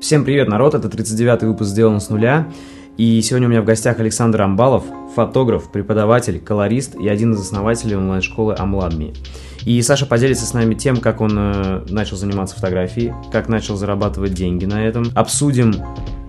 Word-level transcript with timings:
Всем 0.00 0.24
привет, 0.24 0.48
народ! 0.48 0.74
Это 0.74 0.88
39-й 0.88 1.46
выпуск 1.46 1.68
«Сделан 1.68 2.00
с 2.00 2.08
нуля». 2.08 2.48
И 2.96 3.20
сегодня 3.20 3.48
у 3.48 3.50
меня 3.50 3.60
в 3.60 3.66
гостях 3.66 4.00
Александр 4.00 4.40
Амбалов, 4.40 4.82
фотограф, 5.14 5.70
преподаватель, 5.70 6.40
колорист 6.40 6.94
и 6.94 7.06
один 7.06 7.34
из 7.34 7.40
основателей 7.40 7.96
онлайн-школы 7.96 8.56
Амладми. 8.58 9.12
И 9.66 9.80
Саша 9.82 10.06
поделится 10.06 10.46
с 10.46 10.54
нами 10.54 10.74
тем, 10.74 10.96
как 10.96 11.20
он 11.20 11.36
э, 11.36 11.84
начал 11.90 12.16
заниматься 12.16 12.56
фотографией, 12.56 13.12
как 13.30 13.48
начал 13.50 13.76
зарабатывать 13.76 14.32
деньги 14.32 14.64
на 14.64 14.86
этом. 14.86 15.04
Обсудим 15.14 15.74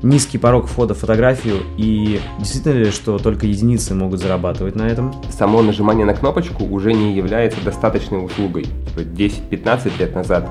низкий 0.03 0.37
порог 0.37 0.67
входа 0.67 0.93
в 0.93 0.97
фотографию 0.97 1.59
и 1.77 2.19
действительно 2.39 2.73
ли, 2.73 2.91
что 2.91 3.19
только 3.19 3.47
единицы 3.47 3.95
могут 3.95 4.19
зарабатывать 4.19 4.75
на 4.75 4.83
этом? 4.83 5.13
Само 5.31 5.61
нажимание 5.61 6.05
на 6.05 6.13
кнопочку 6.13 6.65
уже 6.65 6.91
не 6.91 7.15
является 7.15 7.63
достаточной 7.63 8.25
услугой. 8.25 8.65
10-15 8.97 9.49
типа 9.49 9.97
лет 9.97 10.13
назад 10.13 10.49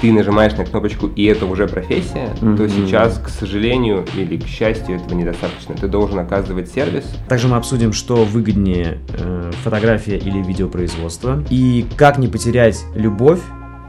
ты 0.00 0.12
нажимаешь 0.12 0.54
на 0.54 0.64
кнопочку, 0.64 1.06
и 1.08 1.24
это 1.24 1.46
уже 1.46 1.66
профессия, 1.66 2.34
mm-hmm. 2.40 2.56
то 2.56 2.68
сейчас, 2.68 3.18
к 3.18 3.28
сожалению 3.28 4.04
или 4.16 4.36
к 4.36 4.46
счастью, 4.46 4.96
этого 4.96 5.14
недостаточно. 5.14 5.74
Ты 5.74 5.88
должен 5.88 6.18
оказывать 6.18 6.70
сервис. 6.70 7.04
Также 7.28 7.48
мы 7.48 7.56
обсудим, 7.56 7.92
что 7.92 8.24
выгоднее 8.24 8.98
э, 9.18 9.50
фотография 9.62 10.16
или 10.16 10.42
видеопроизводство, 10.42 11.42
и 11.50 11.86
как 11.96 12.18
не 12.18 12.28
потерять 12.28 12.84
любовь 12.94 13.40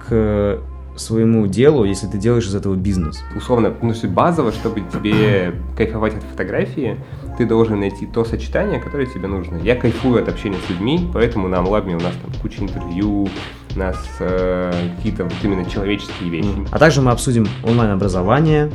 к 0.07 0.59
своему 0.97 1.47
делу, 1.47 1.83
если 1.83 2.07
ты 2.07 2.17
делаешь 2.17 2.47
из 2.47 2.55
этого 2.55 2.75
бизнес? 2.75 3.23
Условно, 3.35 3.73
ну, 3.81 3.93
базово, 4.09 4.51
чтобы 4.51 4.81
тебе 4.81 5.53
кайфовать 5.75 6.15
от 6.15 6.23
фотографии, 6.23 6.97
ты 7.37 7.45
должен 7.45 7.79
найти 7.79 8.05
то 8.05 8.25
сочетание, 8.25 8.79
которое 8.79 9.05
тебе 9.05 9.27
нужно. 9.27 9.57
Я 9.57 9.75
кайфую 9.75 10.21
от 10.21 10.29
общения 10.29 10.57
с 10.65 10.69
людьми, 10.69 11.07
поэтому 11.13 11.47
на 11.47 11.59
Амлабме 11.59 11.95
у 11.95 11.99
нас 11.99 12.13
там 12.21 12.31
куча 12.41 12.63
интервью, 12.63 13.29
у 13.75 13.79
нас 13.79 13.97
э, 14.19 14.71
какие-то 14.97 15.25
вот 15.25 15.33
именно 15.43 15.69
человеческие 15.69 16.29
вещи. 16.29 16.49
А 16.71 16.79
также 16.79 17.01
мы 17.01 17.11
обсудим 17.11 17.47
онлайн-образование, 17.63 18.71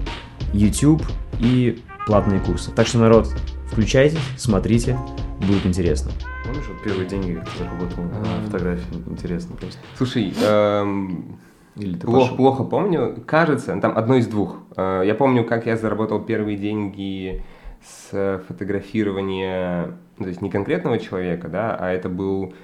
YouTube 0.52 1.02
и 1.40 1.82
платные 2.06 2.40
курсы. 2.40 2.70
Так 2.70 2.86
что, 2.86 2.98
народ, 2.98 3.28
включайтесь, 3.70 4.18
смотрите, 4.36 4.96
будет 5.40 5.66
интересно. 5.66 6.12
Помнишь, 6.44 6.64
вот 6.68 6.82
первые 6.82 7.08
деньги, 7.08 7.34
как 7.34 7.48
ты 7.50 7.58
заработал 7.58 8.04
на 8.04 8.44
фотографии? 8.44 8.84
Интересно 9.06 9.56
просто. 9.56 9.78
Слушай, 9.96 10.32
эм, 10.44 11.38
или 11.76 11.94
ты 11.94 12.06
плохо, 12.06 12.34
плохо 12.34 12.64
помню. 12.64 13.22
Кажется, 13.26 13.76
там 13.80 13.96
одно 13.96 14.16
из 14.16 14.26
двух. 14.26 14.58
Э, 14.76 15.02
я 15.04 15.14
помню, 15.14 15.44
как 15.44 15.66
я 15.66 15.76
заработал 15.76 16.20
первые 16.20 16.56
деньги 16.56 17.42
с 17.82 18.42
фотографирования, 18.46 19.96
то 20.18 20.28
есть 20.28 20.40
не 20.40 20.50
конкретного 20.50 20.98
человека, 20.98 21.48
да, 21.48 21.76
а 21.76 21.90
это 21.90 22.08
был 22.08 22.54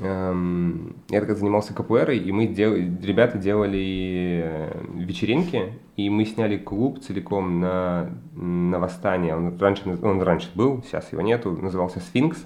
эм, 0.00 0.96
я 1.08 1.20
тогда 1.20 1.34
занимался 1.34 1.74
капуэрой, 1.74 2.18
и 2.18 2.32
мы 2.32 2.46
дел... 2.46 2.74
ребята 2.74 3.38
делали 3.38 4.42
э, 4.44 4.84
вечеринки, 4.94 5.72
и 5.96 6.10
мы 6.10 6.24
сняли 6.24 6.58
клуб 6.58 7.00
целиком 7.00 7.60
на, 7.60 8.10
на 8.34 8.78
восстание. 8.78 9.34
Он 9.34 9.56
раньше, 9.58 9.98
он 10.02 10.22
раньше 10.22 10.50
был, 10.54 10.82
сейчас 10.84 11.12
его 11.12 11.22
нету, 11.22 11.52
назывался 11.52 12.00
«Сфинкс». 12.00 12.44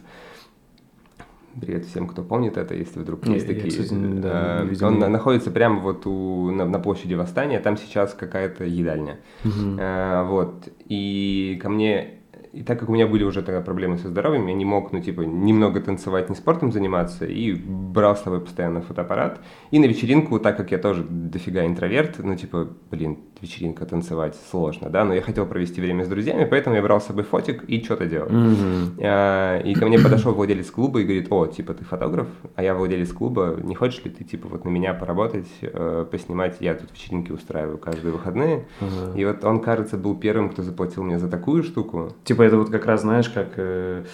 Привет 1.59 1.85
всем, 1.87 2.07
кто 2.07 2.23
помнит 2.23 2.57
это, 2.57 2.75
если 2.75 3.01
вдруг 3.01 3.27
есть 3.27 3.49
я, 3.49 3.55
такие. 3.55 3.75
Я, 3.75 3.83
кстати, 3.83 3.95
да, 3.95 4.65
э, 4.65 4.85
он 4.85 4.99
находится 5.01 5.51
прямо 5.51 5.81
вот 5.81 6.07
у, 6.07 6.51
на, 6.51 6.65
на 6.65 6.79
площади 6.79 7.15
Восстания, 7.15 7.59
там 7.59 7.77
сейчас 7.77 8.15
какая-то 8.15 8.65
едальня. 8.65 9.19
Угу. 9.45 9.79
Э, 9.79 10.25
вот. 10.25 10.69
И 10.87 11.59
ко 11.61 11.69
мне 11.69 12.20
и 12.53 12.63
так 12.63 12.81
как 12.81 12.89
у 12.89 12.93
меня 12.93 13.07
были 13.07 13.25
уже 13.25 13.43
тогда 13.43 13.61
проблемы 13.61 13.99
со 13.99 14.09
здоровьем, 14.09 14.47
я 14.49 14.55
не 14.55 14.65
мог, 14.65 14.93
ну, 14.93 15.01
типа, 15.01 15.21
немного 15.21 15.81
танцевать, 15.81 16.29
не 16.29 16.37
спортом 16.37 16.73
заниматься, 16.73 17.25
и 17.25 17.53
брал 17.53 18.17
с 18.17 18.23
собой 18.23 18.41
постоянно 18.41 18.81
фотоаппарат. 18.81 19.41
И 19.71 19.79
на 19.79 19.85
вечеринку, 19.85 20.39
так 20.41 20.57
как 20.57 20.73
я 20.73 20.79
тоже 20.79 21.05
дофига 21.09 21.65
интроверт, 21.65 22.17
ну, 22.19 22.35
типа, 22.35 22.69
блин, 22.91 23.19
вечеринка 23.41 23.87
танцевать 23.87 24.37
сложно, 24.51 24.91
да, 24.91 25.05
но 25.05 25.15
я 25.15 25.23
хотел 25.23 25.47
провести 25.47 25.81
время 25.81 26.05
с 26.05 26.09
друзьями, 26.09 26.45
поэтому 26.45 26.77
я 26.77 26.83
брал 26.83 27.01
с 27.01 27.07
собой 27.07 27.25
фотик 27.25 27.65
и 27.65 27.83
что-то 27.83 28.07
делал. 28.07 28.29
Mm-hmm. 28.29 29.01
А, 29.03 29.59
и 29.61 29.75
ко 29.75 29.87
мне 29.87 29.99
подошел 29.99 30.35
владелец 30.35 30.71
клуба 30.71 31.01
и 31.01 31.05
говорит, 31.05 31.29
о, 31.31 31.47
типа, 31.47 31.75
ты 31.75 31.85
фотограф, 31.85 32.27
а 32.57 32.63
я 32.63 32.75
владелец 32.75 33.13
клуба, 33.13 33.59
не 33.63 33.75
хочешь 33.75 34.05
ли 34.05 34.11
ты, 34.11 34.25
типа, 34.25 34.49
вот 34.49 34.65
на 34.65 34.69
меня 34.69 34.93
поработать, 34.93 35.49
э, 35.63 36.07
поснимать, 36.11 36.57
я 36.61 36.75
тут 36.75 36.91
вечеринки 36.93 37.31
устраиваю 37.33 37.79
каждые 37.79 38.13
выходные. 38.13 38.67
Mm-hmm. 38.81 39.21
И 39.21 39.25
вот 39.25 39.45
он, 39.45 39.61
кажется, 39.61 39.97
был 39.97 40.17
первым, 40.17 40.51
кто 40.51 40.63
заплатил 40.63 41.05
мне 41.05 41.19
за 41.19 41.29
такую 41.29 41.63
штуку. 41.63 42.13
Типа, 42.25 42.40
это 42.45 42.57
вот 42.57 42.71
как 42.71 42.87
раз, 42.87 43.03
знаешь, 43.03 43.29
как 43.29 43.49
э, 43.57 44.05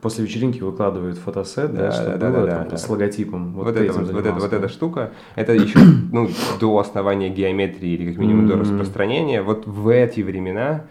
после 0.00 0.24
вечеринки 0.24 0.60
выкладывают 0.60 1.18
фотосет, 1.18 1.74
да, 1.74 1.86
да, 1.86 1.92
что 1.92 2.18
да, 2.18 2.30
было, 2.30 2.46
да, 2.46 2.56
там, 2.58 2.68
да, 2.68 2.76
с 2.76 2.88
логотипом. 2.88 3.52
Вот, 3.52 3.66
вот, 3.66 3.76
это, 3.76 3.92
вот, 3.92 4.12
вот, 4.12 4.26
это, 4.26 4.32
вот 4.32 4.52
эта 4.52 4.68
штука, 4.68 5.12
это 5.34 5.52
еще, 5.52 5.78
ну, 6.12 6.28
до 6.60 6.78
основания 6.78 7.28
геометрии 7.28 7.90
или 7.90 8.10
как 8.10 8.18
минимум 8.18 8.46
mm-hmm 8.46 8.48
до 8.48 8.56
распространения. 8.56 9.42
Вот 9.42 9.66
в 9.66 9.88
эти 9.88 10.20
времена, 10.20 10.84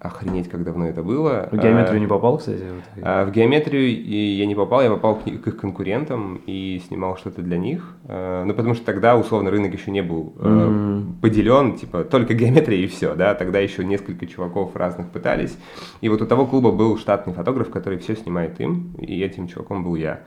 охренеть, 0.00 0.48
как 0.48 0.64
давно 0.64 0.86
это 0.86 1.02
было. 1.02 1.48
В 1.50 1.56
геометрию 1.56 1.96
а, 1.96 2.00
не 2.00 2.06
попал, 2.06 2.38
кстати? 2.38 2.62
А, 3.02 3.24
в 3.24 3.32
геометрию 3.32 4.36
я 4.36 4.46
не 4.46 4.54
попал, 4.54 4.82
я 4.82 4.90
попал 4.90 5.16
к, 5.16 5.24
к 5.24 5.48
их 5.48 5.56
конкурентам 5.56 6.40
и 6.46 6.80
снимал 6.86 7.16
что-то 7.16 7.42
для 7.42 7.58
них. 7.58 7.96
А, 8.04 8.44
ну, 8.44 8.54
потому 8.54 8.74
что 8.74 8.84
тогда, 8.84 9.16
условно, 9.16 9.50
рынок 9.50 9.72
еще 9.72 9.90
не 9.90 10.02
был 10.02 10.34
mm-hmm. 10.36 11.20
поделен, 11.20 11.76
типа, 11.76 12.04
только 12.04 12.34
геометрия 12.34 12.78
и 12.78 12.86
все, 12.86 13.14
да, 13.14 13.34
тогда 13.34 13.58
еще 13.58 13.84
несколько 13.84 14.26
чуваков 14.26 14.76
разных 14.76 15.08
пытались. 15.08 15.56
И 16.00 16.08
вот 16.08 16.22
у 16.22 16.26
того 16.26 16.46
клуба 16.46 16.70
был 16.70 16.96
штатный 16.98 17.34
фотограф, 17.34 17.70
который 17.70 17.98
все 17.98 18.14
снимает 18.14 18.60
им, 18.60 18.94
и 18.98 19.20
этим 19.22 19.48
чуваком 19.48 19.84
был 19.84 19.96
я. 19.96 20.20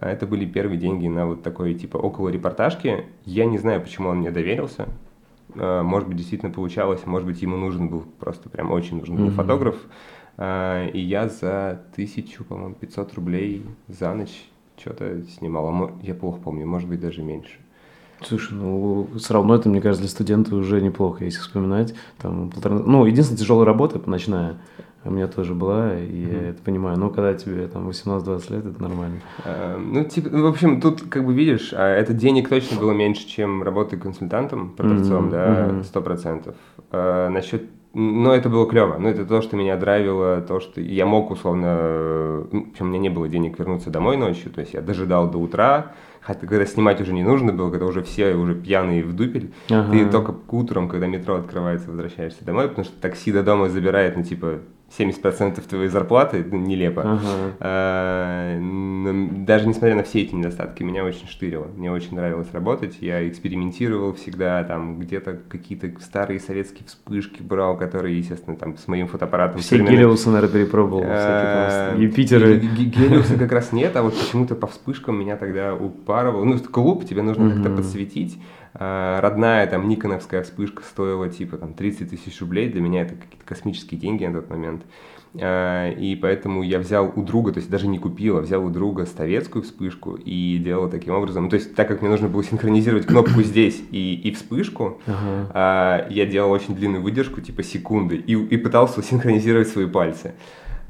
Это 0.00 0.26
были 0.26 0.44
первые 0.46 0.78
деньги 0.78 1.08
на 1.08 1.26
вот 1.26 1.42
такой, 1.42 1.74
типа, 1.74 1.96
около 1.96 2.28
репортажки. 2.28 3.04
Я 3.24 3.46
не 3.46 3.58
знаю, 3.58 3.80
почему 3.80 4.10
он 4.10 4.18
мне 4.18 4.30
доверился, 4.30 4.86
может 5.54 6.08
быть, 6.08 6.18
действительно 6.18 6.52
получалось, 6.52 7.06
может 7.06 7.26
быть, 7.26 7.40
ему 7.42 7.56
нужен 7.56 7.88
был, 7.88 8.04
просто 8.18 8.48
прям 8.48 8.70
очень 8.70 8.98
нужен 8.98 9.16
был 9.16 9.26
mm-hmm. 9.26 9.30
фотограф. 9.30 9.76
Э, 10.38 10.88
и 10.90 11.00
я 11.00 11.28
за 11.28 11.82
тысячу, 11.94 12.44
по-моему, 12.44 12.74
500 12.74 13.14
рублей 13.14 13.66
за 13.88 14.14
ночь 14.14 14.48
что-то 14.78 15.22
снимал. 15.24 15.68
А 15.68 15.92
я 16.02 16.14
плохо 16.14 16.40
помню, 16.42 16.66
может 16.66 16.88
быть, 16.88 17.00
даже 17.00 17.22
меньше. 17.22 17.58
Слушай, 18.22 18.54
ну, 18.54 19.08
все 19.16 19.34
равно 19.34 19.54
это, 19.54 19.68
мне 19.68 19.80
кажется, 19.80 20.02
для 20.02 20.10
студента 20.10 20.54
уже 20.56 20.80
неплохо, 20.80 21.24
если 21.24 21.38
вспоминать. 21.38 21.94
Там, 22.18 22.50
полтора... 22.50 22.78
Ну, 22.78 23.04
единственная 23.04 23.38
тяжелая 23.38 23.66
работа 23.66 24.00
ночная 24.08 24.56
у 25.04 25.10
меня 25.10 25.28
тоже 25.28 25.54
была, 25.54 25.94
и 25.98 26.06
mm-hmm. 26.06 26.42
я 26.42 26.48
это 26.50 26.62
понимаю. 26.62 26.98
Но 26.98 27.10
когда 27.10 27.34
тебе 27.34 27.66
там 27.68 27.88
18-20 27.88 28.52
лет, 28.52 28.66
это 28.66 28.82
нормально. 28.82 29.20
Uh, 29.44 29.78
ну, 29.78 30.04
типа, 30.04 30.28
ну, 30.30 30.42
в 30.44 30.46
общем, 30.46 30.80
тут, 30.80 31.02
как 31.08 31.24
бы 31.24 31.32
видишь, 31.32 31.72
а 31.72 31.86
это 31.86 32.12
денег 32.12 32.48
точно 32.48 32.78
было 32.80 32.92
меньше, 32.92 33.26
чем 33.26 33.62
работы 33.62 33.96
консультантом, 33.96 34.70
продавцом, 34.70 35.28
mm-hmm. 35.28 35.82
да, 35.92 36.00
100%. 36.00 36.54
Uh, 36.90 37.28
насчет 37.28 37.62
но 37.94 38.34
это 38.34 38.48
было 38.48 38.68
клево. 38.68 38.98
Ну, 38.98 39.08
это 39.08 39.24
то, 39.24 39.40
что 39.40 39.56
меня 39.56 39.76
драйвило, 39.76 40.40
то, 40.42 40.60
что 40.60 40.80
я 40.80 41.06
мог 41.06 41.30
условно... 41.30 42.46
Причем 42.50 42.86
у 42.86 42.88
меня 42.90 42.98
не 42.98 43.08
было 43.08 43.28
денег 43.28 43.58
вернуться 43.58 43.90
домой 43.90 44.16
ночью, 44.16 44.52
то 44.52 44.60
есть 44.60 44.74
я 44.74 44.82
дожидал 44.82 45.30
до 45.30 45.38
утра, 45.38 45.92
хотя 46.20 46.46
когда 46.46 46.66
снимать 46.66 47.00
уже 47.00 47.12
не 47.14 47.22
нужно 47.22 47.52
было, 47.52 47.70
когда 47.70 47.86
уже 47.86 48.02
все 48.02 48.34
уже 48.34 48.54
пьяные 48.54 49.02
в 49.02 49.16
дупель, 49.16 49.52
ага. 49.70 49.90
ты 49.90 50.06
только 50.06 50.32
к 50.32 50.52
утром, 50.52 50.88
когда 50.88 51.06
метро 51.06 51.36
открывается, 51.36 51.88
возвращаешься 51.88 52.44
домой, 52.44 52.68
потому 52.68 52.84
что 52.84 53.00
такси 53.00 53.32
до 53.32 53.42
дома 53.42 53.68
забирает, 53.70 54.16
ну, 54.16 54.22
типа, 54.22 54.60
70% 54.96 55.60
твоей 55.68 55.88
зарплаты, 55.88 56.42
нелепо. 56.50 57.00
Uh-huh. 57.00 57.52
А, 57.60 58.58
даже 59.44 59.68
несмотря 59.68 59.94
на 59.94 60.02
все 60.02 60.22
эти 60.22 60.34
недостатки, 60.34 60.82
меня 60.82 61.04
очень 61.04 61.28
штырило. 61.28 61.66
Мне 61.76 61.92
очень 61.92 62.16
нравилось 62.16 62.48
работать. 62.52 62.96
Я 63.00 63.28
экспериментировал 63.28 64.14
всегда, 64.14 64.64
там 64.64 64.98
где-то 64.98 65.40
какие-то 65.48 65.90
старые 66.00 66.40
советские 66.40 66.86
вспышки 66.86 67.42
брал, 67.42 67.76
которые, 67.76 68.16
естественно, 68.16 68.56
там 68.56 68.78
с 68.78 68.88
моим 68.88 69.08
фотоаппаратом. 69.08 69.60
Все 69.60 69.70
современным... 69.70 69.96
Гелиусы, 69.96 70.30
наверное, 70.30 70.52
перепробовал. 70.52 71.04
А, 71.06 71.94
Юпитеры. 71.96 72.58
Гелиусы 72.58 73.36
как 73.36 73.52
раз 73.52 73.72
нет, 73.72 73.94
а 73.94 74.02
вот 74.02 74.18
почему-то 74.18 74.54
по 74.54 74.66
вспышкам 74.66 75.20
меня 75.20 75.36
тогда 75.36 75.74
упарывал. 75.74 76.44
Ну, 76.46 76.58
клуб 76.58 77.04
тебе 77.06 77.22
нужно 77.22 77.50
как-то 77.50 77.70
подсветить. 77.70 78.38
А, 78.74 79.20
родная 79.20 79.66
там 79.66 79.88
никоновская 79.88 80.42
вспышка 80.42 80.82
стоила 80.82 81.28
типа 81.28 81.56
там 81.56 81.74
30 81.74 82.10
тысяч 82.10 82.40
рублей, 82.40 82.68
для 82.68 82.80
меня 82.80 83.02
это 83.02 83.14
какие-то 83.14 83.44
космические 83.44 83.98
деньги 83.98 84.24
на 84.24 84.40
тот 84.40 84.50
момент. 84.50 84.82
А, 85.40 85.90
и 85.90 86.16
поэтому 86.16 86.62
я 86.62 86.78
взял 86.78 87.12
у 87.14 87.22
друга, 87.22 87.52
то 87.52 87.58
есть 87.58 87.70
даже 87.70 87.86
не 87.86 87.98
купил, 87.98 88.38
а 88.38 88.40
взял 88.40 88.64
у 88.64 88.70
друга 88.70 89.06
советскую 89.06 89.62
вспышку 89.62 90.14
и 90.14 90.58
делал 90.58 90.88
таким 90.88 91.14
образом. 91.14 91.48
То 91.50 91.56
есть 91.56 91.74
так 91.74 91.88
как 91.88 92.00
мне 92.00 92.10
нужно 92.10 92.28
было 92.28 92.44
синхронизировать 92.44 93.06
кнопку 93.06 93.42
здесь 93.42 93.82
и, 93.90 94.14
и 94.14 94.32
вспышку, 94.32 95.00
uh-huh. 95.06 96.06
я 96.10 96.26
делал 96.26 96.50
очень 96.50 96.74
длинную 96.74 97.02
выдержку, 97.02 97.40
типа 97.40 97.62
секунды, 97.62 98.16
и, 98.16 98.32
и 98.32 98.56
пытался 98.56 99.02
синхронизировать 99.02 99.68
свои 99.68 99.86
пальцы. 99.86 100.34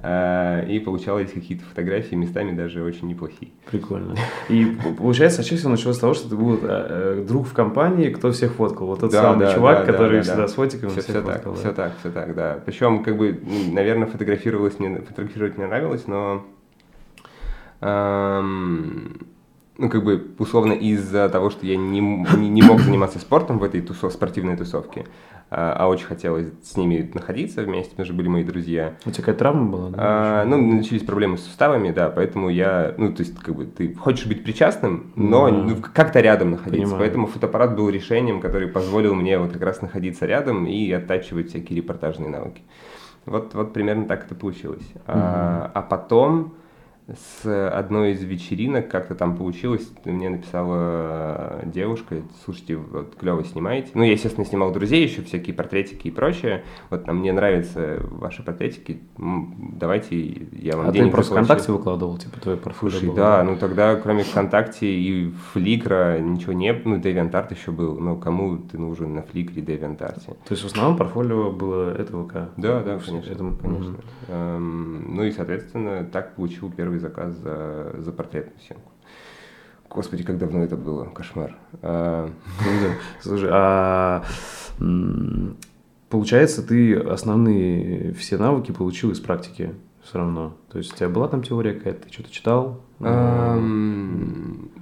А, 0.00 0.62
и 0.62 0.78
получалось 0.78 1.32
какие-то 1.32 1.64
фотографии, 1.64 2.14
местами 2.14 2.52
даже 2.52 2.84
очень 2.84 3.08
неплохие. 3.08 3.50
Прикольно. 3.68 4.14
И 4.48 4.76
получается, 4.96 5.42
чаще 5.42 5.56
всего 5.56 5.72
началось 5.72 5.96
с 5.96 5.98
того, 5.98 6.14
что 6.14 6.28
ты 6.28 6.36
был 6.36 6.56
э, 6.62 7.24
друг 7.26 7.48
в 7.48 7.52
компании, 7.52 8.10
кто 8.10 8.30
всех 8.30 8.52
фоткал. 8.52 8.86
Вот 8.86 9.00
тот 9.00 9.10
да, 9.10 9.22
самый 9.22 9.46
да, 9.46 9.54
чувак, 9.54 9.78
да, 9.80 9.92
который 9.92 10.18
да, 10.18 10.22
всегда 10.22 10.42
да. 10.42 10.48
с 10.48 10.52
фотиком 10.52 10.90
все, 10.90 11.00
всех 11.00 11.16
все 11.16 11.22
фоткал. 11.24 11.54
Так, 11.54 11.54
да. 11.54 11.58
Все 11.58 11.72
так, 11.72 11.92
все 11.98 12.10
так, 12.10 12.34
да. 12.36 12.60
Причем, 12.64 13.02
как 13.02 13.16
бы, 13.16 13.40
ну, 13.42 13.72
наверное, 13.72 14.06
фотографировалось 14.06 14.78
мне, 14.78 15.00
фотографировать 15.00 15.56
мне 15.56 15.66
нравилось, 15.66 16.06
но 16.06 16.46
эм, 17.80 19.26
ну, 19.78 19.88
как 19.88 20.04
бы, 20.04 20.28
условно, 20.38 20.74
из-за 20.74 21.28
того, 21.28 21.50
что 21.50 21.66
я 21.66 21.76
не, 21.76 21.98
не, 22.00 22.48
не 22.48 22.62
мог 22.62 22.80
заниматься 22.80 23.18
спортом 23.18 23.58
в 23.58 23.64
этой 23.64 23.80
тусов, 23.80 24.12
спортивной 24.12 24.56
тусовке, 24.56 25.06
а, 25.50 25.74
а 25.78 25.88
очень 25.88 26.06
хотелось 26.06 26.48
с 26.62 26.76
ними 26.76 27.10
находиться 27.14 27.62
вместе, 27.62 27.90
потому 27.90 28.04
что 28.06 28.14
были 28.14 28.28
мои 28.28 28.44
друзья. 28.44 28.94
У 29.06 29.10
тебя 29.10 29.24
какая 29.24 29.36
травма 29.36 29.70
была? 29.70 29.90
Да, 29.90 29.96
а, 29.98 30.44
ну, 30.44 30.58
начались 30.58 31.02
проблемы 31.02 31.38
с 31.38 31.44
суставами, 31.44 31.90
да, 31.90 32.10
поэтому 32.10 32.50
я, 32.50 32.94
ну, 32.98 33.12
то 33.14 33.22
есть, 33.22 33.38
как 33.38 33.54
бы, 33.54 33.64
ты 33.64 33.94
хочешь 33.94 34.26
быть 34.26 34.44
причастным, 34.44 35.12
но 35.16 35.48
ну, 35.48 35.76
как-то 35.94 36.20
рядом 36.20 36.50
находиться, 36.50 36.84
Понимаю. 36.84 36.98
поэтому 36.98 37.26
фотоаппарат 37.26 37.76
был 37.76 37.88
решением, 37.88 38.40
которое 38.40 38.68
позволил 38.68 39.14
мне 39.14 39.38
вот 39.38 39.52
как 39.52 39.62
раз 39.62 39.80
находиться 39.80 40.26
рядом 40.26 40.66
и 40.66 40.90
оттачивать 40.92 41.48
всякие 41.48 41.78
репортажные 41.78 42.28
навыки. 42.28 42.62
Вот, 43.24 43.54
вот 43.54 43.72
примерно 43.72 44.06
так 44.06 44.26
это 44.26 44.34
получилось. 44.34 44.86
Угу. 44.94 45.02
А, 45.06 45.70
а 45.72 45.82
потом 45.82 46.54
с 47.14 47.70
одной 47.70 48.12
из 48.12 48.22
вечеринок 48.22 48.88
как-то 48.88 49.14
там 49.14 49.37
получилось, 49.37 49.88
мне 50.05 50.28
написала 50.28 51.60
девушка, 51.64 52.16
слушайте, 52.44 52.76
вот 52.76 53.14
клево 53.16 53.44
снимаете. 53.44 53.90
Ну, 53.94 54.02
я, 54.02 54.12
естественно, 54.12 54.44
снимал 54.44 54.72
друзей 54.72 55.05
еще, 55.05 55.22
всякие 55.22 55.55
портретики 55.55 56.08
и 56.08 56.10
прочее. 56.10 56.64
Вот 56.90 57.06
там 57.06 57.19
мне 57.19 57.32
нравятся 57.32 58.00
ваши 58.10 58.43
портретики, 58.43 59.00
давайте 59.16 60.49
я 60.52 60.76
вам 60.76 60.88
а 60.88 60.93
денег 60.93 61.06
ты 61.06 61.12
просто 61.12 61.32
ВКонтакте 61.32 61.72
выкладывал, 61.72 62.19
типа, 62.19 62.40
твой 62.40 62.56
портфолио 62.58 62.99
Слушай, 62.99 63.14
да, 63.14 63.43
ну 63.43 63.56
тогда 63.56 63.96
кроме 63.96 64.25
ВКонтакте 64.25 64.87
и 64.87 65.31
Фликра 65.52 66.19
ничего 66.19 66.52
не 66.52 66.75
было, 66.75 66.96
ну, 66.96 67.00
DeviantArt 67.00 67.54
еще 67.54 67.70
был, 67.70 67.99
но 67.99 68.16
кому 68.16 68.58
ты 68.58 68.76
нужен 68.76 69.14
на 69.14 69.22
Фликре 69.22 69.62
и 69.62 69.64
DeviantArt? 69.64 70.25
То 70.26 70.50
есть 70.50 70.62
в 70.62 70.66
основном 70.66 70.99
портфолио 70.99 71.52
было 71.52 71.94
это 71.96 72.12
ВК? 72.12 72.32
Да, 72.58 72.82
да, 72.82 72.99
конечно. 72.99 73.32
Это, 73.32 73.52
конечно. 73.62 73.90
Угу. 73.93 73.99
Эм, 74.28 75.14
ну 75.16 75.25
и, 75.25 75.31
соответственно, 75.31 76.04
так 76.04 76.34
получил 76.34 76.70
первый 76.70 76.97
первый 76.98 77.00
заказ 77.00 77.34
за, 77.36 77.94
за 77.98 78.12
портретную 78.12 78.58
съемку. 78.60 78.92
Господи, 79.88 80.22
как 80.22 80.38
давно 80.38 80.62
это 80.62 80.76
было, 80.76 81.06
кошмар. 81.06 81.56
А... 81.82 82.30
Слушай, 83.20 83.48
а 83.52 84.22
получается, 86.10 86.66
ты 86.66 86.94
основные 86.96 88.12
все 88.12 88.38
навыки 88.38 88.72
получил 88.72 89.10
из 89.10 89.20
практики 89.20 89.74
все 90.02 90.18
равно? 90.18 90.56
То 90.70 90.78
есть 90.78 90.92
у 90.92 90.96
тебя 90.96 91.08
была 91.08 91.28
там 91.28 91.42
теория 91.42 91.74
какая-то, 91.74 92.06
ты 92.06 92.12
что-то 92.12 92.30
читал? 92.30 92.80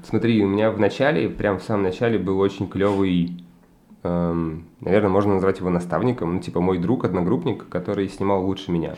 Смотри, 0.04 0.44
у 0.44 0.48
меня 0.48 0.70
в 0.70 0.80
начале, 0.80 1.28
прям 1.28 1.58
в 1.58 1.62
самом 1.62 1.84
начале 1.84 2.18
был 2.18 2.38
очень 2.40 2.68
клевый 2.68 3.42
наверное, 4.02 5.08
можно 5.08 5.34
назвать 5.34 5.58
его 5.58 5.68
наставником, 5.68 6.34
ну, 6.34 6.40
типа 6.40 6.60
мой 6.60 6.78
друг, 6.78 7.04
одногруппник, 7.04 7.68
который 7.68 8.08
снимал 8.08 8.44
лучше 8.44 8.70
меня. 8.70 8.94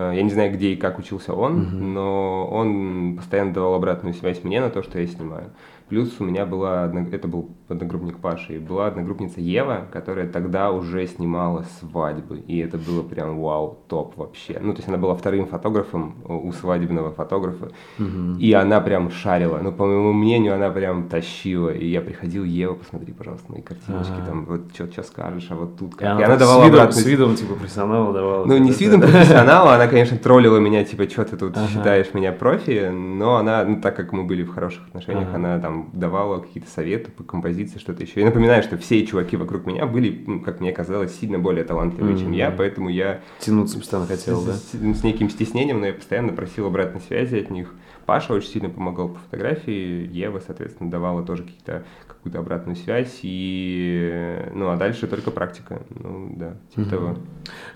А, 0.00 0.12
я 0.12 0.22
не 0.22 0.30
знаю, 0.30 0.50
где 0.52 0.72
и 0.72 0.76
как 0.76 0.98
учился 0.98 1.34
он, 1.34 1.60
uh-huh. 1.60 1.76
но 1.78 2.46
он 2.46 3.16
постоянно 3.16 3.52
давал 3.52 3.74
обратную 3.74 4.14
связь 4.14 4.42
мне 4.44 4.60
на 4.60 4.70
то, 4.70 4.82
что 4.82 4.98
я 4.98 5.06
снимаю. 5.06 5.50
Плюс 5.90 6.14
у 6.20 6.24
меня 6.24 6.46
была, 6.46 6.88
это 7.10 7.26
был 7.26 7.50
одногруппник 7.68 8.18
Паши, 8.18 8.54
и 8.54 8.58
была 8.58 8.86
одногруппница 8.86 9.40
Ева, 9.40 9.88
которая 9.92 10.28
тогда 10.28 10.70
уже 10.70 11.04
снимала 11.08 11.64
свадьбы, 11.80 12.38
и 12.38 12.58
это 12.58 12.78
было 12.78 13.02
прям 13.02 13.40
вау, 13.40 13.76
топ 13.88 14.16
вообще. 14.16 14.60
Ну, 14.62 14.72
то 14.72 14.78
есть 14.78 14.88
она 14.88 14.98
была 14.98 15.16
вторым 15.16 15.46
фотографом 15.46 16.14
у 16.24 16.52
свадебного 16.52 17.10
фотографа, 17.10 17.72
угу. 17.98 18.38
и 18.38 18.52
она 18.52 18.80
прям 18.80 19.10
шарила, 19.10 19.58
ну, 19.60 19.72
по 19.72 19.84
моему 19.84 20.12
мнению, 20.12 20.54
она 20.54 20.70
прям 20.70 21.08
тащила, 21.08 21.70
и 21.70 21.88
я 21.88 22.00
приходил, 22.00 22.44
Ева, 22.44 22.74
посмотри, 22.74 23.12
пожалуйста, 23.12 23.50
мои 23.50 23.60
картиночки, 23.60 24.12
ага. 24.12 24.26
там, 24.26 24.44
вот 24.44 24.72
что, 24.72 24.86
что 24.92 25.02
скажешь, 25.02 25.48
а 25.50 25.56
вот 25.56 25.76
тут 25.76 25.96
как. 25.96 26.02
И 26.02 26.06
она, 26.06 26.20
и 26.20 26.24
она 26.24 26.36
давала 26.36 26.62
с 26.62 26.66
видом, 26.66 26.80
обратную... 26.80 27.04
с 27.04 27.06
видом, 27.06 27.34
типа, 27.34 27.54
профессионала 27.54 28.12
давала. 28.12 28.44
Ну, 28.44 28.58
не 28.58 28.70
с 28.70 28.80
видом 28.80 29.00
профессионала, 29.00 29.74
она, 29.74 29.88
конечно, 29.88 30.16
троллила 30.16 30.58
меня, 30.58 30.84
типа, 30.84 31.10
что 31.10 31.24
ты 31.24 31.36
тут 31.36 31.56
считаешь 31.68 32.14
меня 32.14 32.30
профи, 32.30 32.90
но 32.90 33.38
она, 33.38 33.64
ну, 33.64 33.80
так 33.80 33.96
как 33.96 34.12
мы 34.12 34.22
были 34.22 34.44
в 34.44 34.54
хороших 34.54 34.86
отношениях, 34.86 35.34
она 35.34 35.58
там 35.58 35.79
давала 35.92 36.40
какие-то 36.40 36.70
советы 36.70 37.10
по 37.10 37.22
композиции, 37.22 37.78
что-то 37.78 38.02
еще. 38.02 38.20
Я 38.20 38.26
напоминаю, 38.26 38.62
что 38.62 38.76
все 38.78 39.04
чуваки 39.06 39.36
вокруг 39.36 39.66
меня 39.66 39.86
были, 39.86 40.24
ну, 40.26 40.40
как 40.40 40.60
мне 40.60 40.72
казалось, 40.72 41.18
сильно 41.18 41.38
более 41.38 41.64
талантливые, 41.64 42.16
mm-hmm. 42.16 42.20
чем 42.20 42.32
я, 42.32 42.50
поэтому 42.50 42.88
я... 42.88 43.20
Тянуться 43.38 43.78
постоянно 43.78 44.06
хотел, 44.06 44.42
да? 44.44 44.54
С, 44.54 44.72
с 44.72 45.04
неким 45.04 45.30
стеснением, 45.30 45.80
но 45.80 45.86
я 45.86 45.92
постоянно 45.92 46.32
просил 46.32 46.66
обратной 46.66 47.00
связи 47.00 47.36
от 47.36 47.50
них. 47.50 47.74
Паша 48.06 48.32
очень 48.32 48.48
сильно 48.48 48.70
помогал 48.70 49.10
по 49.10 49.18
фотографии, 49.20 50.08
Ева, 50.10 50.40
соответственно, 50.44 50.90
давала 50.90 51.22
тоже 51.22 51.44
какие-то 51.44 51.84
какую-то 52.20 52.40
обратную 52.40 52.76
связь, 52.76 53.20
и, 53.22 54.44
ну, 54.52 54.68
а 54.68 54.76
дальше 54.76 55.06
только 55.06 55.30
практика, 55.30 55.80
ну, 55.88 56.34
да, 56.36 56.56
типа 56.68 56.80
mm-hmm. 56.80 56.90
того. 56.90 57.16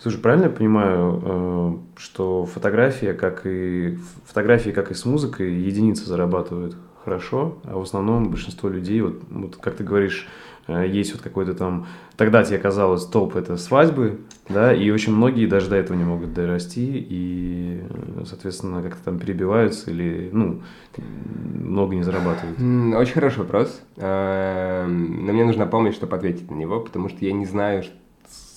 Слушай, 0.00 0.20
правильно 0.20 0.44
я 0.44 0.50
понимаю, 0.50 1.22
э, 1.24 1.98
что 1.98 2.44
фотография, 2.44 3.14
как 3.14 3.46
и 3.46 3.96
фотографии, 4.26 4.70
как 4.70 4.90
и 4.90 4.94
с 4.94 5.06
музыкой, 5.06 5.54
единицы 5.54 6.04
зарабатывают 6.04 6.76
хорошо, 7.04 7.58
а 7.64 7.76
в 7.76 7.82
основном 7.82 8.30
большинство 8.30 8.68
людей, 8.68 9.00
вот, 9.00 9.20
вот 9.30 9.56
как 9.56 9.74
ты 9.76 9.84
говоришь, 9.84 10.26
э, 10.66 10.86
есть 10.88 11.12
вот 11.12 11.22
какой-то 11.22 11.54
там... 11.54 11.86
Тогда 12.16 12.44
тебе 12.44 12.58
казалось, 12.58 13.04
топ— 13.06 13.36
это 13.36 13.56
свадьбы, 13.56 14.20
да, 14.48 14.72
и 14.72 14.90
очень 14.90 15.14
многие 15.14 15.46
даже 15.46 15.68
до 15.68 15.76
этого 15.76 15.96
не 15.96 16.04
могут 16.04 16.32
дорасти, 16.32 17.06
и, 17.08 17.82
соответственно, 18.24 18.82
как-то 18.82 19.04
там 19.04 19.18
перебиваются 19.18 19.90
или, 19.90 20.30
ну, 20.32 20.62
много 20.96 21.94
не 21.94 22.02
зарабатывают. 22.02 22.58
Очень 22.96 23.14
хороший 23.14 23.38
вопрос. 23.38 23.82
Эм, 23.96 25.26
но 25.26 25.32
мне 25.32 25.44
нужна 25.44 25.66
помощь, 25.66 25.94
чтобы 25.94 26.16
ответить 26.16 26.50
на 26.50 26.54
него, 26.54 26.80
потому 26.80 27.08
что 27.08 27.24
я 27.24 27.32
не 27.32 27.46
знаю, 27.46 27.82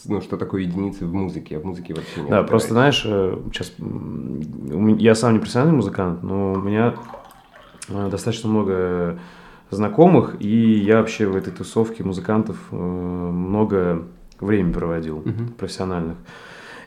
ну, 0.05 0.21
что 0.21 0.37
такое 0.37 0.61
единицы 0.61 1.05
в 1.05 1.13
музыке, 1.13 1.55
я 1.55 1.59
в 1.59 1.65
музыке 1.65 1.95
вообще 1.95 2.21
не 2.21 2.29
Да, 2.29 2.43
просто, 2.43 2.73
знаешь, 2.73 3.01
сейчас 3.01 3.73
я 3.79 5.15
сам 5.15 5.33
не 5.33 5.39
профессиональный 5.39 5.75
музыкант, 5.75 6.21
но 6.21 6.53
у 6.53 6.61
меня 6.61 6.93
Э, 6.93 7.26
достаточно 7.89 8.49
много 8.49 9.19
знакомых, 9.69 10.35
и 10.39 10.47
я 10.47 10.97
вообще 10.97 11.27
в 11.27 11.35
этой 11.35 11.51
тусовке 11.51 12.03
музыкантов 12.03 12.57
э, 12.71 12.75
много 12.75 14.03
времени 14.39 14.73
проводил, 14.73 15.19
uh-huh. 15.19 15.53
профессиональных. 15.53 16.17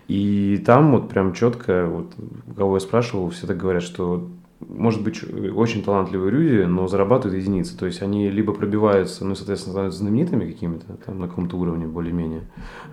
И 0.09 0.63
там 0.67 0.93
вот 0.93 1.09
прям 1.09 1.35
четко, 1.35 1.87
вот 1.87 2.13
кого 2.57 2.77
я 2.77 2.81
спрашивал, 2.81 3.31
все 3.31 3.47
так 3.47 3.57
говорят, 3.57 3.83
что 3.83 4.29
может 4.59 5.03
быть 5.03 5.23
очень 5.55 5.83
талантливые 5.83 6.31
люди, 6.31 6.65
но 6.65 6.87
зарабатывают 6.87 7.41
единицы. 7.41 7.77
То 7.79 7.87
есть 7.87 8.03
они 8.03 8.31
либо 8.31 8.53
пробиваются, 8.53 9.25
ну, 9.25 9.35
соответственно, 9.35 9.73
становятся 9.73 10.01
знаменитыми 10.01 10.51
какими-то, 10.51 10.87
там, 11.07 11.21
на 11.21 11.29
каком-то 11.29 11.57
уровне 11.57 11.87
более-менее, 11.87 12.43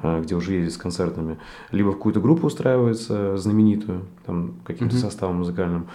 э, 0.03 0.21
где 0.21 0.35
уже 0.35 0.53
ездят 0.53 0.73
с 0.73 0.77
концертами, 0.77 1.37
либо 1.71 1.89
в 1.89 1.95
какую-то 1.95 2.21
группу 2.21 2.47
устраиваются 2.47 3.35
знаменитую, 3.37 4.03
там, 4.25 4.55
каким-то 4.63 4.95
mm-hmm. 4.95 4.99
составом 4.99 5.37
музыкальным, 5.37 5.87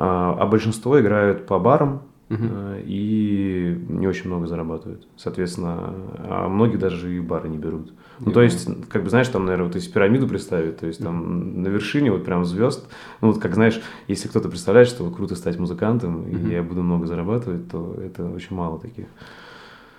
а, 0.00 0.36
а 0.38 0.46
большинство 0.46 1.00
играют 1.00 1.46
по 1.46 1.58
барам, 1.58 2.02
Uh-huh. 2.30 2.80
и 2.86 3.76
не 3.88 4.06
очень 4.06 4.28
много 4.28 4.46
зарабатывают. 4.46 5.04
Соответственно, 5.16 5.92
а 6.16 6.48
многие 6.48 6.76
даже 6.76 7.12
и 7.12 7.18
бары 7.18 7.48
не 7.48 7.58
берут. 7.58 7.92
Ну, 8.20 8.30
то 8.30 8.40
есть, 8.40 8.68
как 8.88 9.02
бы, 9.02 9.10
знаешь, 9.10 9.26
там, 9.26 9.46
наверное, 9.46 9.66
вот 9.66 9.74
если 9.74 9.90
пирамиду 9.90 10.28
представить, 10.28 10.76
то 10.78 10.86
есть 10.86 11.02
там 11.02 11.60
на 11.64 11.66
вершине 11.66 12.12
вот 12.12 12.24
прям 12.24 12.44
звезд, 12.44 12.88
ну, 13.20 13.32
вот 13.32 13.40
как, 13.40 13.54
знаешь, 13.56 13.82
если 14.06 14.28
кто-то 14.28 14.48
представляет, 14.48 14.86
что 14.86 15.10
круто 15.10 15.34
стать 15.34 15.58
музыкантом, 15.58 16.20
uh-huh. 16.20 16.50
и 16.50 16.52
я 16.52 16.62
буду 16.62 16.84
много 16.84 17.08
зарабатывать, 17.08 17.68
то 17.68 17.96
это 18.00 18.24
очень 18.24 18.54
мало 18.54 18.78
таких. 18.78 19.06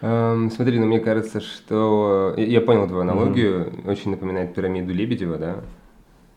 Um, 0.01 0.50
смотри, 0.51 0.79
ну, 0.79 0.86
мне 0.86 1.01
кажется, 1.01 1.41
что... 1.41 2.34
Я 2.38 2.62
понял 2.62 2.88
твою 2.88 3.01
аналогию, 3.01 3.67
uh-huh. 3.67 3.91
очень 3.91 4.12
напоминает 4.12 4.55
пирамиду 4.55 4.93
Лебедева, 4.93 5.38
да? 5.38 5.58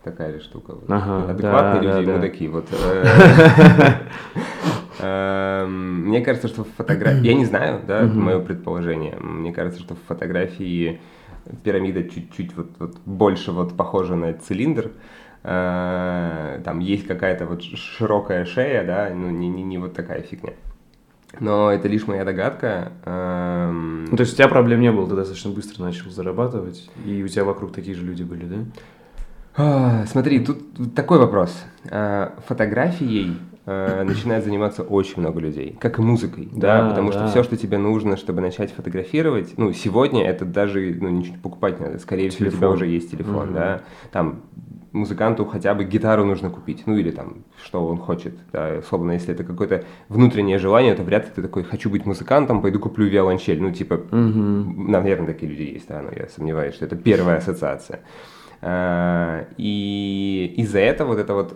Такая 0.04 0.32
ли 0.32 0.40
штука. 0.40 0.74
Ага, 0.88 1.30
Адекватные 1.30 1.82
да, 1.82 1.98
люди, 1.98 2.06
да, 2.06 2.14
мудаки. 2.14 2.48
Вот, 2.48 2.66
эм, 5.00 6.08
мне 6.08 6.20
кажется, 6.20 6.48
что 6.48 6.64
в 6.64 6.68
фотографии... 6.76 7.26
Я 7.26 7.34
не 7.34 7.46
знаю, 7.46 7.80
да, 7.86 8.02
мое 8.02 8.40
предположение. 8.40 9.16
Мне 9.18 9.52
кажется, 9.52 9.80
что 9.80 9.94
в 9.94 9.98
фотографии 10.06 11.00
пирамида 11.62 12.04
чуть-чуть 12.04 12.56
вот, 12.56 12.70
вот 12.78 12.96
больше 13.04 13.52
вот 13.52 13.76
похожа 13.76 14.14
на 14.14 14.32
цилиндр. 14.34 14.92
Э, 15.42 16.60
там 16.64 16.78
есть 16.78 17.06
какая-то 17.06 17.46
вот 17.46 17.62
широкая 17.62 18.44
шея, 18.44 18.84
да, 18.84 19.10
ну 19.14 19.30
не, 19.30 19.48
не, 19.48 19.62
не 19.62 19.78
вот 19.78 19.94
такая 19.94 20.22
фигня. 20.22 20.52
Но 21.40 21.70
это 21.70 21.88
лишь 21.88 22.06
моя 22.06 22.24
догадка. 22.24 22.92
Эм, 23.04 24.06
ну, 24.06 24.16
то 24.16 24.22
есть 24.22 24.34
у 24.34 24.36
тебя 24.36 24.48
проблем 24.48 24.80
не 24.80 24.92
было, 24.92 25.08
ты 25.08 25.16
достаточно 25.16 25.50
быстро 25.50 25.82
начал 25.82 26.10
зарабатывать, 26.10 26.88
и 27.04 27.22
у 27.22 27.28
тебя 27.28 27.44
вокруг 27.44 27.72
такие 27.72 27.96
же 27.96 28.04
люди 28.04 28.22
были, 28.22 28.44
да? 28.44 28.56
А, 29.56 30.04
смотри, 30.06 30.40
тут 30.40 30.94
такой 30.94 31.18
вопрос. 31.18 31.64
А, 31.90 32.34
фотографией 32.46 33.36
а, 33.66 34.02
начинает 34.04 34.44
заниматься 34.44 34.82
очень 34.82 35.20
много 35.20 35.40
людей, 35.40 35.76
как 35.80 35.98
и 35.98 36.02
музыкой, 36.02 36.48
да, 36.52 36.82
да 36.82 36.88
потому 36.90 37.12
да. 37.12 37.18
что 37.18 37.28
все, 37.28 37.42
что 37.44 37.56
тебе 37.56 37.78
нужно, 37.78 38.16
чтобы 38.16 38.40
начать 38.40 38.72
фотографировать, 38.72 39.54
ну, 39.56 39.72
сегодня 39.72 40.26
это 40.26 40.44
даже, 40.44 40.96
ну, 41.00 41.08
ничего 41.08 41.36
покупать 41.42 41.80
не 41.80 41.86
надо, 41.86 41.98
скорее 41.98 42.30
всего, 42.30 42.48
у 42.48 42.52
тебя 42.52 42.68
уже 42.68 42.86
есть 42.86 43.10
телефон, 43.12 43.50
угу. 43.50 43.54
да, 43.54 43.80
там, 44.12 44.42
музыканту 44.92 45.44
хотя 45.44 45.74
бы 45.74 45.84
гитару 45.84 46.24
нужно 46.24 46.50
купить, 46.50 46.82
ну, 46.86 46.96
или 46.96 47.10
там, 47.10 47.44
что 47.62 47.86
он 47.86 47.98
хочет, 47.98 48.34
да, 48.52 48.78
особенно 48.78 49.12
если 49.12 49.34
это 49.34 49.44
какое-то 49.44 49.84
внутреннее 50.08 50.58
желание, 50.58 50.94
то 50.94 51.02
вряд 51.02 51.24
ли 51.24 51.30
ты 51.34 51.42
такой, 51.42 51.62
хочу 51.62 51.90
быть 51.90 52.06
музыкантом, 52.06 52.60
пойду 52.60 52.80
куплю 52.80 53.06
виолончель, 53.06 53.62
ну, 53.62 53.70
типа, 53.70 53.94
угу. 53.94 54.90
наверное, 54.90 55.28
такие 55.28 55.50
люди 55.50 55.62
есть, 55.62 55.88
да, 55.88 56.02
но 56.02 56.10
я 56.10 56.28
сомневаюсь, 56.28 56.74
что 56.74 56.84
это 56.84 56.96
первая 56.96 57.38
ассоциация. 57.38 58.00
Э, 58.64 59.44
и 59.58 60.54
из-за 60.56 60.78
этого 60.78 61.08
вот 61.08 61.18
это 61.18 61.34
вот 61.34 61.54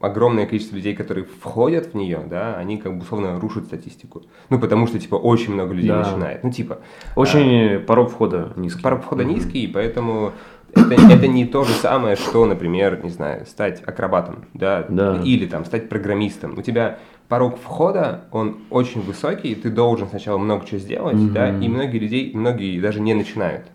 огромное 0.00 0.46
количество 0.46 0.76
людей, 0.76 0.94
которые 0.94 1.26
входят 1.26 1.88
в 1.88 1.94
нее, 1.94 2.22
да, 2.28 2.56
они 2.56 2.78
как 2.78 2.96
бы 2.96 3.02
условно 3.02 3.38
рушат 3.38 3.66
статистику. 3.66 4.22
Ну, 4.48 4.58
потому 4.58 4.86
что, 4.86 4.98
типа, 4.98 5.16
очень 5.16 5.52
много 5.52 5.74
людей 5.74 5.90
да. 5.90 5.98
начинает. 5.98 6.42
Ну, 6.42 6.50
типа... 6.50 6.78
Очень 7.16 7.74
а, 7.74 7.80
порог 7.80 8.10
входа 8.10 8.52
низкий. 8.56 8.82
Порог 8.82 9.02
входа 9.02 9.24
mm-hmm. 9.24 9.34
низкий, 9.34 9.64
и 9.64 9.66
поэтому 9.66 10.32
это, 10.74 10.94
это 10.94 11.26
не 11.26 11.44
то 11.44 11.64
же 11.64 11.72
самое, 11.72 12.16
что, 12.16 12.46
например, 12.46 13.04
не 13.04 13.10
знаю, 13.10 13.44
стать 13.44 13.82
акробатом, 13.86 14.46
да, 14.54 14.86
да, 14.88 15.20
или 15.22 15.46
там 15.46 15.66
стать 15.66 15.90
программистом. 15.90 16.56
У 16.56 16.62
тебя 16.62 16.98
порог 17.28 17.58
входа, 17.58 18.24
он 18.32 18.58
очень 18.70 19.02
высокий, 19.02 19.54
ты 19.54 19.70
должен 19.70 20.08
сначала 20.08 20.38
много 20.38 20.64
чего 20.64 20.78
сделать, 20.78 21.16
mm-hmm. 21.16 21.32
да, 21.32 21.58
и 21.58 21.68
многие 21.68 21.98
людей, 21.98 22.30
многие 22.34 22.80
даже 22.80 23.00
не 23.00 23.12
начинают. 23.12 23.66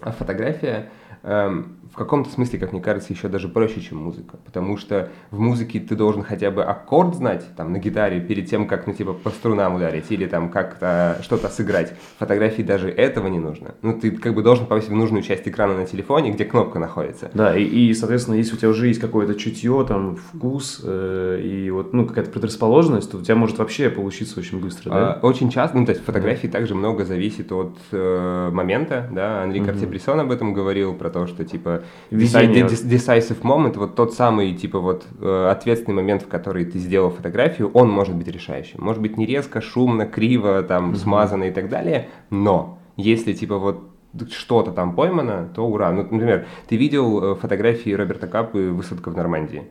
А 0.00 0.12
фотография 0.12 0.88
эм, 1.22 1.79
в 1.92 1.96
каком-то 1.96 2.30
смысле, 2.30 2.58
как 2.58 2.72
мне 2.72 2.80
кажется, 2.80 3.12
еще 3.12 3.28
даже 3.28 3.48
проще, 3.48 3.80
чем 3.80 3.98
музыка. 3.98 4.38
Потому 4.44 4.76
что 4.76 5.10
в 5.30 5.40
музыке 5.40 5.80
ты 5.80 5.96
должен 5.96 6.22
хотя 6.22 6.50
бы 6.50 6.62
аккорд 6.62 7.16
знать, 7.16 7.44
там, 7.56 7.72
на 7.72 7.78
гитаре, 7.78 8.20
перед 8.20 8.48
тем, 8.48 8.66
как, 8.66 8.86
ну, 8.86 8.94
типа, 8.94 9.12
по 9.12 9.30
струнам 9.30 9.74
ударить 9.74 10.06
или 10.10 10.26
там 10.26 10.50
как-то 10.50 11.18
что-то 11.22 11.48
сыграть. 11.48 11.92
В 12.16 12.20
фотографии 12.20 12.62
даже 12.62 12.88
этого 12.88 13.26
не 13.26 13.40
нужно. 13.40 13.74
Ну, 13.82 13.98
ты 13.98 14.12
как 14.12 14.34
бы 14.34 14.42
должен 14.42 14.66
повесить 14.66 14.90
в 14.90 14.94
нужную 14.94 15.22
часть 15.22 15.48
экрана 15.48 15.76
на 15.76 15.86
телефоне, 15.86 16.30
где 16.30 16.44
кнопка 16.44 16.78
находится. 16.78 17.30
Да, 17.34 17.56
и, 17.56 17.64
и 17.64 17.92
соответственно, 17.94 18.36
если 18.36 18.54
у 18.54 18.58
тебя 18.58 18.68
уже 18.68 18.86
есть 18.86 19.00
какое-то 19.00 19.34
чутье, 19.34 19.84
там, 19.88 20.16
вкус 20.16 20.80
э, 20.84 21.40
и 21.42 21.70
вот, 21.70 21.92
ну, 21.92 22.06
какая-то 22.06 22.30
предрасположенность, 22.30 23.10
то 23.10 23.16
у 23.16 23.20
тебя 23.20 23.34
может 23.34 23.58
вообще 23.58 23.90
получиться 23.90 24.38
очень 24.38 24.60
быстро, 24.60 24.90
да? 24.90 25.12
А, 25.14 25.26
очень 25.26 25.50
часто, 25.50 25.76
ну, 25.76 25.86
то 25.86 25.90
есть 25.90 26.04
фотографии 26.04 26.46
да. 26.46 26.52
также 26.52 26.76
много 26.76 27.04
зависит 27.04 27.50
от 27.50 27.76
э, 27.90 28.50
момента, 28.52 29.08
да, 29.10 29.42
Анри 29.42 29.58
Картье-Брессон 29.60 30.20
об 30.20 30.30
этом 30.30 30.52
говорил, 30.52 30.94
про 30.94 31.10
то, 31.10 31.26
что, 31.26 31.44
типа, 31.44 31.79
Везение. 32.10 32.64
Decisive 32.66 33.40
moment, 33.42 33.78
вот 33.78 33.94
тот 33.94 34.14
самый, 34.14 34.54
типа, 34.54 34.78
вот 34.78 35.06
э, 35.20 35.48
ответственный 35.50 35.96
момент, 35.96 36.22
в 36.22 36.28
который 36.28 36.64
ты 36.64 36.78
сделал 36.78 37.10
фотографию, 37.10 37.70
он 37.72 37.90
может 37.90 38.14
быть 38.14 38.28
решающим. 38.28 38.82
Может 38.82 39.02
быть 39.02 39.16
не 39.16 39.26
резко, 39.26 39.60
шумно, 39.60 40.06
криво, 40.06 40.62
там, 40.62 40.92
mm-hmm. 40.92 40.96
смазано 40.96 41.44
и 41.44 41.50
так 41.50 41.68
далее, 41.68 42.08
но 42.30 42.78
если, 42.96 43.32
типа, 43.32 43.58
вот 43.58 43.90
что-то 44.30 44.72
там 44.72 44.94
поймано, 44.94 45.48
то 45.54 45.66
ура. 45.66 45.92
Ну, 45.92 46.02
например, 46.02 46.46
ты 46.68 46.76
видел 46.76 47.22
э, 47.22 47.34
фотографии 47.36 47.90
Роберта 47.90 48.26
Капы 48.26 48.70
«Высадка 48.70 49.10
в 49.10 49.16
Нормандии»? 49.16 49.64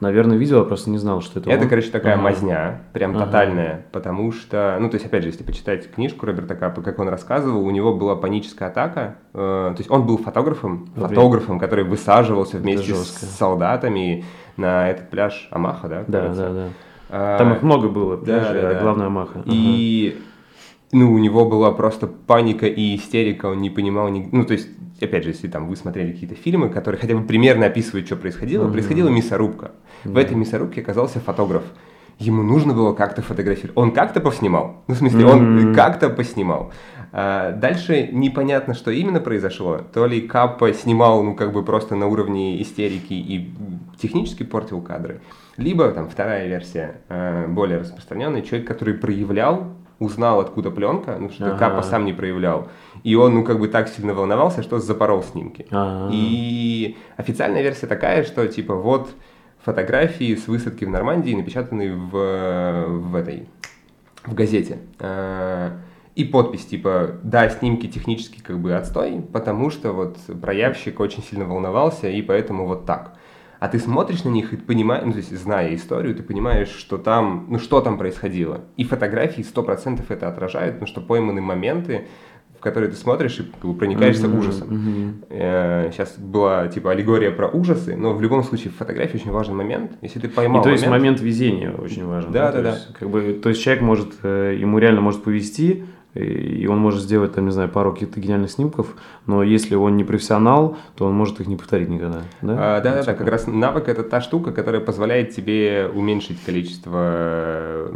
Наверное, 0.00 0.38
видел, 0.38 0.58
я 0.58 0.64
просто 0.64 0.88
не 0.88 0.96
знал, 0.96 1.20
что 1.20 1.40
это 1.40 1.50
Это, 1.50 1.64
он. 1.64 1.68
короче, 1.68 1.90
такая 1.90 2.14
ага. 2.14 2.22
мазня, 2.22 2.80
прям 2.94 3.14
ага. 3.14 3.26
тотальная, 3.26 3.86
потому 3.92 4.32
что, 4.32 4.78
ну, 4.80 4.88
то 4.88 4.94
есть, 4.94 5.04
опять 5.04 5.22
же, 5.22 5.28
если 5.28 5.44
почитать 5.44 5.90
книжку 5.90 6.24
Роберта 6.24 6.54
Капа, 6.54 6.80
как 6.80 6.98
он 6.98 7.08
рассказывал, 7.08 7.64
у 7.66 7.70
него 7.70 7.94
была 7.94 8.16
паническая 8.16 8.70
атака, 8.70 9.16
э, 9.34 9.36
то 9.36 9.76
есть 9.76 9.90
он 9.90 10.06
был 10.06 10.16
фотографом, 10.16 10.90
Во 10.96 11.08
фотографом, 11.08 11.58
который 11.58 11.84
высаживался 11.84 12.56
вместе 12.56 12.94
с 12.94 13.36
солдатами 13.36 14.24
на 14.56 14.88
этот 14.88 15.10
пляж 15.10 15.48
Амаха, 15.50 15.88
да? 15.88 16.04
Да, 16.08 16.20
кажется? 16.20 16.48
да, 16.48 16.52
да. 16.54 16.68
А, 17.12 17.38
Там 17.38 17.52
их 17.54 17.62
много 17.62 17.88
было, 17.88 18.16
да, 18.16 18.52
да, 18.52 18.72
да. 18.72 18.80
главное 18.80 19.06
Амаха. 19.06 19.42
И. 19.44 20.18
ну, 20.92 21.12
у 21.12 21.18
него 21.18 21.48
была 21.48 21.70
просто 21.72 22.06
паника 22.06 22.66
и 22.66 22.96
истерика, 22.96 23.46
он 23.46 23.60
не 23.60 23.70
понимал, 23.70 24.08
ни... 24.08 24.28
ну, 24.32 24.44
то 24.44 24.54
есть 24.54 24.68
опять 25.00 25.24
же, 25.24 25.30
если 25.30 25.48
там 25.48 25.68
вы 25.68 25.76
смотрели 25.76 26.12
какие-то 26.12 26.34
фильмы, 26.34 26.68
которые 26.68 27.00
хотя 27.00 27.14
бы 27.14 27.24
примерно 27.26 27.66
описывают, 27.66 28.06
что 28.06 28.16
происходило, 28.16 28.66
mm-hmm. 28.66 28.72
происходила 28.72 29.08
мясорубка. 29.08 29.72
Mm-hmm. 30.04 30.12
В 30.12 30.16
этой 30.16 30.36
мясорубке 30.36 30.80
оказался 30.80 31.20
фотограф. 31.20 31.62
Ему 32.18 32.42
нужно 32.42 32.74
было 32.74 32.92
как-то 32.92 33.22
фотографировать. 33.22 33.76
Он 33.78 33.92
как-то 33.92 34.20
поснимал. 34.20 34.82
Ну, 34.88 34.94
в 34.94 34.98
смысле, 34.98 35.24
mm-hmm. 35.24 35.68
он 35.68 35.74
как-то 35.74 36.10
поснимал. 36.10 36.70
А 37.12 37.52
дальше 37.52 38.08
непонятно, 38.12 38.74
что 38.74 38.90
именно 38.90 39.20
произошло. 39.20 39.80
То 39.92 40.06
ли 40.06 40.20
Капа 40.20 40.72
снимал, 40.74 41.22
ну, 41.24 41.34
как 41.34 41.52
бы 41.52 41.64
просто 41.64 41.96
на 41.96 42.06
уровне 42.06 42.60
истерики 42.60 43.14
и 43.14 43.50
технически 44.00 44.42
портил 44.42 44.80
кадры. 44.82 45.22
Либо, 45.56 45.88
там, 45.90 46.08
вторая 46.08 46.46
версия, 46.46 47.00
э, 47.08 47.46
более 47.48 47.78
распространенная, 47.78 48.42
человек, 48.42 48.68
который 48.68 48.94
проявлял 48.94 49.68
узнал, 50.00 50.40
откуда 50.40 50.70
пленка, 50.70 51.16
ну, 51.20 51.30
что 51.30 51.46
ага. 51.46 51.58
Капа 51.58 51.82
сам 51.82 52.04
не 52.04 52.12
проявлял. 52.12 52.68
И 53.04 53.14
он, 53.14 53.34
ну, 53.34 53.44
как 53.44 53.60
бы 53.60 53.68
так 53.68 53.88
сильно 53.88 54.14
волновался, 54.14 54.62
что 54.62 54.80
запорол 54.80 55.22
снимки. 55.22 55.66
Ага. 55.70 56.10
И 56.12 56.96
официальная 57.16 57.62
версия 57.62 57.86
такая, 57.86 58.24
что, 58.24 58.48
типа, 58.48 58.74
вот 58.74 59.10
фотографии 59.62 60.34
с 60.34 60.48
высадки 60.48 60.86
в 60.86 60.90
Нормандии 60.90 61.34
напечатаны 61.34 61.94
в, 61.94 62.86
в 62.88 63.14
этой, 63.14 63.46
в 64.24 64.34
газете. 64.34 64.78
А, 64.98 65.72
и 66.14 66.24
подпись, 66.24 66.64
типа, 66.64 67.16
да, 67.22 67.50
снимки 67.50 67.86
технически 67.86 68.40
как 68.40 68.58
бы 68.58 68.74
отстой, 68.74 69.22
потому 69.32 69.68
что 69.70 69.92
вот 69.92 70.16
проявщик 70.40 70.98
очень 70.98 71.22
сильно 71.22 71.44
волновался, 71.44 72.08
и 72.08 72.22
поэтому 72.22 72.66
вот 72.66 72.86
так 72.86 73.16
а 73.60 73.68
ты 73.68 73.78
смотришь 73.78 74.24
на 74.24 74.30
них 74.30 74.54
и 74.54 74.56
понимаешь, 74.56 75.04
ну, 75.04 75.12
то 75.12 75.18
есть, 75.18 75.36
зная 75.36 75.74
историю, 75.74 76.14
ты 76.14 76.22
понимаешь, 76.22 76.70
что 76.70 76.96
там, 76.96 77.46
ну, 77.50 77.58
что 77.58 77.82
там 77.82 77.98
происходило. 77.98 78.62
И 78.78 78.84
фотографии 78.84 79.44
100% 79.44 80.02
это 80.08 80.28
отражают, 80.28 80.76
потому 80.76 80.86
что 80.88 81.02
пойманы 81.02 81.42
моменты, 81.42 82.06
в 82.58 82.62
которые 82.62 82.90
ты 82.90 82.96
смотришь 82.96 83.38
и 83.38 83.42
как 83.42 83.70
бы, 83.70 83.74
проникаешься 83.74 84.26
mm-hmm, 84.26 84.38
ужасом. 84.38 85.24
Mm-hmm. 85.30 85.92
Сейчас 85.92 86.18
была 86.18 86.68
типа 86.68 86.90
аллегория 86.90 87.30
про 87.30 87.48
ужасы, 87.48 87.96
но 87.96 88.14
в 88.14 88.22
любом 88.22 88.44
случае 88.44 88.70
в 88.70 88.76
фотографии 88.76 89.16
очень 89.16 89.30
важный 89.30 89.54
момент. 89.54 89.92
Если 90.00 90.20
ты 90.20 90.28
поймал. 90.28 90.62
И, 90.62 90.64
то 90.64 90.70
есть 90.70 90.86
момент 90.86 91.20
везения 91.20 91.70
очень 91.70 92.06
важен. 92.06 92.32
Да, 92.32 92.52
да, 92.52 92.62
да. 92.62 92.70
Есть, 92.72 92.94
как 92.94 93.10
бы, 93.10 93.38
то 93.42 93.50
есть 93.50 93.62
человек 93.62 93.82
может, 93.82 94.12
э, 94.22 94.56
ему 94.58 94.78
реально 94.78 95.02
может 95.02 95.22
повезти, 95.22 95.84
и 96.14 96.66
он 96.66 96.78
может 96.78 97.02
сделать, 97.02 97.34
там, 97.34 97.46
не 97.46 97.52
знаю, 97.52 97.68
пару 97.68 97.92
каких-то 97.92 98.20
гениальных 98.20 98.50
снимков, 98.50 98.94
но 99.26 99.42
если 99.42 99.74
он 99.76 99.96
не 99.96 100.04
профессионал, 100.04 100.76
то 100.96 101.06
он 101.06 101.14
может 101.14 101.40
их 101.40 101.46
не 101.46 101.56
повторить 101.56 101.88
никогда. 101.88 102.22
Да, 102.42 102.76
а, 102.78 102.80
да, 102.80 102.94
да, 102.96 103.02
да, 103.04 103.14
как 103.14 103.28
раз 103.28 103.46
навык 103.46 103.88
это 103.88 104.02
та 104.02 104.20
штука, 104.20 104.52
которая 104.52 104.80
позволяет 104.80 105.30
тебе 105.30 105.88
уменьшить 105.92 106.42
количество 106.42 107.90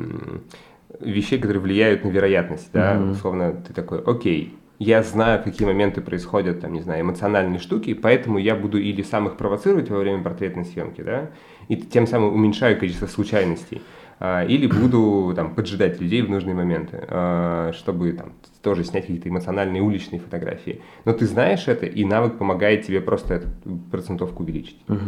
вещей, 1.01 1.39
которые 1.39 1.61
влияют 1.61 2.05
на 2.05 2.09
вероятность, 2.09 2.71
да, 2.73 2.95
mm-hmm. 2.95 3.11
условно, 3.11 3.53
ты 3.67 3.73
такой, 3.73 4.01
окей, 4.01 4.57
я 4.79 5.03
знаю, 5.03 5.41
в 5.41 5.45
какие 5.45 5.67
моменты 5.67 6.01
происходят, 6.01 6.61
там, 6.61 6.73
не 6.73 6.81
знаю, 6.81 7.03
эмоциональные 7.03 7.59
штуки, 7.59 7.95
поэтому 7.95 8.39
я 8.39 8.55
буду 8.55 8.79
или 8.79 9.03
сам 9.03 9.29
их 9.29 9.37
провоцировать 9.37 9.89
во 9.89 9.99
время 9.99 10.23
портретной 10.23 10.65
съемки, 10.65 11.01
да, 11.01 11.31
и 11.69 11.77
тем 11.77 12.07
самым 12.07 12.35
уменьшаю 12.35 12.79
количество 12.79 13.07
случайностей. 13.07 13.83
А, 14.21 14.45
или 14.45 14.67
буду 14.67 15.33
там 15.35 15.55
поджидать 15.55 16.01
людей 16.01 16.23
в 16.23 16.31
нужные 16.31 16.55
моменты, 16.55 17.05
а, 17.09 17.73
чтобы 17.73 18.13
там 18.13 18.33
тоже 18.65 18.83
снять 18.83 19.05
какие-то 19.05 19.29
эмоциональные 19.29 19.83
уличные 19.83 20.19
фотографии. 20.19 20.81
Но 21.05 21.13
ты 21.13 21.27
знаешь 21.27 21.69
это, 21.69 21.87
и 21.87 22.05
навык 22.05 22.39
помогает 22.39 22.87
тебе 22.87 23.01
просто 23.01 23.35
эту 23.35 23.49
процентовку 23.91 24.43
увеличить. 24.43 24.79
Угу. 24.89 24.99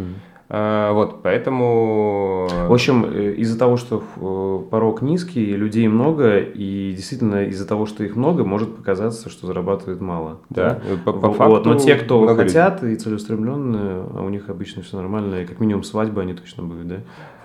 А, 0.49 0.93
вот, 0.93 1.23
поэтому... 1.23 2.47
В 2.69 2.73
общем, 2.73 3.05
э, 3.05 3.33
из-за 3.39 3.59
того, 3.59 3.77
что 3.77 4.01
э, 4.17 4.71
порог 4.71 5.03
низкий, 5.03 5.57
людей 5.57 5.89
много, 5.89 6.39
и 6.39 6.93
действительно 6.95 7.47
из-за 7.47 7.67
того, 7.67 7.87
что 7.87 8.05
их 8.05 8.15
много, 8.15 8.45
может 8.45 8.77
показаться, 8.77 9.29
что 9.29 9.49
зарабатывают 9.49 10.01
мало. 10.01 10.41
Да, 10.49 10.81
да? 10.89 10.97
По, 11.05 11.13
по 11.13 11.33
факту 11.33 11.51
вот. 11.51 11.67
Но 11.67 11.75
те, 11.75 11.97
кто 11.97 12.25
хотят 12.37 12.83
людей. 12.83 12.97
и 12.97 12.99
целеустремленные, 12.99 14.05
а 14.15 14.23
у 14.25 14.29
них 14.29 14.49
обычно 14.49 14.83
все 14.83 14.97
нормально, 14.97 15.43
и 15.43 15.47
как 15.47 15.59
минимум 15.59 15.83
свадьбы 15.83 16.21
они 16.23 16.35
точно 16.35 16.63
будут, 16.63 16.87
да? 16.87 16.97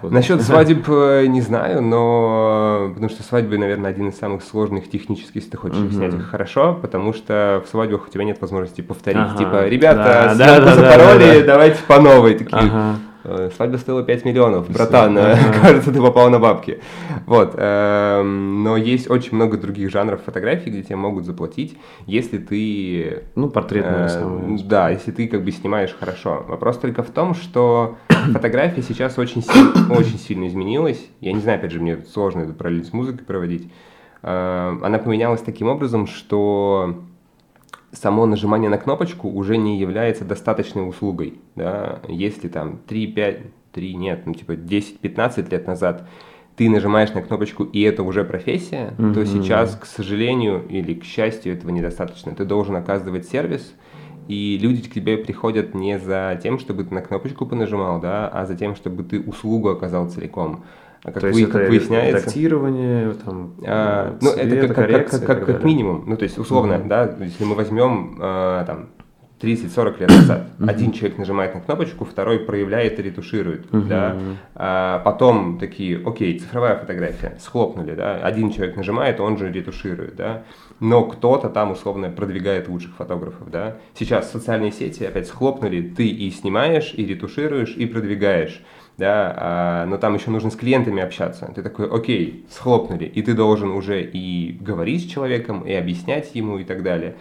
Вот. 0.03 0.12
Насчет 0.12 0.41
свадеб 0.44 0.88
э, 0.88 1.25
не 1.25 1.41
знаю, 1.41 1.82
но 1.82 2.91
потому 2.94 3.10
что 3.10 3.24
свадьбы, 3.24 3.58
наверное, 3.58 3.89
один 3.89 4.10
из 4.10 4.18
самых 4.18 4.44
сложных 4.44 4.89
технически, 4.91 5.38
если 5.38 5.50
ты 5.50 5.58
хочешь 5.58 5.80
угу. 5.80 5.91
Снять 6.10 6.22
их 6.22 6.29
хорошо, 6.29 6.77
потому 6.81 7.13
что 7.13 7.63
в 7.65 7.70
свадьбах 7.70 8.08
у 8.08 8.12
тебя 8.12 8.24
нет 8.24 8.39
возможности 8.41 8.81
повторить, 8.81 9.20
ага. 9.20 9.38
типа, 9.38 9.67
ребята, 9.67 10.36
да, 10.36 10.36
да, 10.36 10.60
да, 10.60 10.75
запороли, 10.75 11.25
да, 11.25 11.34
да, 11.34 11.39
да. 11.39 11.46
давайте 11.46 11.77
по 11.88 12.00
новой. 12.00 12.36
Такие, 12.36 12.62
ага. 12.62 12.96
Э, 13.24 13.50
свадьба 13.55 13.77
стоила 13.77 14.03
5 14.03 14.25
миллионов, 14.25 14.70
братан, 14.70 15.17
ага. 15.17 15.38
кажется, 15.62 15.91
ты 15.91 16.01
попал 16.01 16.29
на 16.29 16.39
бабки. 16.39 16.79
Вот, 17.25 17.53
эм, 17.55 18.63
но 18.63 18.77
есть 18.77 19.10
очень 19.10 19.36
много 19.36 19.58
других 19.58 19.91
жанров 19.91 20.22
фотографий, 20.25 20.72
где 20.72 20.81
тебе 20.81 20.96
могут 20.96 21.25
заплатить, 21.25 21.77
если 22.08 22.39
ты... 22.39 23.24
Ну, 23.36 23.50
портретные 23.50 24.08
э, 24.10 24.58
Да, 24.65 24.89
если 24.89 25.12
ты 25.12 25.27
как 25.27 25.43
бы 25.43 25.51
снимаешь 25.51 25.96
хорошо. 25.98 26.46
Вопрос 26.48 26.79
только 26.79 27.03
в 27.03 27.12
том, 27.12 27.36
что 27.36 27.98
фотография 28.34 28.81
сейчас 28.81 29.20
очень, 29.20 29.43
сильно, 29.43 29.72
очень 29.96 30.17
сильно 30.17 30.48
изменилась. 30.48 31.05
Я 31.20 31.34
не 31.34 31.41
знаю, 31.41 31.60
опять 31.60 31.72
же, 31.72 31.79
мне 31.79 31.98
сложно 32.12 32.41
эту 32.41 32.53
параллель 32.53 32.86
с 32.86 32.93
музыкой 32.93 33.25
проводить. 33.25 33.72
Э, 34.24 34.78
она 34.82 35.00
поменялась 35.00 35.42
таким 35.42 35.68
образом, 35.68 36.08
что 36.08 37.04
само 37.92 38.25
нажимание 38.25 38.70
на 38.70 38.78
кнопочку 38.78 39.30
уже 39.30 39.58
не 39.58 39.80
является 39.80 40.25
достаточной 40.25 40.88
услугой. 40.88 41.40
Да? 41.56 42.00
Если 42.08 42.48
там 42.48 42.80
3-5, 42.88 43.48
3 43.74 43.96
нет, 43.96 44.25
ну 44.25 44.34
типа 44.34 44.54
10-15 44.54 45.50
лет 45.51 45.68
назад 45.68 46.08
ты 46.56 46.70
нажимаешь 46.70 47.13
на 47.13 47.22
кнопочку, 47.22 47.63
и 47.63 47.82
это 47.82 48.04
уже 48.04 48.24
профессия, 48.24 48.94
mm-hmm. 48.98 49.13
то 49.13 49.25
сейчас, 49.25 49.75
к 49.75 49.86
сожалению 49.86 50.68
или 50.68 50.94
к 50.94 51.04
счастью, 51.04 51.54
этого 51.54 51.72
недостаточно. 51.72 52.36
Ты 52.36 52.46
должен 52.46 52.75
оказывать 52.75 53.25
сервис, 53.25 53.74
и 54.28 54.58
люди 54.62 54.88
к 54.88 54.94
тебе 54.94 55.18
приходят 55.18 55.74
не 55.74 55.98
за 55.98 56.40
тем, 56.44 56.60
чтобы 56.60 56.84
ты 56.84 56.94
на 56.94 57.01
кнопочку 57.01 57.46
понажимал, 57.46 58.00
да, 58.00 58.28
а 58.28 58.46
за 58.46 58.56
тем, 58.56 58.75
чтобы 58.75 59.04
ты 59.04 59.20
услугу 59.22 59.70
оказал 59.70 60.10
целиком. 60.10 60.63
А 61.03 61.12
как, 61.12 61.22
то 61.22 61.27
вы, 61.29 61.46
как 61.48 61.67
выясняется... 61.67 62.20
редактирование, 62.20 63.13
там, 63.25 63.55
а, 63.65 64.17
ну, 64.22 64.31
это 64.31 64.67
как, 64.67 64.75
как, 64.75 65.10
как, 65.10 65.25
как, 65.25 65.46
как 65.46 65.63
минимум. 65.63 66.03
Ну, 66.05 66.15
то 66.15 66.24
есть, 66.24 66.38
условно, 66.38 66.74
mm-hmm. 66.74 66.88
да, 66.88 67.15
если 67.20 67.43
мы 67.43 67.55
возьмем, 67.55 68.17
а, 68.20 68.63
там, 68.65 68.89
30-40 69.41 70.00
лет 70.00 70.10
назад. 70.10 70.48
Uh-huh. 70.60 70.70
Один 70.70 70.91
человек 70.91 71.17
нажимает 71.17 71.55
на 71.55 71.62
кнопочку, 71.62 72.05
второй 72.05 72.39
проявляет 72.39 73.00
и 73.00 73.01
ретуширует, 73.01 73.65
uh-huh. 73.72 73.88
да. 73.88 74.17
А 74.55 75.00
потом 75.00 75.58
такие, 75.58 76.00
окей, 76.05 76.38
цифровая 76.39 76.77
фотография, 76.77 77.38
схлопнули, 77.39 77.96
да. 77.96 78.17
Один 78.17 78.51
человек 78.51 78.75
нажимает, 78.77 79.20
он 79.20 79.38
же 79.38 79.51
ретуширует, 79.51 80.15
да. 80.15 80.43
Но 80.79 81.05
кто-то 81.05 81.50
там 81.50 81.72
условно 81.72 82.10
продвигает 82.10 82.67
лучших 82.67 82.96
фотографов, 82.96 83.50
да. 83.50 83.77
Сейчас 83.98 84.31
социальные 84.31 84.72
сети 84.72 85.03
опять 85.03 85.27
схлопнули, 85.27 85.81
ты 85.81 86.08
и 86.08 86.29
снимаешь, 86.29 86.93
и 86.96 87.05
ретушируешь, 87.05 87.75
и 87.75 87.86
продвигаешь 87.88 88.63
да, 89.01 89.34
а, 89.36 89.86
но 89.88 89.98
там 89.98 90.13
еще 90.13 90.29
нужно 90.29 90.51
с 90.51 90.55
клиентами 90.55 91.01
общаться. 91.01 91.51
Ты 91.55 91.63
такой, 91.63 91.89
окей, 91.89 92.46
схлопнули, 92.51 93.05
и 93.05 93.24
ты 93.24 93.34
должен 93.34 93.72
уже 93.72 94.03
и 94.03 94.55
говорить 94.62 95.05
с 95.05 95.12
человеком, 95.12 95.62
и 95.62 95.74
объяснять 95.74 96.36
ему 96.36 96.60
и 96.60 96.63
так 96.63 96.84
далее. 96.84 97.15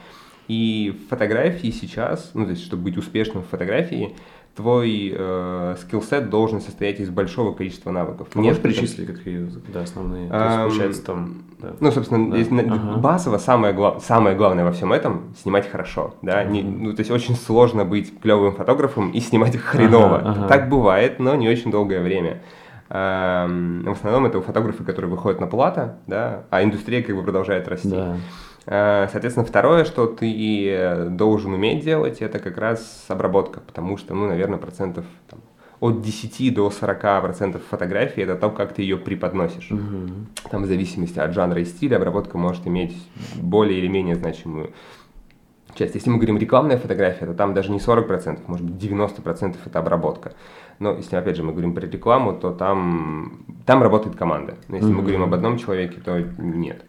И 0.47 0.95
фотографии 1.09 1.71
сейчас, 1.71 2.33
ну, 2.35 2.45
то 2.45 2.51
есть, 2.51 2.67
чтобы 2.67 2.83
быть 2.83 2.99
успешным 2.99 3.43
в 3.43 3.47
фотографии, 3.47 4.15
твой 4.57 5.15
э, 5.17 5.77
скиллсет 5.81 6.29
должен 6.31 6.61
состоять 6.61 7.01
из 7.01 7.09
большого 7.09 7.55
количества 7.55 7.91
навыков. 7.91 8.29
А 8.35 8.39
можешь 8.39 8.61
перечислить 8.61 9.07
какие 9.07 9.49
да, 9.73 9.83
основные? 9.83 10.29
То 10.29 10.45
есть, 10.45 10.57
получается, 10.57 11.05
там, 11.05 11.43
да. 11.59 11.73
Ну, 11.81 11.91
собственно, 11.91 12.31
да. 12.31 12.37
есть, 12.37 12.51
ага. 12.53 12.99
базово 12.99 13.39
самое, 13.39 13.73
глав, 13.75 14.03
самое 14.05 14.37
главное 14.37 14.65
во 14.65 14.73
всем 14.73 14.93
этом– 14.93 15.35
снимать 15.43 15.71
хорошо. 15.71 16.15
Да? 16.23 16.41
Ага. 16.41 16.51
Не, 16.51 16.63
ну, 16.63 16.93
то 16.93 17.01
есть 17.01 17.11
очень 17.11 17.37
сложно 17.37 17.85
быть 17.85 18.19
клевым 18.21 18.55
фотографом 18.55 19.11
и 19.11 19.21
снимать 19.21 19.57
хреново. 19.57 20.19
Ага, 20.19 20.31
ага. 20.31 20.49
Так 20.49 20.69
бывает, 20.69 21.21
но 21.21 21.35
не 21.35 21.49
очень 21.49 21.71
долгое 21.71 22.01
время. 22.01 22.43
Эм, 22.89 23.85
в 23.85 23.93
основном 23.93 24.27
это 24.27 24.41
фотографы, 24.41 24.83
которые 24.83 25.11
выходят 25.11 25.41
на 25.41 25.47
плата, 25.47 25.99
да, 26.09 26.43
а 26.51 26.65
индустрия 26.65 27.03
как 27.03 27.15
бы 27.15 27.23
продолжает 27.23 27.69
расти. 27.69 27.89
Да. 27.89 28.17
Э, 28.71 29.09
соответственно, 29.11 29.45
второе, 29.45 29.85
что 29.85 30.07
ты 30.07 31.09
должен 31.11 31.53
уметь 31.53 31.85
делать, 31.85 32.23
это 32.23 32.39
как 32.39 32.57
раз 32.57 33.05
обработка, 33.09 33.61
потому 33.61 33.99
что, 33.99 34.15
ну, 34.15 34.29
наверное, 34.29 34.59
процентов 34.59 35.05
там, 35.29 35.41
от 35.81 36.03
10 36.03 36.55
до 36.55 36.71
40 36.71 37.23
процентов 37.23 37.63
фотографии 37.69 38.23
это 38.23 38.37
то, 38.37 38.51
как 38.51 38.73
ты 38.73 38.83
ее 38.83 38.97
преподносишь. 38.97 39.73
Угу. 39.73 40.51
Там 40.51 40.63
в 40.63 40.67
зависимости 40.67 41.19
от 41.19 41.33
жанра 41.33 41.61
и 41.61 41.65
стиля 41.65 41.97
обработка 41.97 42.39
может 42.39 42.67
иметь 42.67 42.97
более 43.35 43.79
или 43.79 43.89
менее 43.89 44.15
значимую 44.15 44.71
часть. 45.75 45.95
Если 45.95 46.11
мы 46.11 46.17
говорим 46.17 46.39
рекламная 46.39 46.79
фотография, 46.79 47.27
то 47.27 47.35
там 47.35 47.55
даже 47.55 47.73
не 47.73 47.79
40%, 47.79 48.41
может 48.47 48.67
быть 48.67 48.83
90% 48.83 49.57
это 49.65 49.79
обработка. 49.79 50.33
Но 50.81 50.95
если, 50.95 51.15
опять 51.17 51.37
же, 51.37 51.43
мы 51.43 51.53
говорим 51.53 51.75
про 51.75 51.87
рекламу, 51.87 52.33
то 52.33 52.51
там, 52.53 53.45
там 53.67 53.83
работает 53.83 54.17
команда. 54.17 54.57
Но 54.69 54.77
если 54.77 54.91
mm-hmm. 54.91 54.95
мы 54.95 55.03
говорим 55.03 55.23
об 55.23 55.35
одном 55.35 55.59
человеке, 55.59 56.01
то 56.03 56.19
нет. 56.39 56.85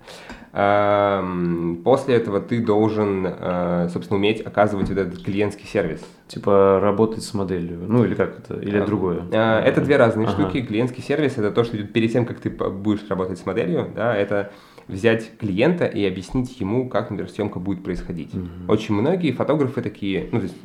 Эм, 0.54 1.82
после 1.84 2.16
этого 2.16 2.40
ты 2.40 2.66
должен, 2.66 3.26
э, 3.26 3.90
собственно, 3.92 4.18
уметь 4.18 4.42
оказывать 4.42 4.90
вот 4.90 4.98
этот 4.98 5.24
клиентский 5.24 5.66
сервис. 5.66 6.02
Типа 6.28 6.80
работать 6.82 7.24
с 7.24 7.34
моделью, 7.34 7.80
ну 7.88 8.06
или 8.06 8.16
как 8.16 8.40
это, 8.40 8.60
или 8.60 8.78
а, 8.78 8.86
другое? 8.86 9.24
Э, 9.32 9.60
это 9.60 9.82
две 9.82 9.98
разные 9.98 10.28
ага. 10.28 10.38
штуки. 10.38 10.62
Клиентский 10.62 11.04
сервис– 11.04 11.34
это 11.38 11.52
то, 11.52 11.66
что 11.66 11.78
перед 11.84 12.14
тем, 12.14 12.26
как 12.26 12.40
ты 12.40 12.50
будешь 12.50 13.02
работать 13.10 13.40
с 13.40 13.46
моделью, 13.46 13.90
да, 13.94 14.16
это 14.16 14.52
взять 14.92 15.38
клиента 15.38 15.86
и 15.86 16.06
объяснить 16.06 16.60
ему, 16.60 16.88
как, 16.90 17.10
например, 17.10 17.32
съемка 17.32 17.60
будет 17.60 17.84
происходить. 17.84 18.34
Mm-hmm. 18.34 18.68
Очень 18.68 18.96
многие 18.96 19.32
фотографы 19.32 19.82
такие, 19.82 20.28
ну, 20.32 20.40
то 20.40 20.44
есть, 20.44 20.58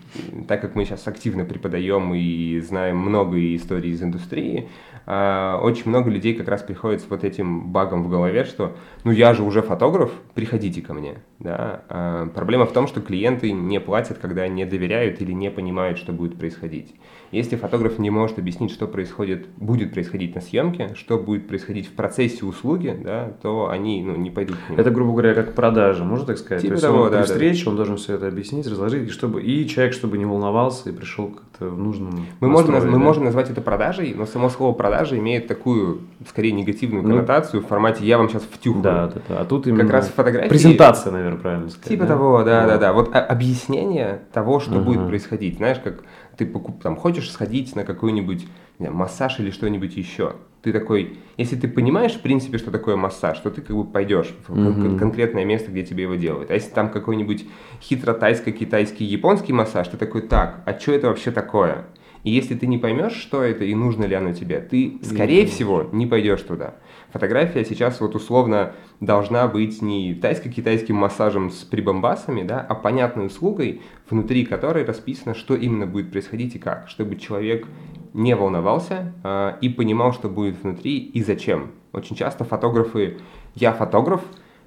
так 0.49 0.61
как 0.61 0.75
мы 0.75 0.85
сейчас 0.85 1.07
активно 1.07 1.45
преподаем 1.45 2.13
и 2.13 2.59
знаем 2.61 2.99
много 2.99 3.39
историй 3.55 3.93
из 3.93 4.03
индустрии, 4.03 4.69
э, 5.07 5.59
очень 5.63 5.89
много 5.89 6.11
людей 6.11 6.35
как 6.35 6.49
раз 6.49 6.63
приходят 6.63 7.01
с 7.01 7.09
вот 7.09 7.23
этим 7.23 7.69
багом 7.69 8.03
в 8.03 8.09
голове, 8.09 8.45
что, 8.45 8.77
ну, 9.05 9.13
я 9.13 9.33
же 9.33 9.45
уже 9.45 9.63
фотограф, 9.63 10.13
приходите 10.35 10.83
ко 10.83 10.93
мне, 10.93 11.19
да. 11.39 11.83
Э, 11.89 12.29
проблема 12.35 12.67
в 12.67 12.73
том, 12.73 12.89
что 12.89 13.01
клиенты 13.01 13.53
не 13.53 13.81
платят, 13.81 14.19
когда 14.19 14.49
не 14.49 14.67
доверяют 14.67 15.21
или 15.23 15.33
не 15.33 15.51
понимают, 15.51 15.99
что 15.99 16.13
будет 16.13 16.37
происходить. 16.37 16.95
Если 17.33 17.57
фотограф 17.57 17.99
не 17.99 18.11
может 18.11 18.39
объяснить, 18.39 18.71
что 18.71 18.87
происходит, 18.87 19.47
будет 19.57 19.93
происходить 19.93 20.35
на 20.35 20.41
съемке, 20.41 20.95
что 20.95 21.19
будет 21.19 21.49
происходить 21.49 21.89
в 21.89 21.93
процессе 21.93 22.45
услуги, 22.45 22.97
да, 23.03 23.33
то 23.43 23.69
они 23.69 24.03
ну, 24.03 24.17
не 24.17 24.31
пойдут 24.31 24.57
к 24.57 24.71
нему. 24.71 24.81
Это, 24.81 24.91
грубо 24.91 25.13
говоря, 25.13 25.35
как 25.35 25.55
продажа, 25.55 26.05
можно 26.05 26.27
так 26.27 26.39
сказать? 26.39 26.63
Типа 26.63 26.73
То 26.73 26.75
есть 26.75 26.85
того, 26.85 27.03
он 27.03 27.11
да, 27.11 27.19
при 27.19 27.25
встрече 27.25 27.65
да. 27.65 27.71
он 27.71 27.77
должен 27.77 27.97
все 27.97 28.15
это 28.15 28.29
объяснить, 28.29 28.67
разложить, 28.67 29.09
и, 29.09 29.11
чтобы, 29.11 29.43
и 29.43 29.67
человек, 29.69 29.95
чтобы 29.95 30.19
не 30.19 30.25
волновался 30.25 30.91
и 30.91 30.93
пришел 30.93 31.29
как-то 31.29 31.69
в 31.69 31.79
нужном 31.79 32.27
мы 32.41 32.49
можем, 32.49 32.73
да? 32.73 32.81
мы 32.81 32.99
можем 32.99 33.25
назвать 33.25 33.51
это 33.51 33.61
продажей, 33.61 34.15
но 34.15 34.27
само 34.27 34.49
слово 34.49 34.73
продажа 34.73 35.19
имеет 35.19 35.47
такую, 35.47 36.01
скорее, 36.29 36.53
негативную 36.53 37.03
ну, 37.03 37.11
коннотацию 37.11 37.63
в 37.63 37.67
формате 37.67 38.05
«я 38.05 38.19
вам 38.19 38.29
сейчас 38.29 38.43
втюхаю». 38.43 38.83
Да, 38.83 39.07
да, 39.09 39.21
да. 39.29 39.41
А 39.41 39.45
тут 39.45 39.67
именно 39.67 39.85
как 39.85 39.93
раз 39.93 40.09
фотографии... 40.09 40.49
Презентация, 40.49 41.13
наверное, 41.13 41.39
правильно 41.39 41.69
сказать. 41.69 41.89
Типа 41.89 42.05
да? 42.05 42.09
того, 42.09 42.43
да, 42.43 42.63
да, 42.63 42.67
да, 42.67 42.79
да. 42.79 42.93
Вот 42.93 43.15
объяснение 43.15 44.21
того, 44.33 44.61
что 44.61 44.73
uh-huh. 44.75 44.85
будет 44.85 45.07
происходить. 45.07 45.57
Знаешь, 45.57 45.79
как 45.83 46.03
ты 46.37 46.47
покуп, 46.47 46.83
там, 46.83 46.97
хочешь 46.97 47.31
сходить 47.31 47.75
на 47.77 47.85
какой-нибудь 47.85 48.47
знаю, 48.79 48.95
массаж 48.95 49.41
или 49.41 49.51
что-нибудь 49.51 49.97
еще. 49.97 50.37
Ты 50.63 50.73
такой, 50.73 51.19
если 51.37 51.57
ты 51.57 51.69
понимаешь, 51.69 52.13
в 52.13 52.21
принципе, 52.21 52.59
что 52.59 52.71
такое 52.71 52.97
массаж, 52.97 53.39
то 53.39 53.51
ты 53.51 53.63
как 53.63 53.77
бы 53.77 53.85
пойдешь 53.85 54.35
в 54.47 54.53
mm-hmm. 54.53 54.99
конкретное 54.99 55.45
место, 55.45 55.71
где 55.71 55.85
тебе 55.85 56.05
его 56.05 56.17
делают. 56.17 56.51
А 56.51 56.55
если 56.55 56.71
там 56.71 56.91
какой-нибудь 56.91 57.47
хитро-тайско-китайский 57.81 59.05
японский 59.05 59.53
массаж, 59.53 59.89
ты 59.89 59.97
такой, 59.97 60.23
так, 60.23 60.63
а 60.67 60.79
что 60.79 60.93
это 60.93 61.09
вообще 61.09 61.31
такое? 61.31 61.87
И 62.25 62.31
если 62.31 62.57
ты 62.57 62.67
не 62.67 62.79
поймешь, 62.79 63.15
что 63.15 63.43
это 63.43 63.65
и 63.65 63.75
нужно 63.75 64.05
ли 64.05 64.17
оно 64.17 64.33
тебе, 64.33 64.59
ты, 64.59 64.99
скорее 65.03 65.45
mm-hmm. 65.45 65.49
всего, 65.49 65.89
не 65.93 66.07
пойдешь 66.07 66.43
туда. 66.43 66.75
Фотография 67.17 67.65
сейчас 67.65 67.99
вот 68.03 68.15
условно 68.15 68.75
должна 69.01 69.49
быть 69.49 69.81
не 69.81 70.13
тайско-китайским 70.13 70.97
массажем 70.97 71.51
с 71.51 71.65
прибамбасами, 71.65 72.43
да, 72.43 72.61
а 72.61 72.75
понятной 72.75 73.29
услугой, 73.29 73.81
внутри 74.11 74.45
которой 74.45 74.85
расписано, 74.85 75.35
что 75.35 75.55
именно 75.57 75.87
будет 75.87 76.13
происходить 76.13 76.57
и 76.57 76.59
как, 76.59 76.91
чтобы 76.91 77.17
человек 77.17 77.67
не 78.13 78.37
волновался 78.37 79.15
э, 79.25 79.55
и 79.63 79.71
понимал, 79.71 80.13
что 80.13 80.29
будет 80.29 80.63
внутри 80.63 80.99
и 80.99 81.23
зачем. 81.23 81.71
Очень 81.95 82.17
часто 82.17 82.45
фотографы, 82.45 83.17
я 83.55 83.73
фотограф, 83.73 84.21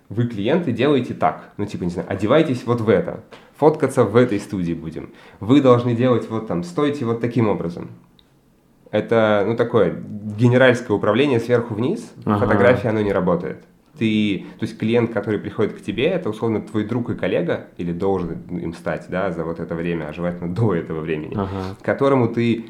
вы 0.09 0.25
клиенты 0.25 0.71
делаете 0.71 1.13
так, 1.13 1.53
ну 1.57 1.67
типа, 1.67 1.83
не 1.83 1.91
знаю, 1.91 2.09
одевайтесь 2.09 2.65
вот 2.65 2.81
в 2.81 2.89
это, 2.89 3.23
фоткаться 3.57 4.05
в 4.05 4.15
этой 4.15 4.39
студии 4.39 4.73
будем. 4.73 5.13
Вы 5.39 5.61
должны 5.61 5.93
делать 5.93 6.27
вот 6.31 6.47
там, 6.47 6.63
стойте 6.63 7.05
вот 7.05 7.21
таким 7.21 7.47
образом. 7.47 7.91
Это, 8.91 9.43
ну, 9.45 9.55
такое 9.55 9.95
генеральское 10.37 10.95
управление 10.95 11.39
сверху 11.39 11.73
вниз. 11.73 12.11
Ага. 12.25 12.39
Фотография, 12.39 12.89
оно 12.89 13.01
не 13.01 13.13
работает. 13.13 13.63
Ты, 13.97 14.45
то 14.57 14.65
есть 14.65 14.77
клиент, 14.77 15.11
который 15.11 15.39
приходит 15.39 15.73
к 15.73 15.81
тебе, 15.81 16.05
это 16.05 16.29
условно 16.29 16.61
твой 16.61 16.85
друг 16.85 17.09
и 17.09 17.15
коллега, 17.15 17.67
или 17.77 17.91
должен 17.91 18.39
им 18.49 18.73
стать, 18.73 19.07
да, 19.09 19.31
за 19.31 19.43
вот 19.43 19.59
это 19.59 19.75
время, 19.75 20.07
а 20.07 20.13
желательно 20.13 20.53
до 20.53 20.73
этого 20.73 21.01
времени, 21.01 21.33
ага. 21.35 21.75
которому 21.81 22.29
ты 22.29 22.67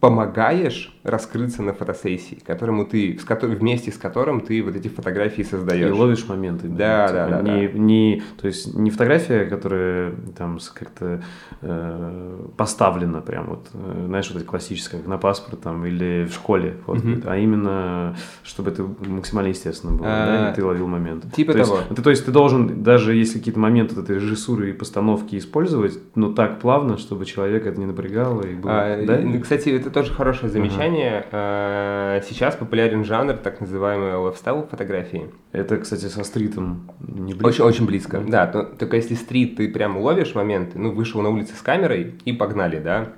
помогаешь 0.00 0.94
раскрыться 1.02 1.62
на 1.62 1.72
фотосессии, 1.72 2.38
которому 2.46 2.84
ты, 2.84 3.18
с 3.18 3.24
которым, 3.24 3.56
вместе 3.56 3.90
с 3.90 3.96
которым 3.96 4.42
ты 4.42 4.62
вот 4.62 4.76
эти 4.76 4.88
фотографии 4.88 5.42
создаешь. 5.42 5.88
И 5.88 5.92
ловишь 5.92 6.26
моменты. 6.28 6.68
Да, 6.68 7.08
да, 7.08 7.28
да, 7.28 7.42
не, 7.42 7.68
да. 7.68 7.78
Не, 7.78 8.22
то 8.40 8.46
есть 8.46 8.74
не 8.74 8.90
фотография, 8.90 9.46
которая 9.46 10.12
там 10.36 10.58
как-то 10.74 11.22
э, 11.62 12.46
поставлена 12.56 13.22
прям 13.22 13.46
вот, 13.46 13.68
э, 13.72 14.04
знаешь, 14.06 14.28
вот 14.28 14.36
это 14.36 14.46
классическое, 14.46 15.00
как 15.00 15.08
на 15.08 15.18
паспорт 15.18 15.60
там 15.62 15.84
или 15.86 16.26
в 16.26 16.34
школе, 16.34 16.76
вот, 16.86 16.98
угу. 16.98 17.22
а 17.24 17.36
именно, 17.38 18.16
чтобы 18.42 18.70
это 18.70 18.86
максимально 19.06 19.48
естественно 19.48 19.92
было, 19.92 20.06
а, 20.08 20.26
да, 20.26 20.50
и 20.50 20.54
ты 20.54 20.64
ловил 20.64 20.86
момент. 20.86 21.32
Типа 21.32 21.52
то 21.52 21.64
того. 21.64 21.78
Есть, 21.88 22.02
то 22.02 22.10
есть 22.10 22.26
ты 22.26 22.32
должен, 22.32 22.82
даже 22.82 23.14
если 23.14 23.38
какие-то 23.38 23.60
моменты 23.60 23.98
этой 23.98 24.16
режиссуры 24.16 24.70
и 24.70 24.72
постановки 24.74 25.36
использовать, 25.36 25.98
но 26.14 26.32
так 26.32 26.60
плавно, 26.60 26.98
чтобы 26.98 27.24
человек 27.24 27.66
это 27.66 27.78
не 27.80 27.86
напрягало 27.86 28.42
и 28.42 28.54
было, 28.54 28.72
а, 28.72 29.06
да? 29.06 29.22
Кстати, 29.40 29.53
кстати, 29.56 29.76
это 29.76 29.90
тоже 29.90 30.12
хорошее 30.12 30.50
замечание. 30.50 31.26
Uh-huh. 31.30 32.24
Сейчас 32.28 32.56
популярен 32.56 33.04
жанр 33.04 33.34
так 33.34 33.60
называемой 33.60 34.14
лайфстайл 34.16 34.66
фотографии. 34.66 35.30
Это, 35.52 35.78
кстати, 35.78 36.06
со 36.06 36.24
стритом 36.24 36.90
не 37.00 37.34
близко. 37.34 37.46
Очень, 37.46 37.64
очень 37.64 37.86
близко, 37.86 38.16
mm-hmm. 38.16 38.30
да. 38.30 38.50
Но, 38.52 38.64
только 38.64 38.96
если 38.96 39.14
стрит 39.14 39.56
ты 39.56 39.68
прям 39.68 39.98
ловишь 39.98 40.34
моменты, 40.34 40.78
ну, 40.78 40.92
вышел 40.92 41.20
на 41.22 41.28
улице 41.28 41.54
с 41.54 41.62
камерой 41.62 42.14
и 42.24 42.32
погнали, 42.32 42.80
да. 42.80 43.12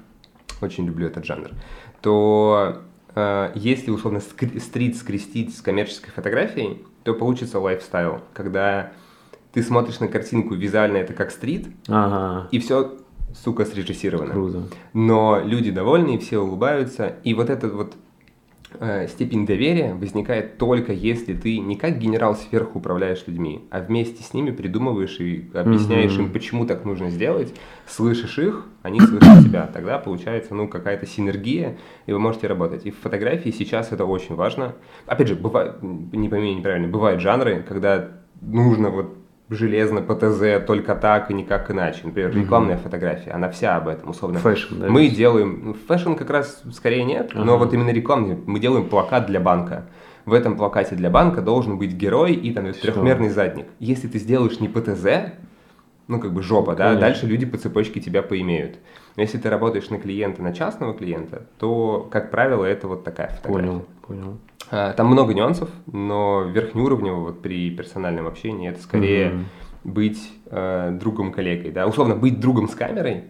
Очень 0.61 0.87
люблю 0.87 1.07
этот 1.07 1.25
жанр. 1.25 1.51
То 2.01 2.83
э, 3.15 3.53
если 3.55 3.91
условно 3.91 4.21
стрит 4.21 4.97
скрестить 4.97 5.57
с 5.57 5.63
коммерческой 5.63 6.11
фотографией, 6.11 6.85
то 7.03 7.15
получится 7.15 7.61
лайфстайл, 7.61 8.21
когда 8.35 8.93
ты 9.53 9.63
смотришь 9.63 10.01
на 10.01 10.09
картинку 10.09 10.55
визуально 10.55 10.99
это 10.99 11.15
как 11.15 11.31
стрит, 11.31 11.69
ага. 11.89 12.49
и 12.51 12.59
все 12.59 12.99
сука, 13.45 13.65
срежиссировано. 13.65 14.33
Круто. 14.33 14.63
Но 14.93 15.41
люди 15.45 15.71
довольны, 15.71 16.19
все 16.19 16.39
улыбаются. 16.39 17.17
И 17.25 17.35
вот 17.35 17.51
эта 17.51 17.69
вот 17.69 17.95
э, 18.81 19.07
степень 19.09 19.47
доверия 19.47 19.95
возникает 19.95 20.59
только 20.59 20.93
если 20.93 21.35
ты 21.35 21.59
не 21.59 21.77
как 21.77 21.99
генерал 21.99 22.35
сверху 22.35 22.79
управляешь 22.79 23.25
людьми, 23.27 23.67
а 23.71 23.81
вместе 23.81 24.23
с 24.23 24.35
ними 24.35 24.51
придумываешь 24.51 25.21
и 25.21 25.51
объясняешь 25.55 26.13
mm-hmm. 26.13 26.25
им, 26.25 26.33
почему 26.33 26.67
так 26.67 26.85
нужно 26.85 27.11
сделать, 27.11 27.55
слышишь 27.87 28.39
их, 28.39 28.67
они 28.83 29.01
слышат 29.01 29.45
тебя. 29.45 29.67
Тогда 29.73 29.99
получается, 29.99 30.55
ну, 30.55 30.69
какая-то 30.69 31.07
синергия, 31.07 31.77
и 32.07 32.13
вы 32.13 32.19
можете 32.19 32.47
работать. 32.47 32.87
И 32.87 32.91
в 32.91 32.99
фотографии 32.99 33.51
сейчас 33.51 33.93
это 33.93 34.05
очень 34.05 34.35
важно. 34.35 34.75
Опять 35.07 35.29
же, 35.29 35.35
бывает, 35.35 35.83
не 35.83 36.29
пойми 36.29 36.55
неправильно, 36.55 36.89
бывают 36.89 37.21
жанры, 37.21 37.65
когда 37.67 38.11
нужно 38.41 38.91
вот 38.91 39.17
железно 39.49 40.03
по 40.03 40.34
ТЗ 40.34 40.65
только 40.67 40.95
так 40.95 41.31
и 41.31 41.35
никак 41.35 41.71
иначе. 41.71 42.01
Например, 42.05 42.35
рекламная 42.35 42.77
mm-hmm. 42.77 42.83
фотография, 42.83 43.31
она 43.31 43.49
вся 43.51 43.77
об 43.77 43.89
этом, 43.89 44.11
условно. 44.11 44.39
Fashion, 44.41 44.81
да? 44.81 44.89
Мы 44.89 45.09
делаем, 45.09 45.61
ну, 45.65 45.75
fashion 45.75 46.15
как 46.15 46.31
раз 46.31 46.63
скорее 46.73 47.05
нет, 47.05 47.33
uh-huh. 47.33 47.45
но 47.45 47.57
вот 47.57 47.73
именно 47.73 47.91
рекламный, 47.91 48.37
мы 48.47 48.59
делаем 48.59 48.89
плакат 48.89 49.27
для 49.27 49.41
банка. 49.41 49.87
В 50.25 50.33
этом 50.33 50.57
плакате 50.57 50.97
для 50.97 51.09
банка 51.09 51.41
должен 51.41 51.79
быть 51.79 51.93
герой 51.93 52.33
и 52.33 52.53
там 52.53 52.73
трехмерный 52.73 53.29
задник. 53.29 53.67
Если 53.79 54.09
ты 54.09 54.19
сделаешь 54.19 54.59
не 54.59 54.69
по 54.69 54.94
ТЗ, 54.94 55.33
ну 56.09 56.21
как 56.21 56.33
бы 56.33 56.43
жопа, 56.43 56.75
да, 56.75 56.87
Конечно. 56.87 57.01
дальше 57.01 57.27
люди 57.27 57.47
по 57.47 57.57
цепочке 57.59 58.01
тебя 58.01 58.23
поимеют. 58.23 58.79
Но 59.17 59.23
если 59.23 59.39
ты 59.39 59.49
работаешь 59.49 59.89
на 59.89 59.99
клиента, 59.99 60.43
на 60.43 60.53
частного 60.53 60.95
клиента, 60.95 61.47
то, 61.59 62.07
как 62.11 62.31
правило, 62.31 62.65
это 62.65 62.87
вот 62.87 63.03
такая 63.03 63.29
фотография. 63.29 63.69
Понял, 63.69 63.85
понял. 64.07 64.39
А, 64.71 64.93
там 64.93 65.07
много 65.07 65.33
нюансов, 65.33 65.71
но 65.87 66.43
верхнеуровнево 66.43 67.21
вот 67.21 67.43
при 67.43 67.71
персональном 67.71 68.27
общении 68.27 68.69
это 68.69 68.83
скорее 68.83 69.31
mm-hmm. 69.31 69.45
быть 69.85 70.33
э, 70.47 70.91
другом 71.01 71.33
коллегой, 71.33 71.71
да, 71.71 71.87
условно 71.87 72.17
быть 72.17 72.41
другом 72.41 72.69
с 72.69 72.75
камерой, 72.75 73.25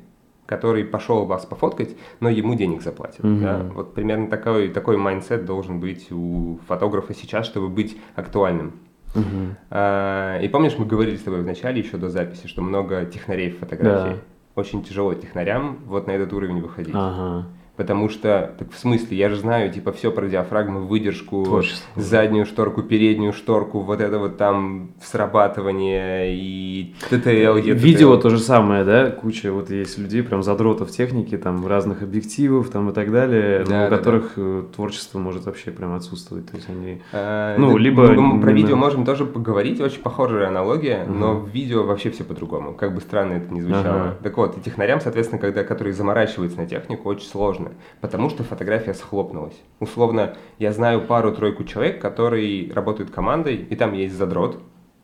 который 0.46 0.84
пошел 0.84 1.26
вас 1.26 1.44
пофоткать, 1.44 1.96
но 2.20 2.30
ему 2.30 2.54
денег 2.54 2.82
заплатят. 2.82 3.20
Mm-hmm. 3.20 3.40
Да? 3.40 3.62
Вот 3.74 3.94
примерно 3.94 4.28
такой 4.28 4.68
такой 4.68 4.96
mindset 4.96 5.44
должен 5.44 5.78
быть 5.78 6.10
у 6.10 6.58
фотографа 6.66 7.14
сейчас, 7.14 7.46
чтобы 7.46 7.68
быть 7.68 7.98
актуальным. 8.14 8.72
Mm-hmm. 9.14 9.54
А, 9.70 10.40
и 10.40 10.48
помнишь, 10.48 10.76
мы 10.78 10.86
говорили 10.86 11.16
с 11.16 11.22
тобой 11.22 11.42
в 11.42 11.46
начале 11.46 11.80
еще 11.80 11.96
до 11.96 12.08
записи, 12.08 12.46
что 12.46 12.62
много 12.62 13.04
технарей 13.04 13.50
в 13.50 13.58
фотографии. 13.58 14.14
Да. 14.14 14.20
Очень 14.56 14.82
тяжело 14.82 15.12
технарям 15.12 15.80
вот 15.84 16.06
на 16.06 16.12
этот 16.12 16.32
уровень 16.32 16.62
выходить. 16.62 16.94
Ага. 16.94 17.46
Потому 17.76 18.08
что, 18.08 18.54
так 18.58 18.72
в 18.72 18.78
смысле, 18.78 19.16
я 19.18 19.28
же 19.28 19.36
знаю, 19.36 19.70
типа, 19.70 19.92
все 19.92 20.10
про 20.10 20.26
диафрагму, 20.26 20.80
выдержку, 20.80 21.44
Творчество. 21.44 21.86
заднюю 21.94 22.46
шторку, 22.46 22.82
переднюю 22.82 23.34
шторку, 23.34 23.80
вот 23.80 24.00
это 24.00 24.18
вот 24.18 24.38
там 24.38 24.92
срабатывание 25.02 26.34
и 26.34 26.94
ТТЛ. 27.10 27.56
Видео 27.74 28.16
то 28.16 28.30
же 28.30 28.38
самое, 28.38 28.84
да? 28.84 29.10
Куча 29.10 29.52
вот 29.52 29.70
есть 29.70 29.98
людей, 29.98 30.22
прям 30.22 30.42
задротов 30.42 30.90
техники, 30.90 31.36
там, 31.36 31.66
разных 31.66 32.02
объективов, 32.02 32.70
там 32.70 32.88
и 32.90 32.94
так 32.94 33.12
далее, 33.12 33.64
да, 33.64 33.88
да, 33.90 33.94
у 33.94 33.98
которых 33.98 34.32
да. 34.36 34.42
Э, 34.42 34.62
творчество 34.74 35.18
может 35.18 35.44
вообще 35.44 35.70
прям 35.70 35.94
отсутствовать. 35.94 36.50
То 36.50 36.56
есть 36.56 36.70
они, 36.70 37.02
а, 37.12 37.56
ну, 37.58 37.74
да, 37.74 37.78
либо... 37.78 38.06
Мы, 38.12 38.40
про 38.40 38.52
видео 38.52 38.76
можем 38.76 39.04
тоже 39.04 39.26
поговорить, 39.26 39.82
очень 39.82 40.00
похожая 40.00 40.48
аналогия, 40.48 41.04
угу. 41.04 41.12
но 41.12 41.34
в 41.34 41.48
видео 41.48 41.82
вообще 41.82 42.10
все 42.10 42.24
по-другому, 42.24 42.72
как 42.72 42.94
бы 42.94 43.02
странно 43.02 43.34
это 43.34 43.52
ни 43.52 43.60
звучало. 43.60 43.86
Ага. 43.86 44.16
Так 44.22 44.36
вот, 44.38 44.56
и 44.56 44.60
технарям, 44.62 45.02
соответственно, 45.02 45.38
когда, 45.38 45.62
которые 45.62 45.92
заморачиваются 45.92 46.58
на 46.58 46.66
технику, 46.66 47.10
очень 47.10 47.26
сложно 47.26 47.65
сложно, 47.66 47.80
потому 48.00 48.30
что 48.30 48.44
фотография 48.44 48.94
схлопнулась. 48.94 49.56
Условно, 49.80 50.36
я 50.58 50.72
знаю 50.72 51.02
пару-тройку 51.02 51.64
человек, 51.64 52.00
которые 52.00 52.72
работают 52.72 53.10
командой, 53.10 53.56
и 53.56 53.76
там 53.76 53.92
есть 53.94 54.14
задрот, 54.14 54.62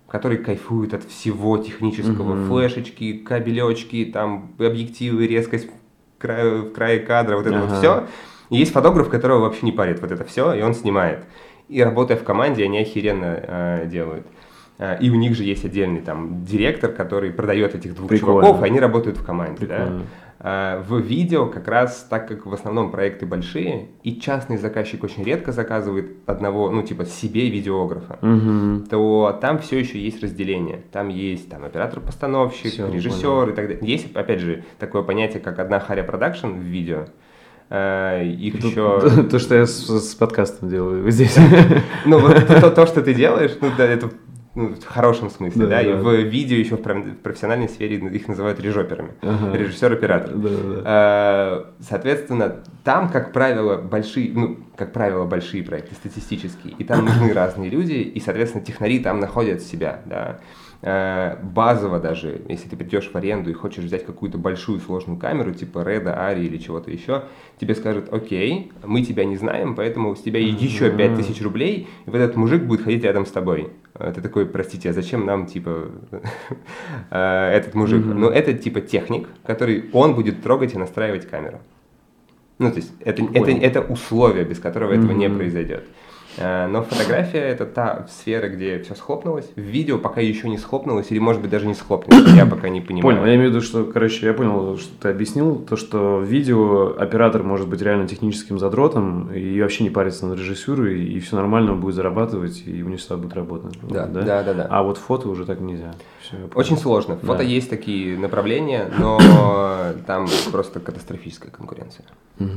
который 0.08 0.38
кайфует 0.38 0.94
от 0.94 1.04
всего 1.04 1.58
технического, 1.58 2.34
mm-hmm. 2.34 2.48
флешечки, 2.48 3.12
кабелечки, 3.18 4.10
там 4.12 4.52
объективы, 4.58 5.26
резкость 5.26 5.68
в 5.68 6.20
крае, 6.20 6.62
в 6.62 6.72
крае 6.72 7.00
кадра, 7.00 7.36
вот 7.36 7.46
это 7.46 7.56
uh-huh. 7.56 7.68
вот 7.68 7.78
все. 7.78 8.06
И 8.50 8.56
есть 8.58 8.72
фотограф, 8.72 9.08
которого 9.08 9.40
вообще 9.40 9.64
не 9.64 9.72
парит 9.72 10.00
вот 10.00 10.12
это 10.12 10.24
все, 10.24 10.52
и 10.52 10.62
он 10.62 10.74
снимает. 10.74 11.24
И 11.68 11.82
работая 11.82 12.18
в 12.18 12.24
команде, 12.24 12.64
они 12.64 12.78
охеренно 12.78 13.40
э, 13.42 13.86
делают. 13.86 14.26
Э, 14.78 14.98
и 15.00 15.08
у 15.08 15.14
них 15.14 15.34
же 15.34 15.44
есть 15.44 15.64
отдельный 15.64 16.02
там 16.02 16.44
директор, 16.44 16.92
который 16.92 17.30
продает 17.30 17.74
этих 17.74 17.94
двух 17.94 18.10
Прикольно. 18.10 18.42
чуваков, 18.42 18.62
и 18.62 18.66
они 18.66 18.78
работают 18.78 19.16
в 19.16 19.24
команде. 19.24 19.66
Прикольно. 19.66 20.00
Да? 20.00 20.04
Э, 20.44 20.82
в 20.88 20.98
видео 20.98 21.46
как 21.46 21.68
раз, 21.68 22.04
так 22.10 22.26
как 22.26 22.46
в 22.46 22.52
основном 22.52 22.90
проекты 22.90 23.26
большие, 23.26 23.90
и 24.02 24.20
частный 24.20 24.56
заказчик 24.56 25.04
очень 25.04 25.22
редко 25.22 25.52
заказывает 25.52 26.16
одного, 26.26 26.68
ну, 26.68 26.82
типа, 26.82 27.04
себе 27.04 27.48
видеографа, 27.48 28.18
угу. 28.20 28.84
то 28.90 29.38
там 29.40 29.60
все 29.60 29.78
еще 29.78 30.00
есть 30.00 30.20
разделение. 30.20 30.82
Там 30.90 31.08
есть 31.08 31.48
там 31.48 31.64
оператор-постановщик, 31.64 32.72
все, 32.72 32.90
режиссер 32.90 33.22
понял. 33.22 33.48
и 33.50 33.52
так 33.52 33.68
далее. 33.68 33.78
Есть, 33.82 34.16
опять 34.16 34.40
же, 34.40 34.64
такое 34.80 35.02
понятие, 35.02 35.38
как 35.38 35.60
одна 35.60 35.78
харя 35.78 36.02
продакшн 36.02 36.48
в 36.48 36.62
видео. 36.62 37.06
Uh, 37.70 38.30
их 38.34 38.60
Тут, 38.60 38.72
еще... 38.72 39.00
То, 39.00 39.24
то, 39.30 39.38
что 39.38 39.54
я 39.54 39.64
с, 39.64 39.88
с 39.88 40.14
подкастом 40.14 40.68
делаю 40.68 41.10
здесь. 41.10 41.38
Ну, 42.04 42.18
вот 42.18 42.46
то, 42.74 42.86
что 42.86 43.00
ты 43.00 43.14
делаешь, 43.14 43.56
ну, 43.62 43.70
да, 43.78 43.86
это 43.86 44.10
ну, 44.54 44.74
в 44.74 44.84
хорошем 44.84 45.30
смысле, 45.30 45.66
да, 45.66 45.82
да, 45.82 45.82
да. 45.82 45.90
и 45.90 45.92
в 45.94 46.28
видео 46.28 46.56
еще 46.56 46.76
в, 46.76 46.82
профессиональной 47.22 47.70
сфере 47.70 47.96
их 47.96 48.28
называют 48.28 48.60
режоперами, 48.60 49.12
ага. 49.22 49.56
режиссер-оператор. 49.56 50.34
Да, 50.34 50.48
да. 50.48 50.82
А, 50.84 51.74
соответственно, 51.80 52.56
там, 52.84 53.08
как 53.08 53.32
правило, 53.32 53.78
большие, 53.78 54.30
ну, 54.34 54.58
как 54.76 54.92
правило, 54.92 55.24
большие 55.24 55.62
проекты 55.62 55.94
статистические, 55.94 56.74
и 56.78 56.84
там 56.84 57.04
нужны 57.06 57.32
разные 57.32 57.70
люди, 57.70 57.94
и, 57.94 58.20
соответственно, 58.20 58.62
технари 58.62 58.98
там 58.98 59.20
находят 59.20 59.62
себя, 59.62 60.02
да. 60.04 60.40
Э, 60.84 61.36
базово 61.40 62.00
даже, 62.00 62.42
если 62.48 62.68
ты 62.68 62.76
придешь 62.76 63.08
в 63.08 63.14
аренду 63.14 63.50
и 63.50 63.52
хочешь 63.52 63.84
взять 63.84 64.04
какую-то 64.04 64.36
большую 64.36 64.80
сложную 64.80 65.16
камеру, 65.16 65.54
типа 65.54 65.78
Red, 65.78 66.04
Ari 66.06 66.44
или 66.44 66.58
чего-то 66.58 66.90
еще, 66.90 67.22
тебе 67.60 67.76
скажут, 67.76 68.12
окей, 68.12 68.72
мы 68.84 69.02
тебя 69.02 69.24
не 69.24 69.36
знаем, 69.36 69.76
поэтому 69.76 70.16
с 70.16 70.20
тебя 70.20 70.40
еще 70.40 70.90
5000 70.90 71.40
рублей, 71.40 71.88
и 72.04 72.10
вот 72.10 72.18
этот 72.18 72.36
мужик 72.36 72.64
будет 72.64 72.82
ходить 72.82 73.04
рядом 73.04 73.26
с 73.26 73.30
тобой. 73.30 73.70
Ты 74.10 74.20
такой, 74.20 74.46
простите, 74.46 74.90
а 74.90 74.92
зачем 74.92 75.26
нам, 75.26 75.46
типа, 75.46 75.90
э, 77.10 77.50
этот 77.56 77.74
мужик? 77.74 78.04
Ну, 78.04 78.28
это, 78.28 78.54
типа, 78.54 78.80
техник, 78.80 79.28
который, 79.44 79.90
он 79.92 80.14
будет 80.14 80.42
трогать 80.42 80.74
и 80.74 80.78
настраивать 80.78 81.28
камеру. 81.28 81.60
Ну, 82.58 82.70
то 82.70 82.76
есть, 82.76 82.92
это, 83.00 83.22
это, 83.34 83.50
это 83.50 83.80
условие, 83.82 84.44
без 84.44 84.58
которого 84.58 84.92
этого 84.92 85.12
не 85.12 85.28
произойдет. 85.28 85.84
Э, 86.38 86.66
но 86.66 86.82
фотография 86.82 87.40
это 87.40 87.66
та 87.66 88.06
сфера, 88.10 88.48
где 88.48 88.78
все 88.80 88.94
схлопнулось. 88.94 89.50
В 89.56 89.60
видео 89.60 89.98
пока 89.98 90.20
еще 90.20 90.48
не 90.48 90.58
схлопнулось, 90.58 91.10
или 91.10 91.18
может 91.18 91.42
быть 91.42 91.50
даже 91.50 91.66
не 91.66 91.74
схлопнулось, 91.74 92.32
я 92.32 92.46
пока 92.46 92.68
не 92.68 92.80
понимаю. 92.80 93.16
Понял, 93.16 93.26
я 93.26 93.34
имею 93.36 93.50
в 93.50 93.54
виду, 93.54 93.64
что, 93.64 93.84
короче, 93.84 94.26
я 94.26 94.32
понял, 94.32 94.78
что 94.78 94.90
ты 95.00 95.08
объяснил, 95.08 95.56
то, 95.56 95.76
что 95.76 96.18
в 96.18 96.24
видео 96.24 96.94
оператор 96.96 97.42
может 97.42 97.68
быть 97.68 97.82
реально 97.82 98.08
техническим 98.08 98.58
задротом 98.58 99.32
и 99.32 99.60
вообще 99.60 99.84
не 99.84 99.90
париться 99.90 100.26
над 100.26 100.38
режиссурой, 100.38 101.04
и 101.04 101.20
все 101.20 101.36
нормально, 101.36 101.72
он 101.72 101.80
будет 101.80 101.94
зарабатывать, 101.94 102.62
и 102.66 102.82
у 102.82 102.86
него 102.86 102.98
всегда 102.98 103.16
будет 103.16 103.34
работать. 103.34 103.78
Да, 103.82 104.06
да, 104.06 104.22
да, 104.22 104.42
да, 104.42 104.54
да. 104.54 104.66
А 104.70 104.82
вот 104.82 104.98
фото 104.98 105.28
уже 105.28 105.44
так 105.44 105.60
нельзя. 105.60 105.94
Все, 106.20 106.36
Очень 106.54 106.78
сложно. 106.78 107.16
Фото 107.16 107.38
да. 107.38 107.44
есть 107.44 107.68
такие 107.68 108.18
направления, 108.18 108.90
но 108.98 109.18
там 110.06 110.26
просто 110.50 110.80
катастрофическая 110.80 111.50
конкуренция. 111.50 112.04
Угу. 112.38 112.48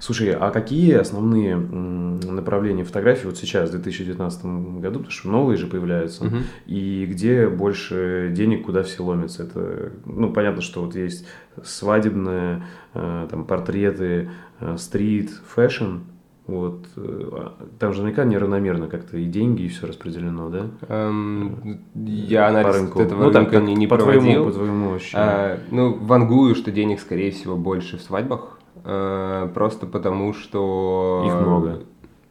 Слушай, 0.00 0.34
а 0.34 0.50
какие 0.50 0.94
основные 0.94 1.56
направления 1.56 2.84
фотографии 2.84 3.03
фотографии 3.04 3.26
вот 3.26 3.36
сейчас, 3.36 3.68
в 3.68 3.72
2019 3.72 4.44
году, 4.80 4.98
потому 5.00 5.10
что 5.10 5.28
новые 5.28 5.56
же 5.58 5.66
появляются, 5.66 6.24
угу. 6.24 6.36
и 6.66 7.06
где 7.06 7.48
больше 7.48 8.32
денег, 8.34 8.64
куда 8.64 8.82
все 8.82 9.04
ломятся. 9.04 9.44
Это, 9.44 9.92
ну, 10.06 10.32
понятно, 10.32 10.62
что 10.62 10.82
вот 10.82 10.96
есть 10.96 11.26
свадебные, 11.62 12.64
э, 12.94 13.28
там, 13.30 13.44
портреты, 13.44 14.30
э, 14.60 14.76
street, 14.78 15.30
fashion, 15.54 15.98
вот. 16.46 16.86
Э, 16.96 17.48
там 17.78 17.92
же 17.92 18.02
наверняка 18.02 18.24
неравномерно 18.24 18.88
как-то 18.88 19.18
и 19.18 19.26
деньги, 19.26 19.62
и 19.62 19.68
все 19.68 19.86
распределено, 19.86 20.48
да? 20.48 20.66
Эм, 20.88 21.80
я 21.94 22.48
анализ 22.48 22.76
рынку. 22.76 23.00
этого 23.00 23.24
ну, 23.24 23.30
рынка 23.30 23.52
так, 23.52 23.64
не, 23.64 23.74
не 23.74 23.86
по 23.86 23.96
проводил. 23.96 24.22
Твоему, 24.22 24.44
по 24.46 24.52
твоему 24.52 24.98
а, 25.14 25.58
ну, 25.70 25.94
вангую, 25.94 26.54
что 26.54 26.70
денег, 26.70 27.00
скорее 27.00 27.30
всего, 27.30 27.56
больше 27.56 27.98
в 27.98 28.02
свадьбах. 28.02 28.58
Э, 28.84 29.48
просто 29.54 29.86
потому, 29.86 30.32
что... 30.32 31.24
Их 31.26 31.34
много 31.34 31.82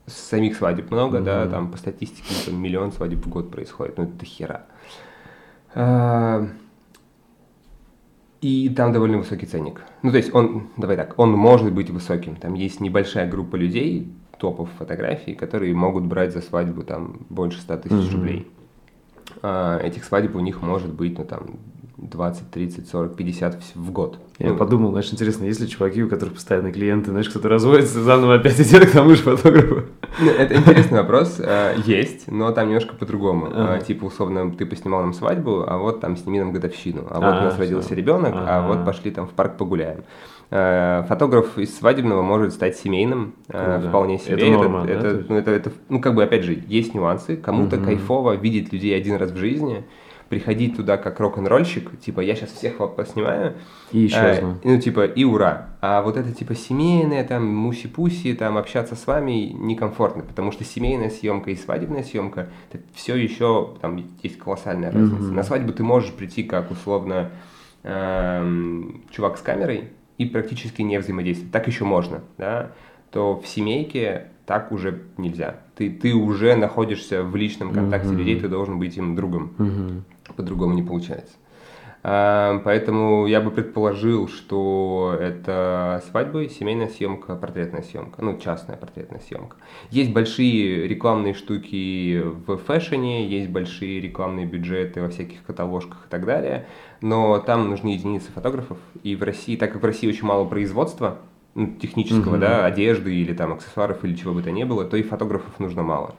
самих 0.06 0.58
свадеб 0.58 0.92
много, 0.92 1.20
mm-hmm. 1.20 1.24
да, 1.24 1.48
там 1.48 1.72
по 1.72 1.78
статистике 1.78 2.34
там, 2.46 2.62
миллион 2.62 2.92
свадеб 2.92 3.26
в 3.26 3.30
год 3.30 3.52
происходит, 3.52 3.98
ну 3.98 4.04
это 4.04 4.26
хера. 4.26 4.66
А, 5.76 6.48
и 8.42 8.70
там 8.70 8.92
довольно 8.92 9.18
высокий 9.18 9.46
ценник. 9.46 9.82
Ну, 10.02 10.12
то 10.12 10.18
есть 10.18 10.34
он, 10.34 10.70
давай 10.76 10.98
так, 10.98 11.18
он 11.18 11.32
может 11.32 11.72
быть 11.74 11.90
высоким. 11.90 12.36
Там 12.36 12.54
есть 12.56 12.82
небольшая 12.82 13.30
группа 13.30 13.56
людей, 13.56 14.14
топов 14.38 14.70
фотографий, 14.78 15.34
которые 15.34 15.74
могут 15.74 16.06
брать 16.06 16.34
за 16.34 16.42
свадьбу 16.42 16.84
там 16.84 17.26
больше 17.30 17.62
100 17.62 17.78
тысяч 17.78 17.94
mm-hmm. 17.94 18.12
рублей. 18.12 18.52
А, 19.42 19.80
этих 19.80 20.04
свадеб 20.04 20.36
у 20.36 20.42
них 20.42 20.62
может 20.62 20.94
быть, 20.94 21.18
ну, 21.18 21.24
там, 21.24 21.60
20, 21.98 22.50
30, 22.50 22.90
40, 22.90 23.16
50 23.16 23.64
в 23.76 23.92
год. 23.92 24.18
Я 24.40 24.50
ну, 24.50 24.58
подумал, 24.58 24.92
знаешь, 24.92 25.12
интересно, 25.12 25.46
есть 25.46 25.60
ли 25.60 25.70
чуваки, 25.70 26.04
у 26.04 26.10
которых 26.10 26.34
постоянные 26.34 26.74
клиенты, 26.74 27.12
знаешь, 27.12 27.30
кто-то 27.30 27.50
разводится, 27.50 28.02
заново 28.02 28.36
опять 28.36 28.60
идет 28.60 28.90
к 28.90 28.92
тому 28.92 29.12
же 29.12 29.18
фотографу? 29.18 29.84
Ну, 30.20 30.30
это 30.32 30.56
интересный 30.56 31.00
вопрос. 31.00 31.40
Э, 31.40 31.76
есть, 31.86 32.32
но 32.32 32.52
там 32.52 32.68
немножко 32.68 32.96
по-другому. 32.96 33.48
Ага. 33.52 33.78
Э, 33.78 33.86
типа, 33.86 34.06
условно, 34.06 34.52
ты 34.52 34.66
поснимал 34.66 35.02
нам 35.02 35.14
свадьбу, 35.14 35.66
а 35.68 35.78
вот 35.78 36.02
там 36.02 36.18
сними 36.18 36.40
нам 36.40 36.52
годовщину. 36.52 37.06
А 37.10 37.20
вот 37.20 37.42
у 37.42 37.44
нас 37.46 37.60
родился 37.60 37.94
ребенок, 37.94 38.34
а 38.36 38.68
вот 38.68 38.86
пошли 38.86 39.12
там 39.12 39.28
в 39.28 39.32
парк 39.32 39.58
погуляем. 39.58 40.04
Э, 40.50 41.04
фотограф 41.08 41.58
из 41.58 41.78
свадебного 41.78 42.22
может 42.22 42.54
стать 42.54 42.76
семейным, 42.76 43.36
Круто. 43.48 43.86
вполне 43.90 44.18
себе. 44.20 44.36
Это 44.36 44.46
норма, 44.48 44.86
это, 44.86 45.02
да? 45.02 45.10
это, 45.10 45.26
ну, 45.30 45.36
это, 45.36 45.52
это, 45.52 45.72
ну, 45.90 46.02
как 46.02 46.16
бы, 46.16 46.24
опять 46.24 46.44
же, 46.44 46.62
есть 46.68 46.94
нюансы. 46.96 47.38
Кому-то 47.38 47.78
угу. 47.78 47.86
кайфово 47.86 48.36
видеть 48.36 48.74
людей 48.74 48.96
один 48.96 49.16
раз 49.16 49.32
в 49.32 49.38
жизни, 49.38 49.84
приходить 50.34 50.76
туда 50.76 50.98
как 50.98 51.20
рок-н-ролльщик, 51.20 52.00
типа, 52.00 52.22
я 52.22 52.34
сейчас 52.36 52.50
всех 52.50 52.78
поснимаю. 52.96 53.54
И 53.92 54.08
исчезну. 54.08 54.58
Э, 54.64 54.68
ну, 54.68 54.80
типа, 54.80 55.06
и 55.06 55.24
ура. 55.24 55.70
А 55.80 56.02
вот 56.02 56.18
это, 56.18 56.32
типа, 56.32 56.56
семейное, 56.56 57.24
там, 57.24 57.46
муси-пуси, 57.46 58.34
там, 58.34 58.58
общаться 58.58 58.96
с 58.96 59.06
вами 59.06 59.52
некомфортно, 59.54 60.24
потому 60.24 60.52
что 60.52 60.64
семейная 60.64 61.12
съемка 61.12 61.52
и 61.52 61.56
свадебная 61.56 62.02
съемка, 62.02 62.50
это 62.72 62.84
все 62.96 63.16
еще, 63.16 63.76
там, 63.80 64.04
есть 64.24 64.40
колоссальная 64.40 64.92
разница. 64.92 65.24
Mm-hmm. 65.24 65.34
На 65.34 65.44
свадьбу 65.44 65.72
ты 65.72 65.84
можешь 65.84 66.12
прийти 66.12 66.42
как, 66.42 66.72
условно, 66.72 67.30
эм, 67.84 69.04
чувак 69.12 69.38
с 69.38 69.42
камерой 69.42 69.90
и 70.18 70.26
практически 70.26 70.82
не 70.82 70.98
взаимодействовать. 70.98 71.52
Так 71.52 71.68
еще 71.68 71.86
можно, 71.86 72.22
да. 72.40 72.72
То 73.12 73.40
в 73.40 73.48
семейке 73.48 74.30
так 74.48 74.72
уже 74.72 75.04
нельзя. 75.18 75.58
Ты, 75.76 75.92
ты 75.92 76.16
уже 76.16 76.56
находишься 76.56 77.22
в 77.24 77.36
личном 77.36 77.72
контакте 77.72 78.10
mm-hmm. 78.10 78.18
людей, 78.18 78.40
ты 78.40 78.48
должен 78.48 78.80
быть 78.80 78.98
им 78.98 79.16
другом. 79.16 79.54
Mm-hmm. 79.60 80.02
По-другому 80.36 80.74
не 80.74 80.84
получается. 80.84 81.34
А, 82.06 82.60
поэтому 82.66 83.28
я 83.28 83.40
бы 83.40 83.50
предположил, 83.50 84.28
что 84.28 85.18
это 85.20 86.04
свадьбы, 86.10 86.50
семейная 86.50 86.90
съемка, 86.90 87.36
портретная 87.36 87.82
съемка, 87.82 88.22
ну, 88.22 88.38
частная 88.38 88.76
портретная 88.76 89.22
съемка. 89.22 89.56
Есть 89.90 90.12
большие 90.12 90.86
рекламные 90.86 91.34
штуки 91.34 92.22
в 92.22 92.58
фэшне, 92.58 93.26
есть 93.26 93.50
большие 93.50 94.02
рекламные 94.02 94.46
бюджеты 94.46 95.02
во 95.02 95.08
всяких 95.08 95.44
каталожках 95.46 96.06
и 96.06 96.10
так 96.10 96.26
далее, 96.26 96.68
но 97.00 97.40
там 97.40 97.70
нужны 97.70 97.90
единицы 97.90 98.32
фотографов, 98.32 98.80
и 99.02 99.16
в 99.16 99.24
России, 99.24 99.56
так 99.56 99.72
как 99.72 99.82
в 99.82 99.86
России 99.86 100.10
очень 100.10 100.26
мало 100.26 100.44
производства, 100.44 101.20
ну, 101.56 101.68
технического, 101.68 102.36
mm-hmm. 102.36 102.40
да, 102.40 102.66
одежды 102.66 103.16
или 103.16 103.34
там 103.34 103.54
аксессуаров 103.54 104.04
или 104.04 104.16
чего 104.16 104.34
бы 104.34 104.42
то 104.42 104.52
ни 104.52 104.66
было, 104.66 104.84
то 104.84 104.98
и 104.98 105.04
фотографов 105.04 105.58
нужно 105.60 105.84
мало. 105.84 106.16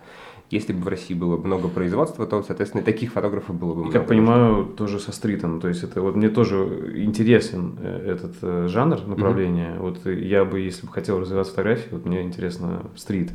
Если 0.51 0.73
бы 0.73 0.81
в 0.81 0.89
России 0.89 1.15
было 1.15 1.37
много 1.37 1.69
производства, 1.69 2.27
то, 2.27 2.43
соответственно, 2.43 2.85
таких 2.85 3.13
фотографов 3.13 3.57
было 3.57 3.75
бы 3.75 3.81
много. 3.83 3.99
Как 3.99 4.07
понимаю, 4.07 4.67
тоже 4.67 5.01
со 5.01 5.11
стритом. 5.13 5.61
То 5.61 5.69
есть 5.69 5.83
это 5.83 6.03
вот 6.03 6.17
мне 6.17 6.29
тоже 6.29 6.93
интересен 6.95 7.79
э, 7.81 8.13
этот 8.13 8.37
э, 8.43 8.69
жанр 8.69 9.07
направления. 9.07 9.77
Mm-hmm. 9.77 9.81
Вот 9.81 10.07
я 10.07 10.45
бы, 10.45 10.61
если 10.61 10.87
бы 10.87 10.93
хотел 10.93 11.19
развивать 11.19 11.49
фотографии, 11.49 11.89
вот 11.91 12.05
мне 12.05 12.23
интересно 12.23 12.91
стрит. 12.95 13.33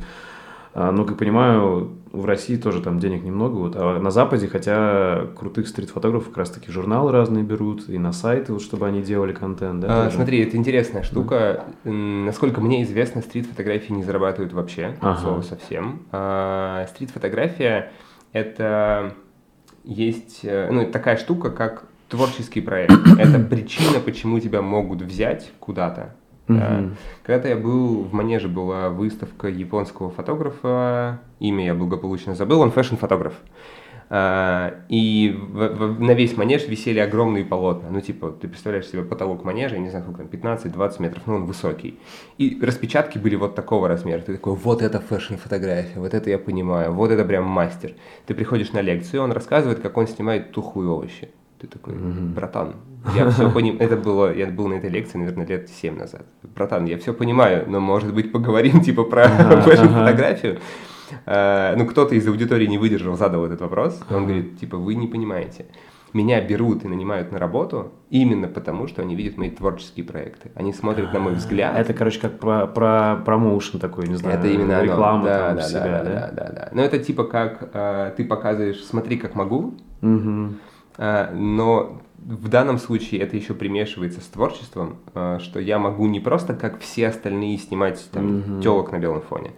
А, 0.72 0.92
ну, 0.92 1.04
как 1.04 1.18
понимаю, 1.18 1.90
в 2.12 2.24
России 2.24 2.56
тоже 2.56 2.80
там 2.80 2.98
денег 2.98 3.24
немного, 3.24 3.54
вот, 3.56 3.74
а 3.76 3.98
на 3.98 4.10
Западе, 4.10 4.46
хотя 4.46 5.26
крутых 5.36 5.68
стрит-фотографов 5.68 6.28
как 6.28 6.38
раз-таки 6.38 6.70
журналы 6.70 7.12
разные 7.12 7.42
берут, 7.42 7.88
и 7.88 7.98
на 7.98 8.12
сайты, 8.12 8.52
вот, 8.52 8.62
чтобы 8.62 8.86
они 8.86 9.02
делали 9.02 9.32
контент, 9.32 9.80
да? 9.80 10.06
А, 10.06 10.10
смотри, 10.10 10.40
это 10.40 10.56
интересная 10.56 11.02
штука. 11.02 11.64
Да. 11.84 11.90
Насколько 11.90 12.60
мне 12.60 12.82
известно, 12.84 13.20
стрит-фотографии 13.20 13.92
не 13.92 14.04
зарабатывают 14.04 14.52
вообще, 14.52 14.96
ага. 15.00 15.42
совсем. 15.42 16.02
А, 16.12 16.86
стрит-фотография— 16.88 17.92
это 18.32 19.14
есть, 19.84 20.40
э, 20.42 20.68
ну, 20.70 20.90
такая 20.90 21.16
штука, 21.16 21.50
как 21.50 21.84
творческий 22.08 22.60
проект. 22.60 22.92
Это 23.18 23.38
причина, 23.38 24.00
почему 24.00 24.38
тебя 24.40 24.62
могут 24.62 25.02
взять 25.02 25.52
куда-то. 25.58 26.14
Mm-hmm. 26.58 26.96
Когда-то 27.22 27.48
я 27.48 27.56
был, 27.56 28.02
в 28.02 28.12
Манеже 28.12 28.48
была 28.48 28.88
выставка 28.88 29.48
японского 29.48 30.10
фотографа, 30.10 31.20
имя 31.38 31.66
я 31.66 31.74
благополучно 31.74 32.34
забыл, 32.34 32.60
он 32.60 32.70
фэшн-фотограф. 32.70 33.34
А, 34.12 34.74
и 34.88 35.38
на 35.48 36.12
весь 36.14 36.36
манеж 36.36 36.66
висели 36.66 36.98
огромные 36.98 37.44
полотна. 37.44 37.90
Ну, 37.90 38.00
типа, 38.00 38.32
ты 38.32 38.48
представляешь 38.48 38.88
себе 38.88 39.04
потолок 39.04 39.44
манежа, 39.44 39.76
я 39.76 39.80
не 39.80 39.88
знаю, 39.88 40.04
сколько 40.04 40.24
там, 40.24 40.56
15-20 40.56 41.00
метров, 41.00 41.22
но 41.26 41.36
он 41.36 41.44
высокий. 41.44 42.00
И 42.36 42.58
распечатки 42.60 43.18
были 43.18 43.36
вот 43.36 43.54
такого 43.54 43.86
размера. 43.86 44.20
Ты 44.20 44.34
такой, 44.34 44.56
вот 44.56 44.82
это 44.82 45.00
фэшн-фотография, 45.00 46.00
вот 46.00 46.12
это 46.12 46.28
я 46.28 46.38
понимаю, 46.38 46.92
вот 46.92 47.12
это 47.12 47.24
прям 47.24 47.44
мастер. 47.44 47.92
Ты 48.26 48.34
приходишь 48.34 48.72
на 48.72 48.80
лекцию, 48.80 49.22
он 49.22 49.30
рассказывает, 49.30 49.78
как 49.78 49.96
он 49.96 50.08
снимает 50.08 50.50
тухлые 50.50 50.90
овощи. 50.90 51.28
Ты 51.60 51.66
такой, 51.66 51.94
братан, 51.94 52.76
я 53.14 53.28
все 53.30 53.50
понимаю. 53.50 53.82
Это 53.82 53.96
было, 53.96 54.34
я 54.34 54.46
был 54.46 54.68
на 54.68 54.74
этой 54.74 54.88
лекции, 54.88 55.18
наверное, 55.18 55.46
лет 55.46 55.68
7 55.68 55.98
назад. 55.98 56.24
Братан, 56.54 56.86
я 56.86 56.96
все 56.98 57.12
понимаю, 57.12 57.64
но, 57.68 57.80
может 57.80 58.14
быть, 58.14 58.32
поговорим, 58.32 58.80
типа, 58.84 59.04
про 59.04 59.28
фэшн-фотографию. 59.28 60.58
А, 61.26 61.74
ну, 61.74 61.86
кто-то 61.86 62.14
из 62.14 62.28
аудитории 62.28 62.66
не 62.66 62.78
выдержал, 62.78 63.16
задал 63.16 63.44
этот 63.44 63.60
вопрос. 63.60 64.00
Он 64.10 64.26
говорит, 64.26 64.60
типа, 64.60 64.76
вы 64.76 64.94
не 64.94 65.08
понимаете. 65.08 65.66
Меня 66.12 66.40
берут 66.40 66.84
и 66.84 66.88
нанимают 66.88 67.32
на 67.32 67.40
работу 67.40 67.92
именно 68.10 68.46
потому, 68.46 68.86
что 68.86 69.02
они 69.02 69.16
видят 69.16 69.36
мои 69.36 69.50
творческие 69.50 70.04
проекты. 70.04 70.50
Они 70.54 70.72
смотрят 70.72 71.12
на 71.12 71.18
мой 71.18 71.34
взгляд. 71.34 71.76
Это, 71.76 71.94
короче, 71.94 72.20
как 72.20 72.38
про, 72.38 72.68
про 72.68 73.22
промоушен 73.24 73.80
такой, 73.80 74.06
не 74.06 74.14
знаю. 74.14 74.38
Это 74.38 74.48
именно 74.48 74.82
реклама 74.82 75.24
да, 75.24 75.48
там 75.48 75.56
да, 75.56 75.62
себя, 75.62 75.80
да, 75.80 76.02
да, 76.02 76.12
да, 76.12 76.30
да, 76.32 76.52
да. 76.52 76.68
Но 76.72 76.82
это 76.82 76.98
типа 76.98 77.24
как 77.24 77.70
э, 77.72 78.12
ты 78.16 78.24
показываешь, 78.24 78.84
смотри, 78.84 79.18
как 79.18 79.34
могу, 79.36 79.74
угу. 80.02 80.54
Э, 81.00 81.34
но 81.34 82.00
в 82.18 82.48
данном 82.48 82.78
случае 82.78 83.22
это 83.22 83.36
еще 83.36 83.54
примешивается 83.54 84.20
с 84.20 84.26
творчеством, 84.26 84.98
э, 85.14 85.38
что 85.40 85.58
я 85.58 85.78
могу 85.78 86.06
не 86.06 86.20
просто 86.20 86.54
как 86.54 86.78
все 86.80 87.08
остальные 87.08 87.58
снимать 87.58 88.08
там, 88.12 88.26
mm-hmm. 88.26 88.62
телок 88.62 88.92
на 88.92 88.98
белом 88.98 89.22
фоне, 89.22 89.50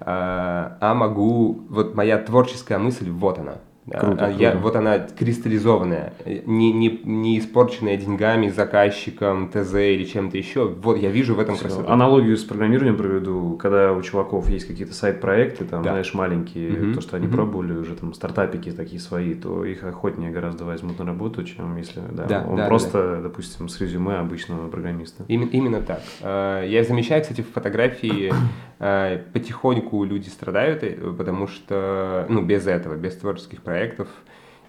э, 0.00 0.04
а 0.06 0.94
могу, 0.94 1.66
вот 1.68 1.94
моя 1.94 2.18
творческая 2.18 2.78
мысль, 2.78 3.10
вот 3.10 3.38
она, 3.38 3.56
Круто, 3.90 4.26
а 4.26 4.30
я, 4.30 4.50
круто. 4.50 4.64
Вот 4.64 4.76
она 4.76 4.98
кристаллизованная, 4.98 6.12
не, 6.24 6.72
не, 6.72 7.00
не 7.04 7.38
испорченная 7.38 7.96
деньгами, 7.96 8.48
заказчиком, 8.48 9.48
ТЗ 9.48 9.74
или 9.74 10.04
чем-то 10.04 10.36
еще. 10.36 10.66
Вот 10.66 10.98
я 10.98 11.10
вижу 11.10 11.36
в 11.36 11.40
этом 11.40 11.54
Все. 11.54 11.64
красоту. 11.64 11.88
Аналогию 11.88 12.36
с 12.36 12.42
программированием 12.42 12.96
проведу, 12.96 13.56
когда 13.56 13.92
у 13.92 14.02
чуваков 14.02 14.50
есть 14.50 14.66
какие-то 14.66 14.92
сайт-проекты, 14.92 15.64
там, 15.64 15.82
да. 15.82 15.90
знаешь, 15.90 16.14
маленькие, 16.14 16.72
угу. 16.72 16.94
то, 16.94 17.00
что 17.00 17.16
они 17.16 17.28
угу. 17.28 17.36
пробовали 17.36 17.74
уже, 17.74 17.94
там, 17.94 18.12
стартапики 18.12 18.72
такие 18.72 19.00
свои, 19.00 19.34
то 19.34 19.64
их 19.64 19.84
охотнее 19.84 20.32
гораздо 20.32 20.64
возьмут 20.64 20.98
на 20.98 21.04
работу, 21.04 21.44
чем 21.44 21.76
если, 21.76 22.00
да, 22.10 22.24
да 22.24 22.46
он 22.48 22.56
да, 22.56 22.66
просто, 22.66 23.16
да. 23.16 23.22
допустим, 23.22 23.68
с 23.68 23.80
резюме 23.80 24.16
обычного 24.16 24.68
программиста. 24.68 25.24
Именно, 25.28 25.50
именно 25.50 25.80
так. 25.80 26.00
А, 26.22 26.64
я 26.64 26.82
замечаю, 26.82 27.22
кстати, 27.22 27.42
в 27.42 27.52
фотографии 27.52 28.32
а, 28.78 29.22
потихоньку 29.32 30.04
люди 30.04 30.28
страдают, 30.28 30.82
э, 30.82 31.14
потому 31.16 31.46
что, 31.46 32.26
ну, 32.28 32.42
без 32.42 32.66
этого, 32.66 32.94
без 32.94 33.16
творческих 33.16 33.62
проектов, 33.62 33.75
проектов, 33.76 34.08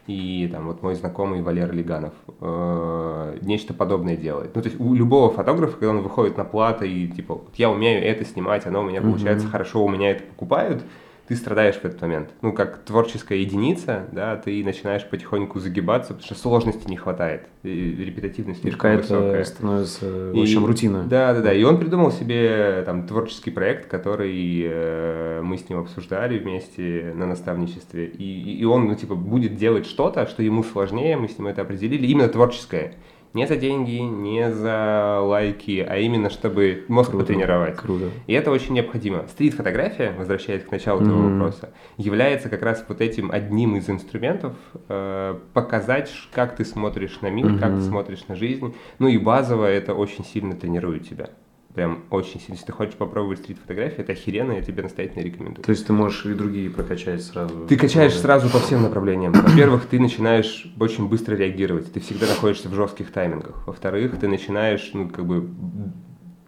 и 0.05 0.49
там 0.51 0.67
вот 0.67 0.81
мой 0.83 0.95
знакомый 0.95 1.41
Валер 1.41 1.71
Лиганов 1.73 2.13
э, 2.41 3.37
нечто 3.41 3.73
подобное 3.73 4.17
делает. 4.17 4.51
Ну, 4.55 4.61
то 4.61 4.67
есть 4.67 4.79
у 4.79 4.93
любого 4.93 5.31
фотографа, 5.31 5.73
когда 5.73 5.89
он 5.89 6.01
выходит 6.01 6.37
на 6.37 6.43
плату 6.43 6.85
и 6.85 7.07
типа, 7.07 7.35
вот 7.35 7.55
я 7.55 7.69
умею 7.69 8.03
это 8.03 8.25
снимать, 8.25 8.65
оно 8.65 8.81
у 8.81 8.83
меня 8.83 9.01
получается 9.01 9.47
mm-hmm. 9.47 9.51
хорошо, 9.51 9.85
у 9.85 9.89
меня 9.89 10.11
это 10.11 10.23
покупают, 10.23 10.83
ты 11.27 11.35
страдаешь 11.35 11.75
в 11.75 11.85
этот 11.85 12.01
момент. 12.01 12.29
Ну, 12.41 12.53
как 12.53 12.79
творческая 12.79 13.39
единица, 13.39 14.05
да, 14.11 14.37
ты 14.37 14.63
начинаешь 14.63 15.05
потихоньку 15.07 15.59
загибаться, 15.59 16.13
потому 16.13 16.25
что 16.25 16.35
сложности 16.35 16.87
не 16.89 16.95
хватает, 16.95 17.47
и 17.63 17.69
репетитивность 17.69 18.61
слишком 18.61 18.97
высокая. 18.97 19.43
становится, 19.43 20.31
в 20.31 20.39
общем, 20.39 20.63
и, 20.63 20.67
рутина. 20.67 21.03
Да, 21.03 21.33
да, 21.33 21.41
да. 21.41 21.53
И 21.53 21.63
он 21.63 21.79
придумал 21.79 22.11
себе 22.11 22.83
там 22.85 23.05
творческий 23.05 23.51
проект, 23.51 23.89
который 23.89 24.63
э, 24.63 25.41
мы 25.43 25.57
с 25.57 25.67
ним 25.67 25.79
обсуждали 25.79 26.39
вместе 26.39 27.13
на 27.13 27.25
наставничестве. 27.25 28.05
И, 28.05 28.59
и 28.59 28.63
он, 28.63 28.85
ну, 28.85 28.95
типа, 28.95 29.15
будет 29.15 29.55
делать 29.55 29.85
что-то, 29.85 30.27
что 30.27 30.43
ему 30.43 30.63
сложнее, 30.63 31.17
мы 31.17 31.27
с 31.27 31.37
ним 31.37 31.47
это 31.47 31.61
определили, 31.61 32.07
именно 32.07 32.29
творческое. 32.29 32.93
Не 33.33 33.45
за 33.45 33.55
деньги, 33.55 33.97
не 33.97 34.51
за 34.51 35.19
лайки, 35.21 35.85
а 35.87 35.97
именно 35.97 36.29
чтобы 36.29 36.85
мозг 36.87 37.11
круто, 37.11 37.25
потренировать. 37.25 37.75
Круто. 37.75 38.05
И 38.25 38.33
это 38.33 38.51
очень 38.51 38.73
необходимо. 38.73 39.25
Стрит-фотография, 39.27 40.13
возвращаясь 40.17 40.63
к 40.63 40.71
началу 40.71 41.01
mm-hmm. 41.01 41.05
этого 41.05 41.29
вопроса, 41.29 41.69
является 41.97 42.49
как 42.49 42.61
раз 42.61 42.83
вот 42.87 43.01
этим 43.01 43.31
одним 43.31 43.75
из 43.75 43.89
инструментов 43.89 44.53
э, 44.89 45.37
показать, 45.53 46.11
как 46.31 46.55
ты 46.55 46.65
смотришь 46.65 47.21
на 47.21 47.29
мир, 47.29 47.47
mm-hmm. 47.47 47.59
как 47.59 47.75
ты 47.75 47.81
смотришь 47.81 48.27
на 48.27 48.35
жизнь. 48.35 48.73
Ну 48.99 49.07
и 49.07 49.17
базово 49.17 49.65
это 49.65 49.93
очень 49.93 50.25
сильно 50.25 50.55
тренирует 50.55 51.07
тебя 51.07 51.29
прям 51.77 52.05
очень 52.09 52.39
сильно. 52.39 52.55
Если 52.55 52.65
ты 52.65 52.71
хочешь 52.71 52.95
попробовать 52.95 53.37
стрит-фотографии, 53.37 53.99
это 53.99 54.13
охеренно, 54.13 54.53
я 54.53 54.63
тебе 54.63 54.81
настоятельно 54.81 55.23
рекомендую. 55.23 55.63
То 55.63 55.69
есть 55.69 55.85
ты 55.85 55.93
можешь 55.93 56.25
и 56.25 56.33
другие 56.33 56.71
прокачать 56.71 57.21
сразу? 57.21 57.67
Ты 57.67 57.77
качаешь 57.77 58.15
да. 58.15 58.19
сразу 58.19 58.49
по 58.49 58.57
всем 58.57 58.81
направлениям. 58.81 59.31
Во-первых, 59.31 59.85
ты 59.85 59.99
начинаешь 59.99 60.73
очень 60.79 61.07
быстро 61.07 61.35
реагировать, 61.35 61.93
ты 61.93 61.99
всегда 61.99 62.25
находишься 62.25 62.67
в 62.67 62.73
жестких 62.73 63.11
таймингах. 63.11 63.67
Во-вторых, 63.67 64.19
ты 64.19 64.27
начинаешь, 64.27 64.89
ну, 64.93 65.07
как 65.07 65.27
бы 65.27 65.51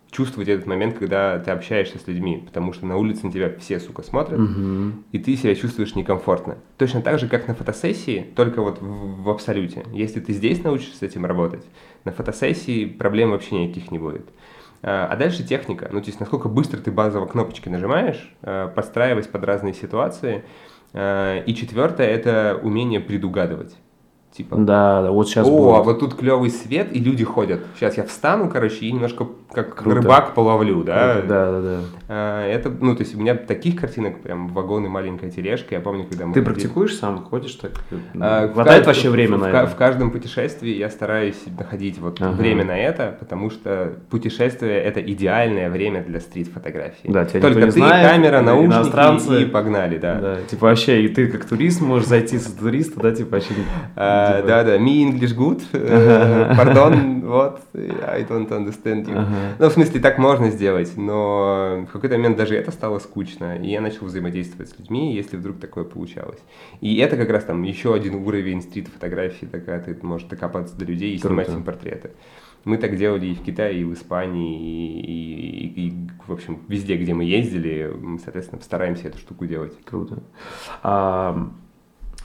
чувствовать 0.10 0.50
этот 0.50 0.66
момент, 0.66 0.98
когда 0.98 1.38
ты 1.38 1.52
общаешься 1.52 2.00
с 2.00 2.08
людьми, 2.08 2.44
потому 2.44 2.74
что 2.74 2.88
на 2.88 2.98
улице 2.98 3.28
на 3.28 3.32
тебя 3.32 3.54
все, 3.60 3.80
сука, 3.80 4.02
смотрят, 4.02 4.40
угу. 4.40 4.94
и 5.12 5.20
ты 5.20 5.36
себя 5.36 5.54
чувствуешь 5.54 5.94
некомфортно. 5.94 6.58
Точно 6.80 7.04
так 7.04 7.20
же, 7.20 7.28
как 7.28 7.48
на 7.48 7.54
фотосессии, 7.54 8.26
только 8.36 8.64
вот 8.64 8.82
в, 8.82 9.22
в 9.22 9.30
абсолюте. 9.30 9.86
Если 9.94 10.22
ты 10.22 10.34
здесь 10.34 10.64
научишься 10.64 10.98
с 10.98 11.02
этим 11.04 11.28
работать, 11.28 11.64
на 12.04 12.12
фотосессии 12.12 12.86
проблем 12.86 13.30
вообще 13.30 13.64
никаких 13.64 13.92
не 13.92 14.00
будет. 14.00 14.28
А, 14.82 15.08
а 15.08 15.16
дальше 15.16 15.44
техника. 15.44 15.90
Ну, 15.92 16.00
то 16.02 16.08
есть, 16.08 16.20
насколько 16.20 16.50
быстро 16.50 16.80
ты 16.80 16.92
базово 16.92 17.26
кнопочки 17.26 17.70
нажимаешь, 17.70 18.34
а, 18.42 18.68
подстраиваясь 18.68 19.28
под 19.28 19.44
разные 19.44 19.74
ситуации. 19.74 20.44
А, 20.94 21.40
и 21.40 21.54
четвертое– 21.54 22.08
это 22.08 22.60
умение 22.62 23.00
предугадывать. 23.00 23.76
Типа, 24.32 24.56
да, 24.58 25.02
да, 25.02 25.12
вот 25.12 25.28
сейчас 25.28 25.48
О, 25.48 25.50
будет. 25.50 25.76
а 25.78 25.82
вот 25.84 26.00
тут 26.00 26.14
клевый 26.16 26.50
свет, 26.52 26.96
и 26.96 27.00
люди 27.00 27.26
ходят. 27.26 27.62
Сейчас 27.76 27.98
я 27.98 28.04
встану, 28.04 28.48
короче, 28.48 28.86
и 28.86 28.92
немножко 28.92 29.28
как 29.52 29.76
Круто. 29.76 29.96
рыбак 29.98 30.34
половлю, 30.36 30.84
да? 30.84 31.14
Круто. 31.14 31.28
Да, 31.28 31.52
да, 31.52 31.62
да. 31.62 31.80
А, 32.08 32.48
это, 32.48 32.70
ну, 32.70 32.96
то 32.96 33.02
есть 33.02 33.16
у 33.16 33.20
меня 33.20 33.34
таких 33.36 33.82
картинок 33.82 34.22
прям 34.22 34.48
вагон 34.50 34.86
и 34.86 34.88
маленькая 34.88 35.32
тележка. 35.32 35.74
Я 35.74 35.82
помню, 35.82 36.06
когда 36.08 36.28
мы 36.28 36.34
Ты 36.34 36.42
ходили... 36.42 36.54
практикуешь 36.54 36.96
сам, 36.96 37.24
ходишь 37.24 37.54
так? 37.56 37.72
А, 38.20 38.48
Хватает 38.54 38.84
в, 38.84 38.88
вообще 38.88 39.10
время 39.10 39.38
в, 39.38 39.42
на 39.42 39.46
в, 39.48 39.54
это? 39.56 39.68
В 39.68 39.76
каждом 39.76 40.12
путешествии 40.12 40.76
я 40.76 40.90
стараюсь 40.92 41.42
находить 41.58 41.98
вот 41.98 42.22
Ага. 42.22 42.32
время 42.32 42.64
на 42.64 42.78
это, 42.78 43.18
потому 43.20 43.50
что 43.50 43.94
путешествие 44.12 44.80
это 44.80 45.02
идеальное 45.02 45.72
время 45.72 46.04
для 46.04 46.20
стрит-фотографии. 46.20 47.10
Да, 47.12 47.26
тебя 47.26 47.42
Только 47.42 47.62
ты, 47.66 47.72
знает, 47.72 48.08
камера, 48.12 48.42
наушники 48.42 48.76
иностранцы. 48.76 49.42
и 49.42 49.46
погнали, 49.46 49.98
да. 49.98 50.16
Да, 50.16 50.38
типа 50.48 50.68
вообще, 50.68 51.02
и 51.04 51.08
ты 51.10 51.28
как 51.28 51.46
турист 51.46 51.82
можешь 51.82 52.08
зайти 52.08 52.38
с 52.38 52.46
туриста, 52.46 53.00
да, 53.00 53.12
типа 53.12 53.32
вообще... 53.38 53.54
Типа- 54.38 54.48
Да, 54.48 54.64
да, 54.64 54.78
me 54.78 55.04
English 55.04 55.36
good, 55.36 55.62
э, 55.74 56.54
pardon, 56.58 57.26
вот, 57.26 57.62
I 57.74 58.24
don't 58.24 58.50
understand 58.50 59.06
you. 59.08 59.26
Ну, 59.60 59.70
в 59.70 59.74
смысле, 59.74 60.00
так 60.00 60.18
можно 60.18 60.50
сделать, 60.50 60.92
но 60.98 61.86
в 61.88 61.92
какой-то 61.92 62.16
момент 62.18 62.38
даже 62.38 62.56
это 62.56 62.72
стало 62.72 63.00
скучно, 63.00 63.58
и 63.58 63.70
я 63.70 63.82
начал 63.82 64.06
взаимодействовать 64.06 64.70
с 64.70 64.78
людьми, 64.80 65.14
если 65.16 65.38
вдруг 65.38 65.60
такое 65.60 65.84
получалось. 65.84 66.40
И 66.82 66.98
это 66.98 67.18
как 67.18 67.30
раз 67.30 67.44
там 67.46 67.64
еще 67.64 67.94
один 67.94 68.16
уровень 68.16 68.62
стрит-фотографии, 68.62 69.46
такая 69.46 69.80
ты 69.82 69.98
можешь 70.06 70.28
докопаться 70.28 70.76
до 70.78 70.86
людей 70.86 71.14
и 71.16 71.18
снимать 71.18 71.48
им 71.58 71.64
портреты. 71.64 72.12
Мы 72.66 72.78
так 72.78 72.98
делали 72.98 73.28
и 73.28 73.36
в 73.36 73.42
Китае, 73.42 73.80
и 73.80 73.84
в 73.86 73.94
Испании, 73.94 75.00
и, 75.00 75.68
и- 75.68 75.88
и, 75.88 75.94
в 76.28 76.34
общем, 76.34 76.60
везде, 76.68 76.98
где 76.98 77.14
мы 77.14 77.24
ездили, 77.24 77.90
мы, 78.02 78.20
соответственно, 78.20 78.62
стараемся 78.62 79.08
эту 79.08 79.18
штуку 79.18 79.46
делать. 79.46 79.74
Круто. 79.86 80.20
А, 80.84 81.50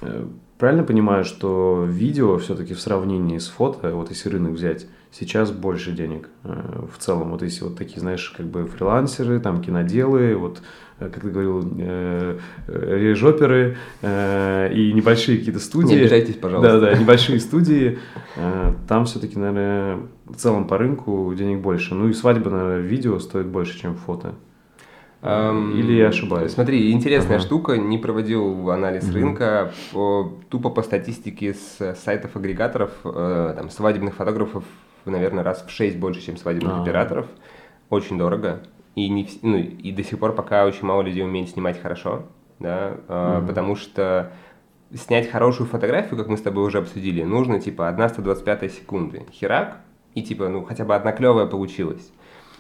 э, 0.02 0.26
правильно 0.58 0.84
понимаю, 0.84 1.24
что 1.24 1.84
видео 1.88 2.38
все-таки 2.38 2.74
в 2.74 2.80
сравнении 2.80 3.38
с 3.38 3.48
фото, 3.48 3.94
вот 3.94 4.10
если 4.10 4.28
рынок 4.28 4.52
взять, 4.52 4.86
сейчас 5.10 5.50
больше 5.52 5.92
денег 5.92 6.28
э, 6.42 6.84
в 6.92 6.98
целом. 6.98 7.30
Вот 7.30 7.42
если 7.42 7.64
вот 7.64 7.76
такие, 7.76 8.00
знаешь, 8.00 8.32
как 8.36 8.46
бы 8.46 8.66
фрилансеры, 8.66 9.38
там 9.40 9.62
киноделы, 9.62 10.34
вот 10.36 10.60
э, 10.98 11.08
как 11.08 11.22
ты 11.22 11.30
говорил, 11.30 11.62
э, 11.78 12.38
э, 12.66 12.98
режоперы 12.98 13.76
э, 14.02 14.72
и 14.74 14.92
небольшие 14.92 15.38
какие-то 15.38 15.60
студии. 15.60 15.94
Не 15.94 16.00
обижайтесь, 16.00 16.34
пожалуйста. 16.36 16.80
Да, 16.80 16.90
да, 16.92 16.98
небольшие 16.98 17.38
студии. 17.38 17.98
э, 18.36 18.74
Там 18.88 19.04
все-таки, 19.04 19.38
наверное, 19.38 19.98
в 20.26 20.34
целом 20.36 20.66
по 20.66 20.78
рынку 20.78 21.32
денег 21.36 21.60
больше. 21.60 21.94
Ну 21.94 22.08
и 22.08 22.12
свадьба, 22.12 22.50
наверное, 22.50 22.80
видео 22.80 23.18
стоит 23.20 23.46
больше, 23.46 23.78
чем 23.78 23.94
фото. 23.94 24.34
Эм, 25.24 25.72
Или 25.78 25.94
я 25.94 26.08
ошибаюсь? 26.08 26.52
Смотри, 26.52 26.92
интересная 26.92 27.36
Ага. 27.36 27.46
штука, 27.46 27.78
не 27.78 27.96
проводил 27.96 28.70
анализ 28.70 29.04
Мгм. 29.04 29.14
рынка, 29.14 29.72
по- 29.92 30.30
тупо 30.50 30.68
по 30.68 30.82
статистике 30.82 31.54
с 31.54 31.94
сайтов 31.96 32.36
агрегаторов, 32.36 32.90
э, 33.04 33.54
там, 33.56 33.70
свадебных 33.70 34.14
фотографов, 34.14 34.64
наверное, 35.06 35.42
раз 35.42 35.64
в 35.66 35.70
6 35.70 35.96
больше, 35.96 36.20
чем 36.20 36.36
свадебных 36.36 36.76
А. 36.76 36.82
операторов. 36.82 37.26
Очень 37.88 38.18
дорого. 38.18 38.60
И, 38.96 39.08
не, 39.08 39.26
ну, 39.40 39.56
и 39.56 39.92
до 39.92 40.04
сих 40.04 40.18
пор 40.18 40.34
пока 40.34 40.66
очень 40.66 40.86
мало 40.86 41.00
людей 41.00 41.24
умеет 41.24 41.48
снимать 41.48 41.80
хорошо, 41.80 42.24
да, 42.58 42.96
Мгм. 43.08 43.46
потому 43.46 43.76
что 43.76 44.30
снять 44.94 45.30
хорошую 45.30 45.66
фотографию, 45.68 46.18
как 46.18 46.28
мы 46.28 46.36
с 46.36 46.42
тобой 46.42 46.64
уже 46.64 46.78
обсудили, 46.78 47.22
нужно 47.22 47.60
типа 47.60 47.88
1 47.88 48.08
125 48.10 48.68
секунды. 48.72 49.24
Херак, 49.32 49.78
и 50.14 50.22
типа, 50.22 50.48
ну, 50.48 50.62
хотя 50.64 50.84
бы 50.84 50.94
одна 50.94 51.12
клевая 51.12 51.46
получилась. 51.46 52.12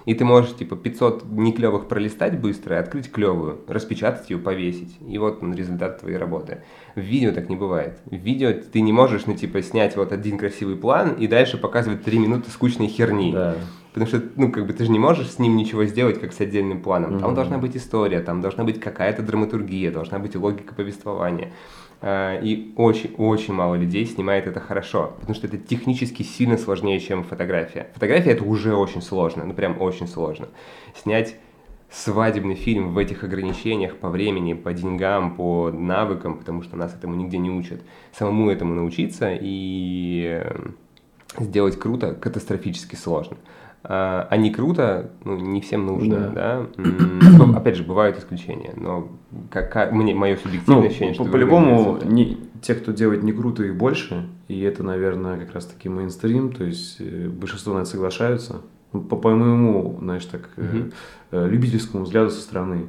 И 0.04 0.14
ты 0.14 0.24
можешь, 0.24 0.54
типа, 0.56 0.76
500 0.76 1.24
неклевых 1.30 1.88
пролистать 1.88 2.38
быстро 2.38 2.76
и 2.76 2.78
открыть 2.78 3.10
клевую, 3.10 3.60
распечатать 3.66 4.28
ее, 4.28 4.38
повесить. 4.38 4.96
И 5.08 5.16
вот 5.18 5.42
он, 5.42 5.54
результат 5.54 6.00
твоей 6.00 6.18
работы. 6.18 6.58
В 6.94 7.00
видео 7.00 7.32
так 7.32 7.48
не 7.48 7.56
бывает. 7.56 7.98
В 8.04 8.14
видео 8.14 8.52
ты 8.52 8.82
не 8.82 8.92
можешь, 8.92 9.26
ну, 9.26 9.34
типа, 9.34 9.62
снять 9.62 9.96
вот 9.96 10.12
один 10.12 10.36
красивый 10.36 10.76
план 10.76 11.14
и 11.14 11.26
дальше 11.26 11.56
показывать 11.56 12.04
3 12.04 12.18
минуты 12.18 12.50
скучной 12.50 12.88
херни. 12.88 13.32
Да. 13.32 13.56
Потому 13.94 14.08
что, 14.08 14.22
ну, 14.36 14.50
как 14.50 14.66
бы 14.66 14.72
ты 14.72 14.84
же 14.84 14.90
не 14.90 14.98
можешь 14.98 15.30
с 15.30 15.38
ним 15.38 15.56
ничего 15.56 15.84
сделать, 15.84 16.20
как 16.20 16.32
с 16.32 16.40
отдельным 16.40 16.82
планом. 16.82 17.18
Там 17.20 17.28
Мгм. 17.28 17.34
должна 17.36 17.58
быть 17.58 17.76
история, 17.76 18.20
там 18.20 18.40
должна 18.40 18.64
быть 18.64 18.80
какая-то 18.80 19.22
драматургия, 19.22 19.92
должна 19.92 20.18
быть 20.18 20.34
логика 20.34 20.74
повествования. 20.74 21.52
А, 22.06 22.38
И 22.38 22.74
очень-очень 22.76 23.54
мало 23.54 23.76
людей 23.76 24.04
снимает 24.04 24.46
это 24.46 24.60
хорошо, 24.60 25.14
потому 25.20 25.34
что 25.34 25.46
это 25.46 25.56
технически 25.56 26.22
сильно 26.22 26.58
сложнее, 26.58 27.00
чем 27.00 27.24
фотография. 27.24 27.88
Фотография 27.94 28.32
это 28.32 28.44
уже 28.44 28.76
очень 28.76 29.00
сложно, 29.00 29.46
ну 29.46 29.54
прям 29.54 29.80
очень 29.80 30.06
сложно. 30.06 30.48
Снять 30.94 31.36
свадебный 31.90 32.56
фильм 32.56 32.92
в 32.92 32.98
этих 32.98 33.24
ограничениях 33.24 33.96
по 33.96 34.10
времени, 34.10 34.52
по 34.52 34.74
деньгам, 34.74 35.34
по 35.34 35.70
навыкам, 35.70 36.36
потому 36.36 36.60
что 36.62 36.76
нас 36.76 36.94
этому 36.94 37.14
нигде 37.14 37.38
не 37.38 37.50
учат. 37.50 37.80
Самому 38.12 38.50
этому 38.50 38.74
научиться 38.74 39.30
и 39.40 40.42
э, 40.42 40.68
сделать 41.38 41.78
круто 41.78 42.14
катастрофически 42.14 42.96
сложно. 42.96 43.38
А 43.86 44.34
не 44.38 44.50
круто, 44.50 45.10
ну, 45.24 45.36
не 45.36 45.60
всем 45.60 45.84
нужно, 45.86 46.30
да. 46.34 46.66
Б- 46.78 47.56
Опять 47.56 47.76
же, 47.76 47.82
бывают 47.84 48.18
исключения, 48.18 48.72
но 48.76 49.08
как, 49.50 49.92
мне, 49.92 50.14
мое 50.14 50.36
субъективное 50.36 50.80
Ну, 50.82 50.86
ощущение, 50.86 51.14
что... 51.14 51.24
по-любому, 51.24 51.98
не, 52.04 52.38
те, 52.62 52.74
кто 52.74 52.92
делает 52.92 53.22
не 53.22 53.32
круто, 53.32 53.62
их 53.62 53.76
больше, 53.76 54.26
и 54.48 54.58
это, 54.62 54.82
наверное, 54.82 55.36
как 55.38 55.52
раз-таки 55.52 55.90
мейнстрим, 55.90 56.52
то 56.52 56.64
есть 56.64 56.96
э, 57.00 57.28
большинство 57.28 57.74
на 57.74 57.80
это 57.80 57.90
соглашаются. 57.90 58.62
Ну, 58.94 59.02
По, 59.02 59.16
по 59.16 59.30
моему, 59.30 59.98
знаешь, 60.00 60.24
так, 60.24 60.48
э, 60.56 60.88
любительскому 61.48 62.04
взгляду 62.04 62.30
со 62.30 62.40
стороны. 62.40 62.86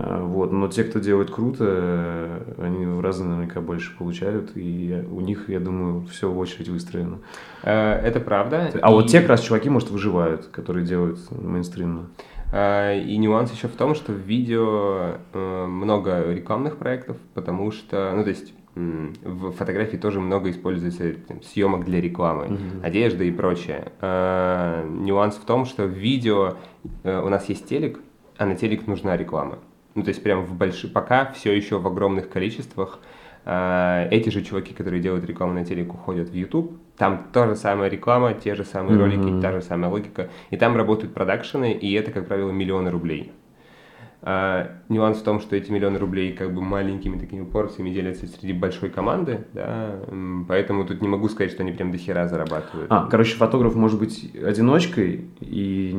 А, 0.00 0.22
Вот, 0.22 0.52
но 0.52 0.68
те, 0.68 0.84
кто 0.84 1.00
делает 1.00 1.30
круто, 1.30 1.64
э, 1.66 2.54
они 2.58 2.86
в 2.86 3.00
разы 3.00 3.24
наверняка 3.24 3.60
больше 3.60 3.96
получают, 3.98 4.52
и 4.54 5.04
у 5.10 5.20
них, 5.20 5.48
я 5.48 5.58
думаю, 5.58 6.04
все 6.06 6.30
в 6.30 6.38
очередь 6.38 6.68
выстроено. 6.68 7.18
Э, 7.64 7.94
Это 7.94 8.20
правда. 8.20 8.70
А 8.80 8.90
вот 8.92 9.06
И- 9.06 9.08
те 9.08 9.20
как 9.20 9.30
раз 9.30 9.40
чуваки, 9.40 9.68
может, 9.70 9.90
выживают, 9.90 10.46
которые 10.46 10.86
делают 10.86 11.18
мейнстримно. 11.30 12.10
И 12.54 13.16
нюанс 13.18 13.52
еще 13.52 13.68
в 13.68 13.72
том, 13.76 13.94
что 13.94 14.12
в 14.12 14.16
видео 14.16 15.16
э, 15.34 15.66
много 15.66 16.32
рекламных 16.32 16.76
проектов, 16.78 17.16
потому 17.34 17.70
что, 17.72 18.12
ну, 18.16 18.22
то 18.22 18.30
есть 18.30 18.54
в 18.74 19.50
фотографии 19.52 19.96
тоже 19.96 20.20
много 20.20 20.48
используется 20.50 21.12
там, 21.26 21.42
съемок 21.42 21.84
для 21.84 22.00
рекламы, 22.00 22.44
Мгм. 22.46 22.84
одежда 22.84 23.24
и 23.24 23.32
прочее. 23.32 23.90
Нюанс 24.00 25.34
в 25.34 25.44
том, 25.44 25.64
что 25.64 25.84
в 25.84 25.90
видео 25.90 26.54
э, 27.02 27.20
у 27.20 27.28
нас 27.28 27.48
есть 27.48 27.68
телек, 27.68 27.98
а 28.38 28.46
на 28.46 28.54
телек 28.54 28.86
нужна 28.86 29.16
реклама. 29.16 29.58
Ну, 29.94 30.02
то 30.02 30.08
есть 30.08 30.22
прям 30.22 30.44
в 30.44 30.54
больших, 30.54 30.92
пока 30.92 31.32
все 31.32 31.52
еще 31.56 31.78
в 31.78 31.86
огромных 31.86 32.28
количествах 32.28 33.00
а, 33.44 34.06
эти 34.10 34.28
же 34.28 34.42
чуваки, 34.42 34.74
которые 34.74 35.00
делают 35.00 35.24
рекламу 35.24 35.54
на 35.54 35.64
телек, 35.64 35.94
уходят 35.94 36.28
в 36.28 36.34
YouTube. 36.34 36.78
Там 36.96 37.28
та 37.32 37.46
же 37.48 37.56
самая 37.56 37.88
реклама, 37.88 38.34
те 38.34 38.54
же 38.54 38.64
самые 38.64 38.96
Мгм. 38.96 39.04
ролики, 39.04 39.40
та 39.40 39.52
же 39.52 39.62
самая 39.62 39.90
логика. 39.90 40.28
И 40.50 40.56
там 40.56 40.76
работают 40.76 41.14
продакшены, 41.14 41.72
и 41.72 41.92
это, 41.94 42.10
как 42.10 42.26
правило, 42.26 42.50
миллионы 42.50 42.90
рублей. 42.90 43.32
А, 44.20 44.72
нюанс 44.88 45.18
в 45.18 45.22
том, 45.22 45.38
что 45.40 45.54
эти 45.54 45.70
миллионы 45.70 45.98
рублей 45.98 46.32
как 46.32 46.52
бы 46.52 46.60
маленькими 46.60 47.16
такими 47.18 47.44
порциями 47.44 47.90
делятся 47.90 48.26
среди 48.26 48.52
большой 48.52 48.90
команды, 48.90 49.46
да, 49.52 50.00
поэтому 50.48 50.84
тут 50.84 51.00
не 51.00 51.06
могу 51.06 51.28
сказать, 51.28 51.52
что 51.52 51.62
они 51.62 51.70
прям 51.70 51.92
до 51.92 51.98
хера 51.98 52.26
зарабатывают. 52.26 52.88
А, 52.90 53.06
короче, 53.08 53.36
фотограф 53.36 53.76
может 53.76 54.00
быть 54.00 54.34
одиночкой 54.34 55.26
и 55.40 55.96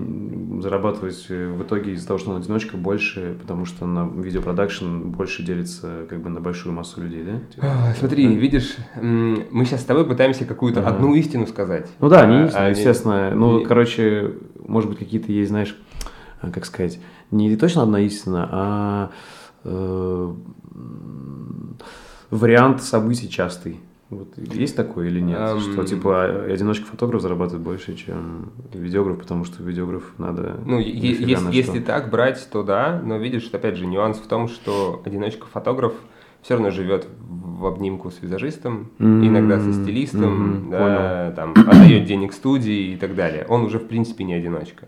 зарабатывать 0.62 1.26
э, 1.30 1.48
в 1.48 1.64
итоге 1.64 1.94
из-за 1.94 2.08
того, 2.08 2.20
что 2.20 2.32
он 2.32 2.42
одиночка, 2.42 2.76
больше, 2.76 3.38
потому 3.42 3.64
что 3.66 3.86
на 3.86 4.06
видеопродакшн 4.10 5.04
больше 5.12 5.44
делится 5.44 6.06
как 6.10 6.22
бы 6.22 6.30
на 6.30 6.42
большую 6.42 6.74
массу 6.74 7.02
людей, 7.02 7.24
да? 7.24 7.40
А, 7.62 7.94
Смотри, 7.94 8.28
да? 8.28 8.34
видишь, 8.34 8.76
мы 9.02 9.64
сейчас 9.64 9.82
с 9.82 9.86
тобой 9.86 10.06
пытаемся 10.06 10.44
какую-то 10.44 10.82
Ага. 10.82 10.90
одну 10.90 11.16
истину 11.16 11.48
сказать. 11.48 11.90
Ну 12.02 12.10
да, 12.10 12.26
не 12.26 12.46
истина, 12.48 12.66
а 12.66 12.70
естественно. 12.70 13.32
Ну, 13.34 13.60
и- 13.60 13.66
короче, 13.66 14.34
может 14.68 14.90
быть, 14.90 15.00
какие-то 15.00 15.32
есть, 15.32 15.50
знаешь, 15.50 15.78
а, 16.42 16.52
как 16.52 16.66
сказать, 16.66 17.00
не 17.32 17.56
точно 17.56 17.84
одна 17.84 18.02
истина, 18.02 18.50
а 18.52 19.12
э, 19.64 20.34
вариант 22.32 22.82
событий 22.84 23.30
частый. 23.30 23.80
Вот 24.10 24.30
есть 24.38 24.76
такое 24.76 25.08
или 25.08 25.20
нет? 25.20 25.40
Эм. 25.40 25.60
Что 25.60 25.84
типа 25.84 26.46
одиночка-фотограф 26.46 27.22
зарабатывает 27.22 27.64
больше, 27.64 27.96
чем 27.96 28.52
видеограф, 28.74 29.20
потому 29.20 29.46
что 29.46 29.62
видеограф 29.62 30.04
надо. 30.18 30.60
Ну, 30.66 30.80
если, 30.80 31.56
если 31.56 31.80
так 31.80 32.10
брать, 32.10 32.48
то 32.52 32.64
да, 32.64 33.00
но 33.06 33.18
видишь, 33.18 33.44
что, 33.44 33.58
опять 33.58 33.76
же, 33.76 33.86
нюанс 33.86 34.18
в 34.18 34.26
том, 34.26 34.48
что 34.48 35.02
одиночка-фотограф 35.06 35.94
все 36.42 36.56
равно 36.56 36.72
живет 36.72 37.08
в 37.20 37.66
обнимку 37.68 38.10
с 38.10 38.22
визажистом, 38.22 38.90
М, 38.98 39.28
иногда 39.28 39.60
со 39.60 39.74
стилистом, 39.74 40.62
мгм, 40.62 40.72
да, 40.72 41.34
там, 41.36 41.52
отдает 41.52 42.06
денег 42.06 42.34
студии 42.34 42.94
и 42.94 42.96
так 42.96 43.14
далее. 43.14 43.46
Он 43.48 43.62
уже, 43.64 43.78
в 43.78 43.88
принципе, 43.88 44.24
не 44.24 44.34
одиночка. 44.34 44.88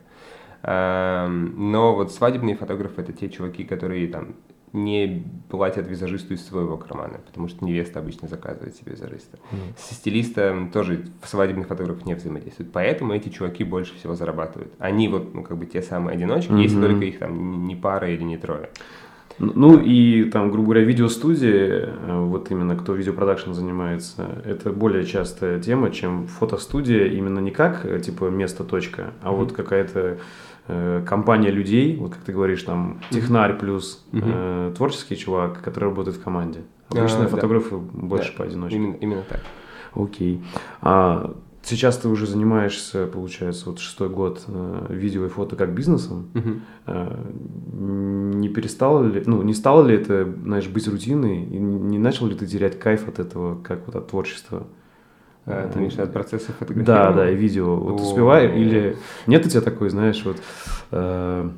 Эм, 0.63 1.71
Но 1.71 1.95
вот 1.95 2.11
свадебные 2.11 2.55
фотографы 2.55 3.01
это 3.01 3.13
те 3.13 3.29
чуваки, 3.29 3.63
которые 3.63 4.07
там 4.07 4.35
не 4.73 5.25
платят 5.49 5.87
визажисту 5.87 6.33
из 6.33 6.45
своего 6.45 6.77
кармана, 6.77 7.19
потому 7.25 7.49
что 7.49 7.65
невеста 7.65 7.99
обычно 7.99 8.27
заказывает 8.27 8.75
себе 8.75 8.93
визажиста. 8.93 9.37
Мгм. 9.51 9.61
Со 9.77 9.93
стилистом 9.93 10.71
тоже 10.71 11.07
свадебный 11.23 11.65
фотограф 11.65 12.05
не 12.05 12.15
взаимодействует. 12.15 12.71
Поэтому 12.71 13.13
эти 13.13 13.29
чуваки 13.29 13.63
больше 13.65 13.95
всего 13.95 14.15
зарабатывают. 14.15 14.71
Они 14.79 15.09
вот, 15.09 15.33
ну, 15.33 15.43
как 15.43 15.57
бы 15.57 15.65
те 15.65 15.81
самые 15.81 16.15
одиночки, 16.15 16.53
если 16.53 16.77
Мгм. 16.77 16.85
только 16.85 17.05
их 17.05 17.19
там 17.19 17.67
не 17.67 17.75
пара 17.75 18.09
или 18.09 18.23
не 18.23 18.37
трое. 18.37 18.69
Ну 19.39 19.79
и 19.79 20.25
там, 20.25 20.51
грубо 20.51 20.65
говоря, 20.65 20.83
видеостудии, 20.83 21.87
э, 21.87 22.19
вот 22.25 22.51
именно 22.51 22.75
кто 22.75 22.93
видеопродакшн 22.93 23.53
занимается, 23.53 24.41
это 24.45 24.71
более 24.71 25.05
частая 25.05 25.59
тема, 25.59 25.89
чем 25.89 26.27
фотостудия, 26.27 27.07
именно 27.07 27.39
не 27.39 27.51
как 27.51 27.85
э, 27.85 27.99
типа 27.99 28.25
место, 28.25 28.63
точка, 28.63 29.13
а 29.21 29.29
mm-hmm. 29.29 29.35
вот 29.35 29.51
какая-то 29.53 30.19
э, 30.67 31.03
компания 31.05 31.51
людей, 31.51 31.95
вот 31.97 32.13
как 32.13 32.23
ты 32.23 32.31
говоришь, 32.31 32.63
там 32.63 32.99
технарь 33.09 33.57
плюс 33.57 34.05
э, 34.13 34.73
творческий 34.75 35.17
чувак, 35.17 35.61
который 35.61 35.85
работает 35.85 36.17
в 36.17 36.23
команде. 36.23 36.61
Обычно 36.89 37.25
а, 37.25 37.27
фотографы 37.27 37.77
да. 37.77 37.77
больше 37.93 38.31
да. 38.31 38.37
поодиночке. 38.37 38.75
Именно, 38.75 38.95
именно 38.95 39.23
так. 39.27 39.41
Окей. 39.93 40.43
А 40.81 41.35
Сейчас 41.63 41.97
ты 41.99 42.07
уже 42.09 42.25
занимаешься, 42.25 43.05
получается, 43.05 43.69
вот 43.69 43.79
шестой 43.79 44.09
год 44.09 44.43
э, 44.47 44.87
видео 44.89 45.25
и 45.25 45.29
фото 45.29 45.55
как 45.55 45.75
бизнесом. 45.75 46.31
Uh-huh. 46.33 46.59
Не 48.39 48.49
перестало 48.49 49.05
ли, 49.05 49.21
ну, 49.27 49.43
не 49.43 49.53
стало 49.53 49.85
ли 49.85 49.95
это, 49.95 50.27
знаешь, 50.43 50.67
быть 50.67 50.87
рутиной? 50.87 51.43
И 51.43 51.59
не 51.59 51.99
начал 51.99 52.25
ли 52.25 52.35
ты 52.35 52.47
терять 52.47 52.79
кайф 52.79 53.07
от 53.07 53.19
этого, 53.19 53.61
как 53.61 53.85
вот 53.85 53.95
от 53.95 54.07
творчества? 54.07 54.65
А, 55.51 55.69
ты 55.71 55.79
имеешь 55.79 55.97
от 55.97 56.13
процесса 56.13 56.51
фотографирования? 56.53 56.85
Да, 56.85 57.11
да, 57.11 57.29
и 57.29 57.35
видео. 57.35 57.75
Вот 57.75 58.01
успеваю 58.01 58.55
или... 58.57 58.97
Нет 59.27 59.45
у 59.45 59.49
тебя 59.49 59.61
такой, 59.61 59.89
знаешь, 59.89 60.21
вот... 60.25 60.37
Э, 60.91 61.49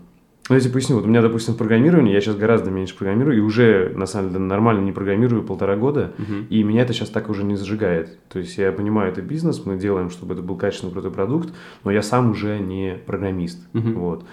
ну, 0.49 0.55
я 0.55 0.59
тебе 0.59 0.73
поясню, 0.73 0.97
вот 0.97 1.05
у 1.05 1.07
меня, 1.07 1.21
допустим, 1.21 1.55
программирование, 1.55 2.13
я 2.13 2.19
сейчас 2.19 2.35
гораздо 2.35 2.69
меньше 2.69 2.97
программирую, 2.97 3.37
и 3.37 3.39
уже, 3.39 3.93
на 3.95 4.05
самом 4.05 4.29
деле, 4.29 4.41
нормально 4.41 4.81
не 4.81 4.91
программирую 4.91 5.43
полтора 5.43 5.77
года, 5.77 6.11
uh-huh. 6.17 6.47
и 6.49 6.63
меня 6.63 6.81
это 6.81 6.91
сейчас 6.91 7.09
так 7.09 7.29
уже 7.29 7.45
не 7.45 7.55
зажигает. 7.55 8.19
То 8.27 8.39
есть 8.39 8.57
я 8.57 8.73
понимаю, 8.73 9.09
это 9.09 9.21
бизнес, 9.21 9.65
мы 9.65 9.77
делаем, 9.77 10.09
чтобы 10.09 10.33
это 10.33 10.43
был 10.43 10.57
качественный 10.57 10.91
крутой 10.91 11.11
продукт, 11.11 11.53
но 11.85 11.91
я 11.91 12.01
сам 12.01 12.31
уже 12.31 12.59
не 12.59 12.97
программист. 13.05 13.65
Uh-huh. 13.71 13.93
Вот. 13.93 14.25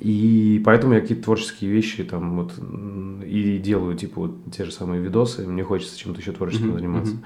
И 0.00 0.62
поэтому 0.64 0.94
я 0.94 1.02
какие-то 1.02 1.24
творческие 1.24 1.70
вещи 1.70 2.02
там 2.02 2.36
вот 2.36 2.54
и 3.26 3.58
делаю, 3.58 3.96
типа 3.96 4.22
вот 4.22 4.36
те 4.56 4.64
же 4.64 4.72
самые 4.72 5.02
видосы, 5.02 5.46
мне 5.46 5.64
хочется 5.64 5.98
чем-то 5.98 6.20
еще 6.22 6.32
творческим 6.32 6.70
uh-huh. 6.70 6.78
заниматься. 6.78 7.12
Uh-huh. 7.12 7.24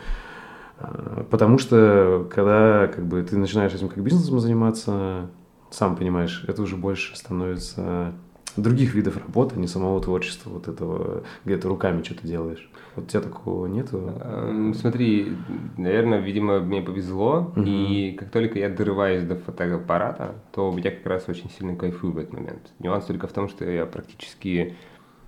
Потому 1.30 1.58
что 1.58 2.28
когда 2.32 2.88
как 2.88 3.06
бы 3.06 3.22
ты 3.22 3.36
начинаешь 3.36 3.74
этим 3.74 3.88
как 3.88 4.02
бизнесом 4.02 4.38
заниматься, 4.40 5.28
сам 5.70 5.96
понимаешь, 5.96 6.44
это 6.46 6.62
уже 6.62 6.76
больше 6.76 7.16
становится 7.16 8.12
других 8.56 8.94
видов 8.94 9.16
работы, 9.16 9.54
а 9.56 9.58
не 9.58 9.66
самого 9.66 10.00
творчества, 10.00 10.50
вот 10.50 10.68
этого, 10.68 11.22
где 11.44 11.56
ты 11.56 11.68
руками 11.68 12.02
что-то 12.02 12.26
делаешь. 12.26 12.70
Вот 12.96 13.04
у 13.06 13.08
тебя 13.08 13.20
такого 13.20 13.66
нету? 13.66 14.12
Эм, 14.20 14.74
смотри, 14.74 15.36
наверное, 15.76 16.20
видимо, 16.20 16.60
мне 16.60 16.82
повезло, 16.82 17.52
угу. 17.54 17.62
и 17.64 18.12
как 18.12 18.30
только 18.30 18.58
я 18.58 18.68
дорываюсь 18.68 19.22
до 19.22 19.36
фотоаппарата, 19.36 20.34
то 20.52 20.76
я 20.78 20.90
как 20.90 21.06
раз 21.06 21.28
очень 21.28 21.50
сильно 21.50 21.76
кайфую 21.76 22.12
в 22.12 22.18
этот 22.18 22.32
момент. 22.32 22.72
Нюанс 22.78 23.04
только 23.04 23.26
в 23.28 23.32
том, 23.32 23.48
что 23.48 23.64
я 23.64 23.86
практически, 23.86 24.76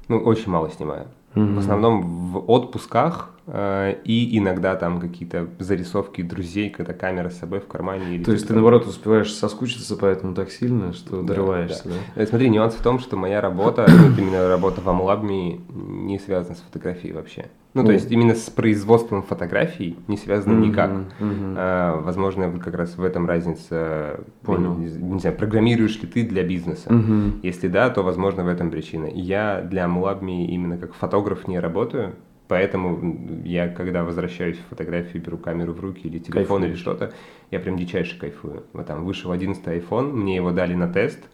ну, 0.09 0.18
очень 0.18 0.51
мало 0.51 0.70
снимаю. 0.70 1.09
Mm-hmm. 1.34 1.55
В 1.55 1.59
основном 1.59 2.32
в 2.32 2.51
отпусках 2.51 3.30
и 3.53 4.38
иногда 4.38 4.76
там 4.76 5.01
какие-то 5.01 5.48
зарисовки 5.59 6.22
друзей, 6.22 6.70
когда 6.70 6.92
камера 6.92 7.30
с 7.30 7.38
собой 7.38 7.61
в 7.61 7.66
кармане. 7.66 8.14
Или 8.14 8.24
То 8.24 8.32
есть 8.32 8.46
ты 8.46 8.55
наоборот 8.55 8.86
успеваешь 8.86 9.32
соскучиться 9.32 9.96
поэтому 9.96 10.34
так 10.34 10.51
сильно, 10.51 10.92
что 10.92 11.22
да, 11.22 11.28
дорываешься, 11.28 11.88
да. 11.88 11.94
да? 12.14 12.26
Смотри, 12.26 12.48
нюанс 12.48 12.74
в 12.74 12.82
том, 12.82 13.01
что 13.01 13.16
моя 13.16 13.40
работа, 13.40 13.86
ну, 13.88 14.22
именно 14.22 14.48
работа 14.48 14.80
в 14.80 14.88
Амлабме 14.88 15.61
не 15.68 16.18
связана 16.18 16.55
с 16.55 16.61
фотографией 16.61 17.12
вообще. 17.12 17.46
Ну, 17.72 17.84
то 17.84 17.92
есть 17.92 18.11
именно 18.11 18.34
с 18.34 18.51
производством 18.51 19.22
фотографий 19.22 19.96
не 20.09 20.16
связано 20.16 20.55
mm-hmm, 20.55 20.66
никак. 20.66 20.90
Mm-hmm. 20.90 21.55
А, 21.57 22.01
возможно, 22.01 22.48
вот 22.48 22.62
как 22.62 22.74
раз 22.74 22.96
в 22.96 23.05
этом 23.05 23.26
разница. 23.26 24.24
Понял. 24.42 24.74
Не, 24.74 24.86
не 24.86 25.20
знаю, 25.20 25.36
программируешь 25.36 26.01
ли 26.03 26.09
ты 26.09 26.26
для 26.26 26.42
бизнеса? 26.42 26.90
Mm-hmm. 26.90 27.40
Если 27.44 27.68
да, 27.68 27.88
то, 27.90 28.03
возможно, 28.03 28.42
в 28.42 28.48
этом 28.48 28.70
причина. 28.72 29.07
Я 29.07 29.61
для 29.62 29.84
Амлабми 29.84 30.48
именно 30.48 30.78
как 30.78 30.94
фотограф 30.94 31.46
не 31.46 31.61
работаю, 31.61 32.16
поэтому 32.51 33.42
я, 33.44 33.68
когда 33.68 34.05
возвращаюсь 34.05 34.59
в 34.59 34.68
фотографию, 34.68 35.22
беру 35.22 35.38
камеру 35.38 35.72
в 35.72 35.80
руки 35.80 36.07
или 36.07 36.18
телефон 36.18 36.61
Кайфуешь. 36.61 36.70
или 36.70 36.74
что-то, 36.74 37.12
я 37.51 37.61
прям 37.61 37.78
дичайше 37.78 38.18
кайфую. 38.18 38.64
Вот 38.74 38.86
там 38.86 39.07
вышел 39.07 39.32
11 39.32 39.64
iPhone, 39.64 40.12
мне 40.12 40.36
его 40.36 40.51
дали 40.51 40.74
на 40.74 40.88
тест– 40.88 41.20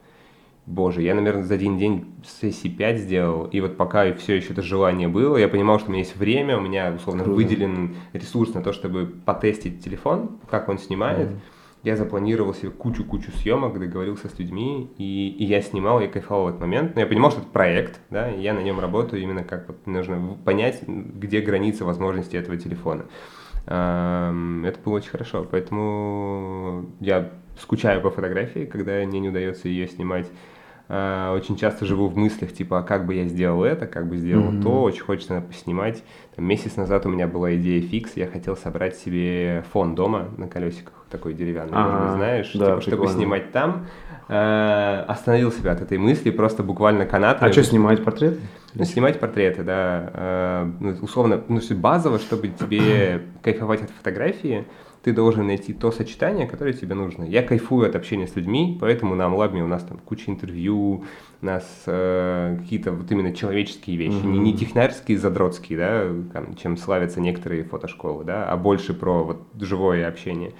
боже, 0.66 1.02
я, 1.02 1.14
наверное, 1.14 1.44
за 1.44 1.54
один 1.54 1.78
день 1.78 2.06
сессии 2.24 2.68
5 2.68 2.98
сделал, 2.98 3.44
и 3.46 3.60
вот 3.60 3.76
пока 3.76 4.12
все 4.14 4.34
еще 4.34 4.52
это 4.52 4.62
желание 4.62 5.08
было, 5.08 5.36
я 5.36 5.48
понимал, 5.48 5.78
что 5.78 5.88
у 5.88 5.92
меня 5.92 6.02
есть 6.02 6.16
время, 6.16 6.58
у 6.58 6.60
меня, 6.60 6.92
условно, 6.92 7.24
Круто. 7.24 7.36
выделен 7.36 7.96
ресурс 8.12 8.52
на 8.54 8.62
то, 8.62 8.72
чтобы 8.72 9.06
потестить 9.06 9.82
телефон, 9.82 10.38
как 10.50 10.68
он 10.68 10.78
снимает. 10.78 11.28
Mm. 11.28 11.38
Я 11.82 11.96
запланировал 11.96 12.52
себе 12.52 12.70
кучу-кучу 12.70 13.30
съемок, 13.30 13.78
договорился 13.78 14.28
с 14.28 14.38
людьми, 14.38 14.90
и, 14.98 15.28
и 15.38 15.44
я 15.44 15.62
снимал, 15.62 16.00
я 16.00 16.08
кайфовал 16.08 16.46
в 16.46 16.48
этот 16.48 16.60
момент. 16.60 16.94
Но 16.94 17.00
я 17.00 17.06
понимал, 17.06 17.30
что 17.30 17.40
это 17.40 17.50
проект, 17.50 18.00
да, 18.10 18.30
и 18.30 18.40
я 18.40 18.54
на 18.54 18.60
нем 18.60 18.80
работаю 18.80 19.22
именно 19.22 19.44
как 19.44 19.68
вот 19.68 19.86
нужно 19.86 20.36
понять, 20.44 20.82
где 20.86 21.40
границы 21.40 21.84
возможностей 21.84 22.38
этого 22.38 22.56
телефона. 22.56 23.04
Это 23.66 24.78
было 24.84 24.94
очень 24.94 25.10
хорошо, 25.10 25.46
поэтому 25.48 26.90
я 27.00 27.30
скучаю 27.60 28.00
по 28.00 28.10
фотографии, 28.10 28.64
когда 28.64 29.04
мне 29.04 29.20
не 29.20 29.28
удается 29.28 29.68
ее 29.68 29.88
снимать 29.88 30.26
Uh, 30.88 31.34
очень 31.34 31.56
часто 31.56 31.84
живу 31.84 32.06
в 32.06 32.16
мыслях, 32.16 32.52
типа, 32.52 32.78
а 32.78 32.82
как 32.84 33.06
бы 33.06 33.14
я 33.16 33.24
сделал 33.24 33.64
это, 33.64 33.88
как 33.88 34.08
бы 34.08 34.18
сделал 34.18 34.52
mm-hmm. 34.52 34.62
то, 34.62 34.82
очень 34.82 35.02
хочется 35.02 35.40
поснимать. 35.40 36.04
Там, 36.36 36.44
месяц 36.44 36.76
назад 36.76 37.06
у 37.06 37.08
меня 37.08 37.26
была 37.26 37.56
идея 37.56 37.82
фикс, 37.82 38.12
я 38.16 38.28
хотел 38.28 38.56
собрать 38.56 38.94
себе 38.94 39.64
фон 39.72 39.96
дома 39.96 40.28
на 40.36 40.46
колесиках, 40.46 40.92
такой 41.10 41.34
деревянный, 41.34 41.72
может 41.72 42.00
быть, 42.02 42.12
знаешь, 42.12 42.52
да, 42.54 42.66
типа, 42.66 42.80
чтобы 42.82 43.08
снимать 43.08 43.50
там. 43.50 43.86
Uh, 44.28 45.02
остановил 45.06 45.50
себя 45.50 45.72
от 45.72 45.80
этой 45.80 45.98
мысли, 45.98 46.30
просто 46.30 46.62
буквально 46.62 47.04
канат. 47.04 47.38
А 47.40 47.50
что, 47.50 47.64
снимать 47.64 48.04
портреты? 48.04 48.40
Ну, 48.74 48.84
снимать 48.84 49.18
портреты, 49.18 49.64
да. 49.64 50.70
Uh, 50.80 51.00
условно, 51.00 51.42
ну, 51.48 51.60
базово, 51.76 52.20
чтобы 52.20 52.48
тебе 52.48 53.22
кайфовать 53.42 53.82
от 53.82 53.90
фотографии, 53.90 54.66
ты 55.06 55.12
должен 55.12 55.46
найти 55.46 55.72
то 55.72 55.92
сочетание, 55.92 56.48
которое 56.48 56.72
тебе 56.72 56.96
нужно. 56.96 57.22
Я 57.22 57.44
кайфую 57.44 57.88
от 57.88 57.94
общения 57.94 58.26
с 58.26 58.34
людьми, 58.34 58.76
поэтому 58.80 59.14
на 59.14 59.26
Амлабме 59.26 59.62
у 59.62 59.68
нас 59.68 59.84
там 59.84 59.98
куча 59.98 60.32
интервью, 60.32 61.04
у 61.40 61.46
нас 61.46 61.64
э, 61.86 62.56
какие-то 62.58 62.90
вот 62.90 63.08
именно 63.12 63.32
человеческие 63.32 63.98
вещи, 63.98 64.16
mm-hmm. 64.16 64.32
не, 64.32 64.38
не 64.40 64.56
технарские, 64.56 65.16
задротские, 65.16 65.78
да, 65.78 66.08
там, 66.32 66.56
чем 66.56 66.76
славятся 66.76 67.20
некоторые 67.20 67.62
фотошколы, 67.62 68.24
да, 68.24 68.50
а 68.50 68.56
больше 68.56 68.94
про 68.94 69.22
вот 69.22 69.42
живое 69.60 70.08
общение 70.08 70.54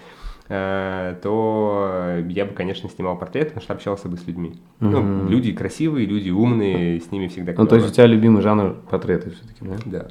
э, 0.48 1.16
то 1.24 2.22
я 2.28 2.44
бы, 2.44 2.52
конечно, 2.52 2.88
снимал 2.88 3.18
портрет, 3.18 3.48
потому 3.48 3.64
что 3.64 3.72
общался 3.72 4.08
бы 4.08 4.16
с 4.16 4.28
людьми. 4.28 4.50
Mm-hmm. 4.78 4.88
Ну, 4.88 5.28
люди 5.28 5.52
красивые, 5.54 6.06
люди 6.06 6.30
умные, 6.30 7.00
с 7.00 7.10
ними 7.10 7.26
всегда 7.26 7.52
Ну, 7.58 7.66
то 7.66 7.74
есть 7.74 7.88
у 7.88 7.92
тебя 7.92 8.06
любимый 8.06 8.42
жанр 8.42 8.76
портреты 8.88 9.30
все-таки, 9.30 9.64
да? 9.64 9.76
Да. 9.86 10.08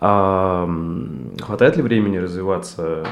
А 0.00 0.68
хватает 1.40 1.76
ли 1.76 1.82
времени 1.82 2.16
развиваться 2.16 3.06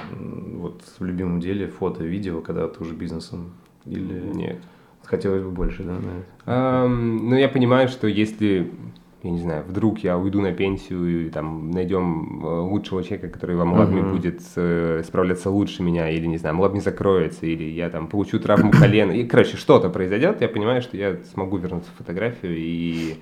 вот 0.57 0.83
в 0.99 1.05
любимом 1.05 1.39
деле, 1.41 1.67
фото, 1.69 2.03
видео, 2.03 2.41
когда 2.41 2.67
ты 2.67 2.83
уже 2.83 2.95
бизнесом? 2.95 3.53
Или 3.85 4.31
нет? 4.35 4.59
Хотелось 5.05 5.43
бы 5.43 5.51
больше, 5.51 5.85
да? 5.85 5.97
А, 6.47 6.87
ну, 6.87 7.35
я 7.35 7.49
понимаю, 7.49 7.89
что 7.89 8.07
если 8.07 8.71
я 9.23 9.31
не 9.31 9.41
знаю, 9.41 9.65
вдруг 9.67 9.99
я 9.99 10.17
уйду 10.17 10.41
на 10.41 10.53
пенсию 10.53 11.27
и 11.27 11.31
там 11.31 11.73
найдем 11.73 12.41
э, 12.45 12.61
лучшего 12.61 13.03
человека, 13.03 13.29
который 13.29 13.57
во 13.57 13.65
Млабме 13.65 14.01
uh-huh. 14.01 14.13
будет 14.13 14.41
э, 14.55 15.03
справляться 15.05 15.51
лучше 15.51 15.83
меня, 15.83 16.09
или, 16.09 16.27
не 16.27 16.39
знаю, 16.39 16.55
Млаб 16.55 16.77
закроется, 16.79 17.45
или 17.45 17.65
я 17.65 17.91
там 17.91 18.07
получу 18.07 18.39
травму 18.39 18.71
колена, 18.71 19.11
и, 19.11 19.27
короче, 19.27 19.57
что-то 19.57 19.91
произойдет, 19.91 20.41
я 20.41 20.49
понимаю, 20.49 20.83
что 20.83 20.97
я 20.97 21.17
смогу 21.33 21.57
вернуться 21.57 21.91
в 21.93 21.99
фотографию 21.99 22.57
и 22.57 23.17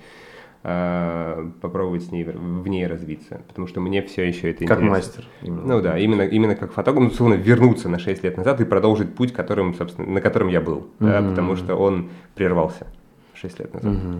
попробовать 1.61 2.03
с 2.03 2.11
ней, 2.11 2.25
в 2.25 2.67
ней 2.67 2.85
развиться, 2.87 3.41
потому 3.47 3.67
что 3.67 3.79
мне 3.79 4.01
все 4.01 4.27
еще 4.27 4.51
это 4.51 4.65
как 4.65 4.79
интересно. 4.79 4.85
Как 4.85 4.89
мастер. 4.89 5.25
Именно. 5.41 5.63
Ну 5.63 5.81
да, 5.81 5.97
именно, 5.97 6.21
именно 6.23 6.55
как 6.55 6.73
фотограф, 6.73 7.03
ну, 7.03 7.09
условно, 7.09 7.35
вернуться 7.35 7.87
на 7.87 7.99
6 7.99 8.23
лет 8.23 8.35
назад 8.35 8.59
и 8.59 8.65
продолжить 8.65 9.15
путь, 9.15 9.31
которым, 9.31 9.73
собственно, 9.75 10.09
на 10.09 10.19
котором 10.19 10.49
я 10.49 10.59
был, 10.59 10.87
mm-hmm. 10.99 11.21
да, 11.21 11.29
потому 11.29 11.55
что 11.55 11.75
он 11.75 12.09
прервался 12.35 12.87
6 13.35 13.59
лет 13.59 13.73
назад. 13.73 13.93
Угу. 13.93 14.13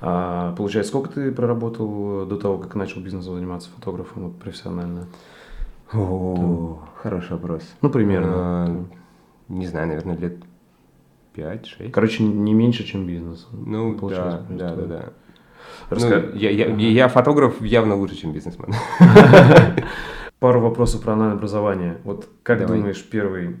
А, 0.00 0.54
получается, 0.56 0.90
сколько 0.90 1.08
ты 1.10 1.32
проработал 1.32 2.26
до 2.26 2.36
того, 2.36 2.58
как 2.58 2.74
начал 2.74 3.00
бизнесом 3.00 3.34
заниматься 3.34 3.70
фотографом 3.74 4.24
вот, 4.24 4.36
профессионально? 4.36 5.06
О, 5.92 6.80
хороший 6.96 7.32
вопрос. 7.32 7.62
Ну, 7.82 7.90
примерно. 7.90 8.32
А, 8.34 8.84
не 9.48 9.66
знаю, 9.66 9.88
наверное, 9.88 10.16
лет 10.16 10.38
5-6. 11.36 11.90
Короче, 11.90 12.24
не 12.24 12.52
меньше, 12.52 12.84
чем 12.84 13.06
бизнес. 13.06 13.46
Ну, 13.52 13.96
да, 14.08 14.42
да, 14.48 14.74
да, 14.74 14.86
да. 14.86 15.12
Раска... 15.90 16.24
Ну, 16.32 16.38
я, 16.38 16.50
я, 16.50 16.66
я 16.68 17.08
фотограф 17.08 17.60
явно 17.60 17.96
лучше, 17.96 18.16
чем 18.16 18.32
бизнесмен. 18.32 18.72
Пару 20.38 20.60
вопросов 20.60 21.02
про 21.02 21.12
онлайн-образование. 21.12 21.98
Вот 22.04 22.28
как 22.42 22.60
Давай. 22.60 22.76
думаешь, 22.76 23.02
первый, 23.02 23.56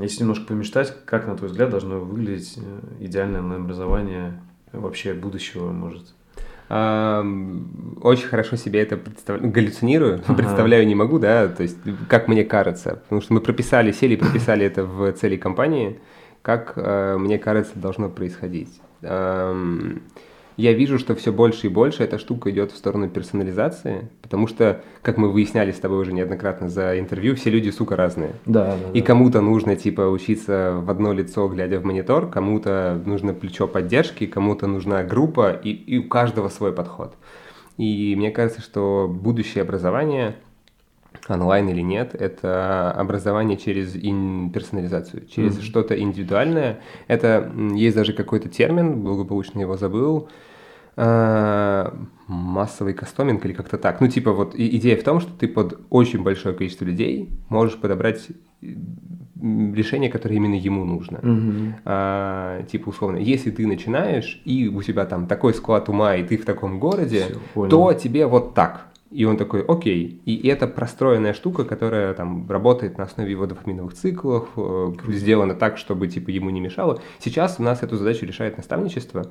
если 0.00 0.20
немножко 0.20 0.46
помечтать, 0.46 0.94
как, 1.04 1.26
на 1.26 1.36
твой 1.36 1.50
взгляд, 1.50 1.70
должно 1.70 1.98
выглядеть 1.98 2.58
э, 2.58 3.04
идеальное 3.04 3.40
онлайн-образование 3.40 4.40
вообще 4.72 5.14
будущего, 5.14 5.70
может? 5.72 6.14
очень 6.68 8.26
хорошо 8.26 8.56
себе 8.56 8.80
это 8.82 8.96
представляю, 8.96 9.52
галлюцинирую, 9.52 10.20
ага. 10.26 10.34
представляю 10.34 10.84
не 10.84 10.96
могу, 10.96 11.20
да, 11.20 11.46
то 11.46 11.62
есть 11.62 11.78
как 12.08 12.26
мне 12.26 12.44
кажется, 12.44 12.96
потому 13.04 13.20
что 13.20 13.34
мы 13.34 13.40
прописали, 13.40 13.92
сели 13.92 14.14
и 14.14 14.16
прописали 14.16 14.66
это 14.66 14.84
в 14.84 15.12
цели 15.12 15.36
компании, 15.36 16.00
как 16.42 16.72
э, 16.74 17.16
мне 17.18 17.38
кажется 17.38 17.72
должно 17.76 18.08
происходить. 18.08 18.80
Я 20.56 20.72
вижу, 20.72 20.98
что 20.98 21.14
все 21.14 21.32
больше 21.32 21.66
и 21.66 21.70
больше 21.70 22.02
эта 22.02 22.18
штука 22.18 22.50
идет 22.50 22.72
в 22.72 22.76
сторону 22.76 23.08
персонализации, 23.08 24.08
потому 24.22 24.46
что, 24.46 24.82
как 25.02 25.18
мы 25.18 25.30
выясняли 25.30 25.70
с 25.70 25.78
тобой 25.78 26.00
уже 26.00 26.12
неоднократно 26.12 26.68
за 26.68 26.98
интервью, 26.98 27.34
все 27.36 27.50
люди, 27.50 27.70
сука, 27.70 27.96
разные. 27.96 28.32
Да, 28.46 28.76
да. 28.76 28.98
И 28.98 29.02
кому-то 29.02 29.40
нужно, 29.40 29.76
типа, 29.76 30.02
учиться 30.02 30.80
в 30.80 30.90
одно 30.90 31.12
лицо, 31.12 31.46
глядя 31.48 31.78
в 31.78 31.84
монитор, 31.84 32.30
кому-то 32.30 33.00
нужно 33.04 33.34
плечо 33.34 33.68
поддержки, 33.68 34.26
кому-то 34.26 34.66
нужна 34.66 35.02
группа, 35.04 35.52
и, 35.52 35.70
и 35.70 35.98
у 35.98 36.08
каждого 36.08 36.48
свой 36.48 36.72
подход. 36.72 37.14
И 37.76 38.14
мне 38.16 38.30
кажется, 38.30 38.62
что 38.62 39.06
будущее 39.12 39.62
образование 39.62 40.36
онлайн 41.28 41.68
или 41.68 41.80
нет, 41.80 42.14
это 42.14 42.92
образование 42.92 43.56
через 43.56 43.96
ин- 43.96 44.50
персонализацию, 44.50 45.26
через 45.26 45.58
mm-hmm. 45.58 45.62
что-то 45.62 45.98
индивидуальное. 45.98 46.80
Это 47.08 47.52
есть 47.74 47.96
даже 47.96 48.12
какой-то 48.12 48.48
термин, 48.48 49.02
благополучно 49.02 49.60
его 49.60 49.76
забыл, 49.76 50.28
массовый 50.96 52.94
кастоминг 52.94 53.44
или 53.44 53.52
как-то 53.52 53.76
так. 53.76 54.00
Ну, 54.00 54.08
типа 54.08 54.32
вот 54.32 54.54
идея 54.54 54.96
в 54.96 55.02
том, 55.02 55.20
что 55.20 55.30
ты 55.32 55.46
под 55.46 55.80
очень 55.90 56.22
большое 56.22 56.54
количество 56.54 56.84
людей 56.84 57.28
можешь 57.48 57.76
подобрать 57.76 58.28
решение, 59.40 60.10
которое 60.10 60.36
именно 60.36 60.54
ему 60.54 60.84
нужно. 60.84 61.18
Mm-hmm. 61.18 61.72
А, 61.84 62.62
типа, 62.64 62.88
условно, 62.88 63.18
если 63.18 63.50
ты 63.50 63.66
начинаешь, 63.66 64.40
и 64.44 64.68
у 64.68 64.82
тебя 64.82 65.04
там 65.04 65.26
такой 65.26 65.54
склад 65.54 65.88
ума, 65.88 66.16
и 66.16 66.24
ты 66.24 66.36
в 66.38 66.44
таком 66.44 66.80
городе, 66.80 67.26
Все, 67.54 67.68
то 67.68 67.92
тебе 67.92 68.26
вот 68.26 68.54
так. 68.54 68.86
И 69.10 69.24
он 69.24 69.36
такой, 69.36 69.62
окей. 69.62 70.20
И 70.24 70.48
это 70.48 70.66
простроенная 70.66 71.32
штука, 71.32 71.64
которая 71.64 72.12
там 72.14 72.50
работает 72.50 72.98
на 72.98 73.04
основе 73.04 73.30
его 73.30 73.46
дофаминовых 73.46 73.94
циклов, 73.94 74.48
э, 74.56 74.92
сделана 75.08 75.54
так, 75.54 75.78
чтобы 75.78 76.08
типа 76.08 76.30
ему 76.30 76.50
не 76.50 76.60
мешало. 76.60 77.00
Сейчас 77.20 77.56
у 77.58 77.62
нас 77.62 77.82
эту 77.82 77.96
задачу 77.96 78.26
решает 78.26 78.56
наставничество. 78.56 79.30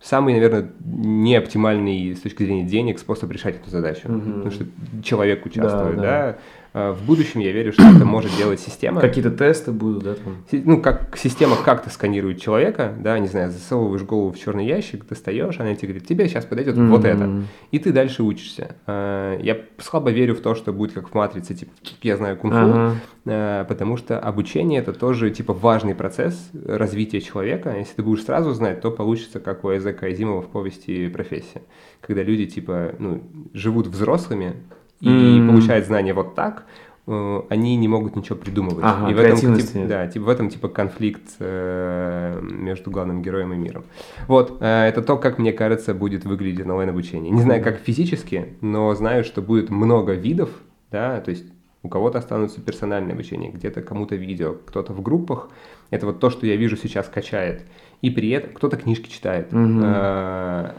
Самый, 0.00 0.34
наверное, 0.34 0.70
неоптимальный 0.84 2.14
с 2.14 2.20
точки 2.20 2.44
зрения 2.44 2.64
денег 2.64 2.98
способ 2.98 3.30
решать 3.30 3.56
эту 3.56 3.70
задачу. 3.70 4.08
Mm-hmm. 4.08 4.34
Потому 4.34 4.50
что 4.50 4.66
человек 5.02 5.46
участвует, 5.46 5.96
да, 5.96 6.02
да. 6.02 6.32
да 6.32 6.38
в 6.76 7.06
будущем 7.06 7.40
я 7.40 7.52
верю, 7.52 7.72
что 7.72 7.82
это 7.82 8.04
может 8.04 8.36
делать 8.36 8.60
система. 8.60 9.00
Какие-то 9.00 9.30
тесты 9.30 9.72
будут, 9.72 10.04
да? 10.04 10.14
Там? 10.14 10.44
Ну, 10.52 10.82
как 10.82 11.16
система 11.16 11.56
как-то 11.56 11.88
сканирует 11.88 12.40
человека, 12.40 12.94
да, 12.98 13.18
не 13.18 13.28
знаю, 13.28 13.50
засовываешь 13.50 14.02
голову 14.02 14.32
в 14.32 14.38
черный 14.38 14.66
ящик, 14.66 15.06
достаешь, 15.06 15.58
она 15.58 15.74
тебе 15.74 15.88
говорит, 15.88 16.06
тебе 16.06 16.28
сейчас 16.28 16.44
подойдет 16.44 16.76
mm-hmm. 16.76 16.88
вот 16.88 17.04
это. 17.06 17.42
И 17.70 17.78
ты 17.78 17.92
дальше 17.92 18.22
учишься. 18.22 18.76
Э, 18.86 19.38
я 19.42 19.58
слабо 19.78 20.10
верю 20.10 20.34
в 20.34 20.40
то, 20.40 20.54
что 20.54 20.74
будет 20.74 20.92
как 20.92 21.08
в 21.08 21.14
«Матрице», 21.14 21.54
типа, 21.54 21.72
я 22.02 22.16
знаю 22.18 22.36
кунг-фу, 22.36 22.98
uh-huh. 23.24 23.64
потому 23.64 23.96
что 23.96 24.18
обучение– 24.18 24.80
это 24.82 24.92
тоже, 24.92 25.30
типа, 25.30 25.54
важный 25.54 25.94
процесс 25.94 26.50
развития 26.52 27.22
человека. 27.22 27.74
Если 27.78 27.94
ты 27.94 28.02
будешь 28.02 28.24
сразу 28.24 28.52
знать, 28.52 28.82
то 28.82 28.90
получится, 28.90 29.40
как 29.40 29.64
у 29.64 29.74
Эзека 29.74 30.06
Азимова 30.06 30.42
в 30.42 30.48
повести 30.48 31.08
«Профессия», 31.08 31.62
когда 32.02 32.22
люди, 32.22 32.44
типа, 32.44 32.94
ну, 32.98 33.22
живут 33.54 33.86
взрослыми, 33.86 34.56
и 35.00 35.08
mm. 35.08 35.48
получают 35.48 35.86
знания 35.86 36.14
вот 36.14 36.34
так, 36.34 36.64
э, 37.06 37.42
они 37.48 37.76
не 37.76 37.88
могут 37.88 38.16
ничего 38.16 38.36
придумывать. 38.36 38.84
Ага, 38.84 39.10
и 39.10 39.14
в 39.14 39.18
этом, 39.18 39.36
типа, 39.36 39.86
да, 39.86 40.06
типа, 40.06 40.24
в 40.24 40.28
этом 40.28 40.48
типа 40.48 40.68
конфликт 40.68 41.22
э, 41.38 42.40
между 42.42 42.90
главным 42.90 43.22
героем 43.22 43.52
и 43.52 43.56
миром. 43.56 43.84
Вот, 44.26 44.58
э, 44.60 44.88
это 44.88 45.02
то, 45.02 45.16
как 45.16 45.38
мне 45.38 45.52
кажется, 45.52 45.94
будет 45.94 46.24
выглядеть 46.24 46.64
онлайн-обучение. 46.66 47.30
Не 47.30 47.42
знаю, 47.42 47.62
как 47.62 47.78
физически, 47.78 48.54
но 48.60 48.94
знаю, 48.94 49.24
что 49.24 49.42
будет 49.42 49.70
много 49.70 50.14
видов, 50.14 50.50
да, 50.90 51.20
то 51.20 51.30
есть 51.30 51.44
у 51.86 51.88
кого-то 51.88 52.18
останутся 52.18 52.60
персональное 52.60 53.12
обучение, 53.12 53.50
где-то 53.50 53.80
кому-то 53.80 54.16
видео, 54.16 54.54
кто-то 54.66 54.92
в 54.92 55.02
группах. 55.02 55.48
Это 55.90 56.06
вот 56.06 56.18
то, 56.18 56.30
что 56.30 56.46
я 56.46 56.56
вижу 56.56 56.76
сейчас 56.76 57.08
качает. 57.08 57.62
И 58.02 58.10
при 58.10 58.30
этом 58.30 58.50
кто-то 58.54 58.76
книжки 58.76 59.08
читает. 59.08 59.52
Угу. 59.52 59.80
Э, 59.84 60.72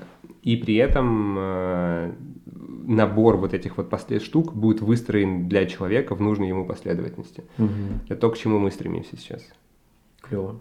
и 0.44 0.58
при 0.58 0.76
этом 0.76 1.36
э, 1.40 2.12
набор 2.86 3.38
вот 3.38 3.54
этих 3.54 3.78
вот 3.78 3.90
послед... 3.90 4.22
штук 4.22 4.54
будет 4.54 4.82
выстроен 4.82 5.48
для 5.48 5.66
человека 5.66 6.16
в 6.16 6.22
нужной 6.22 6.50
ему 6.50 6.66
последовательности. 6.66 7.44
Угу. 7.58 7.70
Это 8.10 8.16
то, 8.16 8.30
к 8.30 8.38
чему 8.38 8.60
мы 8.60 8.72
стремимся 8.72 9.18
сейчас. 9.18 9.48
Клево. 10.22 10.60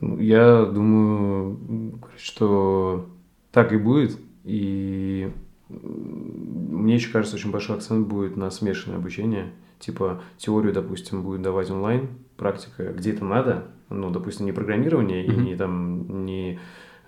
Ну, 0.00 0.18
я 0.18 0.64
думаю, 0.64 2.00
что 2.16 3.08
так 3.52 3.72
и 3.72 3.76
будет. 3.76 4.18
И 4.44 5.30
мне 5.68 6.94
еще 6.94 7.10
кажется, 7.10 7.36
очень 7.36 7.50
большой 7.50 7.76
акцент 7.76 8.06
будет 8.08 8.36
на 8.36 8.50
смешанное 8.50 8.98
обучение. 8.98 9.52
Типа 9.78 10.22
теорию, 10.36 10.72
допустим, 10.72 11.22
будет 11.22 11.42
давать 11.42 11.70
онлайн, 11.70 12.08
практика 12.36 12.92
где 12.92 13.12
это 13.12 13.24
надо, 13.24 13.68
ну, 13.88 14.10
допустим, 14.10 14.46
не 14.46 14.52
программирование 14.52 15.24
mm-hmm. 15.24 15.34
и 15.34 15.36
не 15.36 15.56
там 15.56 16.24
не 16.24 16.60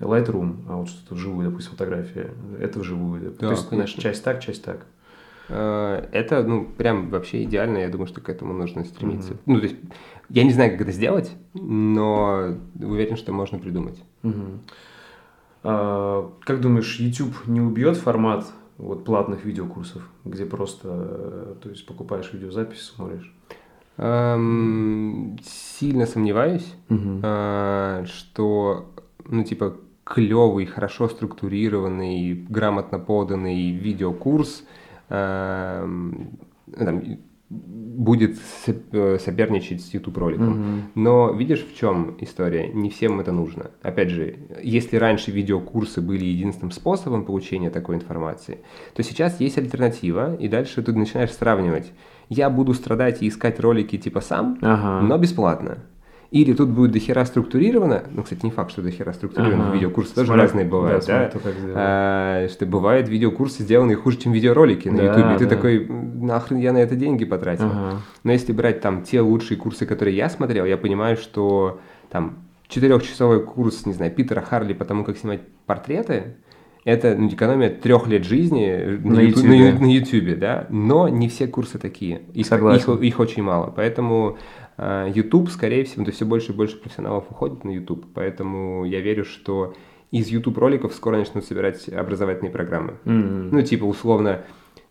Lightroom, 0.06 0.64
а 0.68 0.76
вот 0.76 0.88
что-то 0.88 1.14
вживую, 1.14 1.50
допустим, 1.50 1.72
фотография, 1.72 2.32
это 2.58 2.80
вживую. 2.80 3.30
Да, 3.30 3.30
То 3.30 3.50
есть, 3.50 3.68
конечно. 3.68 4.02
часть 4.02 4.24
так, 4.24 4.40
часть 4.40 4.64
так. 4.64 4.86
Э, 5.48 6.06
это, 6.12 6.42
ну, 6.42 6.64
прям 6.64 7.10
вообще 7.10 7.44
идеально, 7.44 7.78
я 7.78 7.88
думаю, 7.88 8.06
что 8.06 8.20
к 8.20 8.28
этому 8.28 8.52
нужно 8.52 8.84
стремиться. 8.84 9.32
Mm-hmm. 9.32 9.40
Ну, 9.46 9.56
то 9.58 9.66
есть, 9.66 9.76
я 10.30 10.44
не 10.44 10.52
знаю, 10.52 10.72
как 10.72 10.82
это 10.82 10.92
сделать, 10.92 11.32
но 11.54 12.56
уверен, 12.80 13.16
что 13.16 13.32
можно 13.32 13.58
придумать. 13.58 14.02
Mm-hmm. 14.22 14.58
А, 15.64 16.32
как 16.40 16.60
думаешь, 16.60 16.98
YouTube 16.98 17.34
не 17.46 17.60
убьет 17.60 17.96
формат 17.96 18.46
вот 18.76 19.04
платных 19.04 19.44
видеокурсов, 19.44 20.08
где 20.24 20.44
просто, 20.44 21.56
то 21.62 21.68
есть, 21.68 21.86
покупаешь 21.86 22.32
видеозапись, 22.32 22.82
смотришь? 22.82 23.32
Эм, 23.96 25.38
сильно 25.44 26.06
сомневаюсь, 26.06 26.74
угу. 26.90 27.20
э, 27.22 28.04
что, 28.08 28.92
ну, 29.24 29.44
типа, 29.44 29.76
клевый, 30.04 30.66
хорошо 30.66 31.08
структурированный, 31.08 32.34
грамотно 32.48 32.98
поданный 32.98 33.70
видеокурс 33.70 34.64
э, 35.08 35.88
там, 36.78 37.02
будет 37.50 38.38
э, 38.66 39.18
соперничать 39.18 39.82
с 39.82 39.94
YouTube 39.94 40.16
роликом. 40.18 40.54
Mm-hmm. 40.54 40.80
Но 40.94 41.32
видишь, 41.32 41.64
в 41.64 41.76
чем 41.76 42.16
история? 42.20 42.68
Не 42.68 42.90
всем 42.90 43.20
это 43.20 43.32
нужно. 43.32 43.70
Опять 43.82 44.10
же, 44.10 44.36
если 44.62 44.96
раньше 44.96 45.30
видеокурсы 45.30 46.00
были 46.00 46.24
единственным 46.24 46.70
способом 46.70 47.24
получения 47.24 47.70
такой 47.70 47.96
информации, 47.96 48.58
то 48.94 49.02
сейчас 49.02 49.40
есть 49.40 49.58
альтернатива, 49.58 50.34
и 50.36 50.48
дальше 50.48 50.82
ты 50.82 50.92
начинаешь 50.92 51.32
сравнивать. 51.32 51.92
Я 52.28 52.50
буду 52.50 52.74
страдать 52.74 53.22
и 53.22 53.28
искать 53.28 53.60
ролики 53.60 53.98
типа 53.98 54.20
сам, 54.20 54.58
ага. 54.62 55.06
но 55.06 55.18
бесплатно. 55.18 55.78
Или 56.30 56.52
тут 56.52 56.70
будет 56.70 56.92
дохера 56.92 57.24
структурировано, 57.24 58.04
ну, 58.10 58.22
кстати, 58.22 58.44
не 58.44 58.50
факт, 58.50 58.72
что 58.72 58.82
дохера 58.82 59.12
структурировано, 59.12 59.68
ага. 59.68 59.74
видеокурсы 59.74 60.14
тоже 60.14 60.34
разные 60.34 60.64
бывают, 60.64 61.04
да, 61.06 61.30
да? 61.32 61.40
а, 61.74 62.48
что 62.48 62.66
бывают 62.66 63.08
видеокурсы, 63.08 63.62
сделанные 63.62 63.96
хуже, 63.96 64.18
чем 64.18 64.32
видеоролики 64.32 64.88
на 64.88 65.00
YouTube, 65.00 65.24
да, 65.24 65.34
и 65.34 65.38
ты 65.38 65.44
да. 65.44 65.54
такой, 65.54 65.86
нахрен 65.86 66.58
я 66.58 66.72
на 66.72 66.78
это 66.78 66.96
деньги 66.96 67.24
потратил. 67.24 67.66
Ага. 67.66 68.00
Но 68.24 68.32
если 68.32 68.52
брать 68.52 68.80
там 68.80 69.02
те 69.02 69.20
лучшие 69.20 69.58
курсы, 69.58 69.86
которые 69.86 70.16
я 70.16 70.28
смотрел, 70.28 70.64
я 70.64 70.76
понимаю, 70.76 71.16
что 71.16 71.80
там 72.10 72.38
четырехчасовой 72.68 73.44
курс, 73.44 73.86
не 73.86 73.92
знаю, 73.92 74.10
Питера 74.12 74.40
Харли 74.40 74.72
по 74.72 74.84
тому, 74.84 75.04
как 75.04 75.18
снимать 75.18 75.40
портреты, 75.66 76.36
это 76.84 77.14
ну, 77.16 77.28
экономия 77.28 77.70
трех 77.70 78.06
лет 78.06 78.24
жизни 78.24 78.98
на, 79.02 79.14
на, 79.14 79.20
YouTube, 79.20 79.44
на, 79.44 79.78
на 79.80 79.92
YouTube, 79.92 80.38
да, 80.38 80.66
но 80.68 81.08
не 81.08 81.28
все 81.28 81.46
курсы 81.46 81.78
такие, 81.78 82.22
их, 82.34 82.50
их, 82.52 82.88
их 82.88 83.20
очень 83.20 83.42
мало, 83.42 83.72
поэтому 83.74 84.36
YouTube, 84.78 85.50
скорее 85.50 85.84
всего, 85.84 86.04
то 86.04 86.12
все 86.12 86.24
больше 86.24 86.52
и 86.52 86.54
больше 86.54 86.76
профессионалов 86.76 87.24
уходит 87.30 87.64
на 87.64 87.70
YouTube, 87.70 88.06
поэтому 88.12 88.84
я 88.84 89.00
верю, 89.00 89.24
что 89.24 89.74
из 90.10 90.28
YouTube 90.28 90.58
роликов 90.58 90.94
скоро 90.94 91.16
начнут 91.16 91.44
собирать 91.44 91.88
образовательные 91.88 92.52
программы. 92.52 92.94
Mm-hmm. 93.04 93.48
Ну, 93.50 93.62
типа, 93.62 93.84
условно, 93.84 94.42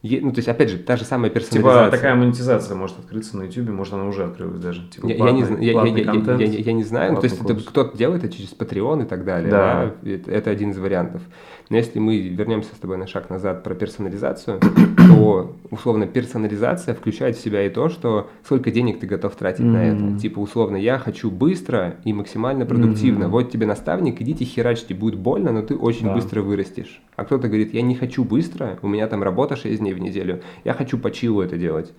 ну, 0.03 0.31
то 0.31 0.39
есть, 0.39 0.49
опять 0.49 0.69
же, 0.69 0.79
та 0.79 0.97
же 0.97 1.05
самая 1.05 1.29
типа, 1.29 1.39
персонализация. 1.39 1.85
Типа, 1.85 1.95
такая 1.95 2.15
монетизация 2.15 2.75
может 2.75 2.99
открыться 2.99 3.37
на 3.37 3.43
YouTube, 3.43 3.69
может, 3.69 3.93
она 3.93 4.05
уже 4.05 4.25
открылась 4.25 4.59
даже. 4.59 4.85
Типа, 4.89 5.07
я, 5.07 5.15
платный, 5.15 5.39
я, 5.39 5.47
не, 5.47 5.65
я, 5.65 5.97
я, 5.97 6.03
контент, 6.03 6.41
я, 6.41 6.45
я, 6.45 6.59
я 6.59 6.73
не 6.73 6.83
знаю, 6.83 7.13
ну, 7.13 7.21
то 7.21 7.25
есть, 7.25 7.41
это, 7.41 7.55
кто-то 7.55 7.97
делает 7.97 8.25
это 8.25 8.33
через 8.33 8.53
Patreon 8.53 9.03
и 9.03 9.05
так 9.05 9.23
далее, 9.23 9.49
да. 9.49 9.93
да? 10.01 10.09
Это, 10.11 10.29
это 10.29 10.49
один 10.49 10.71
из 10.71 10.77
вариантов. 10.77 11.21
Но 11.69 11.77
если 11.77 11.99
мы 11.99 12.19
вернемся 12.19 12.75
с 12.75 12.77
тобой 12.77 12.97
на 12.97 13.07
шаг 13.07 13.29
назад 13.29 13.63
про 13.63 13.73
персонализацию, 13.75 14.59
то, 14.97 15.55
условно, 15.71 16.05
персонализация 16.07 16.93
включает 16.93 17.35
в 17.35 17.41
себя 17.41 17.65
и 17.65 17.69
то, 17.69 17.89
что 17.89 18.29
сколько 18.43 18.71
денег 18.71 18.99
ты 18.99 19.07
готов 19.07 19.35
тратить 19.35 19.61
mm-hmm. 19.61 19.99
на 20.01 20.11
это. 20.11 20.19
Типа, 20.19 20.39
условно, 20.39 20.75
я 20.75 20.97
хочу 20.97 21.31
быстро 21.31 21.97
и 22.03 22.13
максимально 22.13 22.65
продуктивно. 22.65 23.25
Mm-hmm. 23.25 23.29
Вот 23.29 23.51
тебе 23.51 23.65
наставник, 23.65 24.21
идите 24.21 24.45
херачьте, 24.45 24.93
будет 24.93 25.17
больно, 25.17 25.51
но 25.51 25.61
ты 25.61 25.75
очень 25.75 26.07
да. 26.07 26.15
быстро 26.15 26.41
вырастешь. 26.41 27.01
А 27.15 27.25
кто-то 27.25 27.47
говорит, 27.47 27.73
я 27.73 27.81
не 27.81 27.95
хочу 27.95 28.23
быстро, 28.23 28.79
у 28.81 28.87
меня 28.87 29.07
там 29.07 29.23
работа 29.23 29.55
6 29.55 29.79
дней 29.79 29.93
в 29.93 29.99
неделю, 29.99 30.41
я 30.63 30.73
хочу 30.73 30.97
по 30.97 31.11
чилу 31.11 31.41
это 31.41 31.57
делать. 31.57 31.93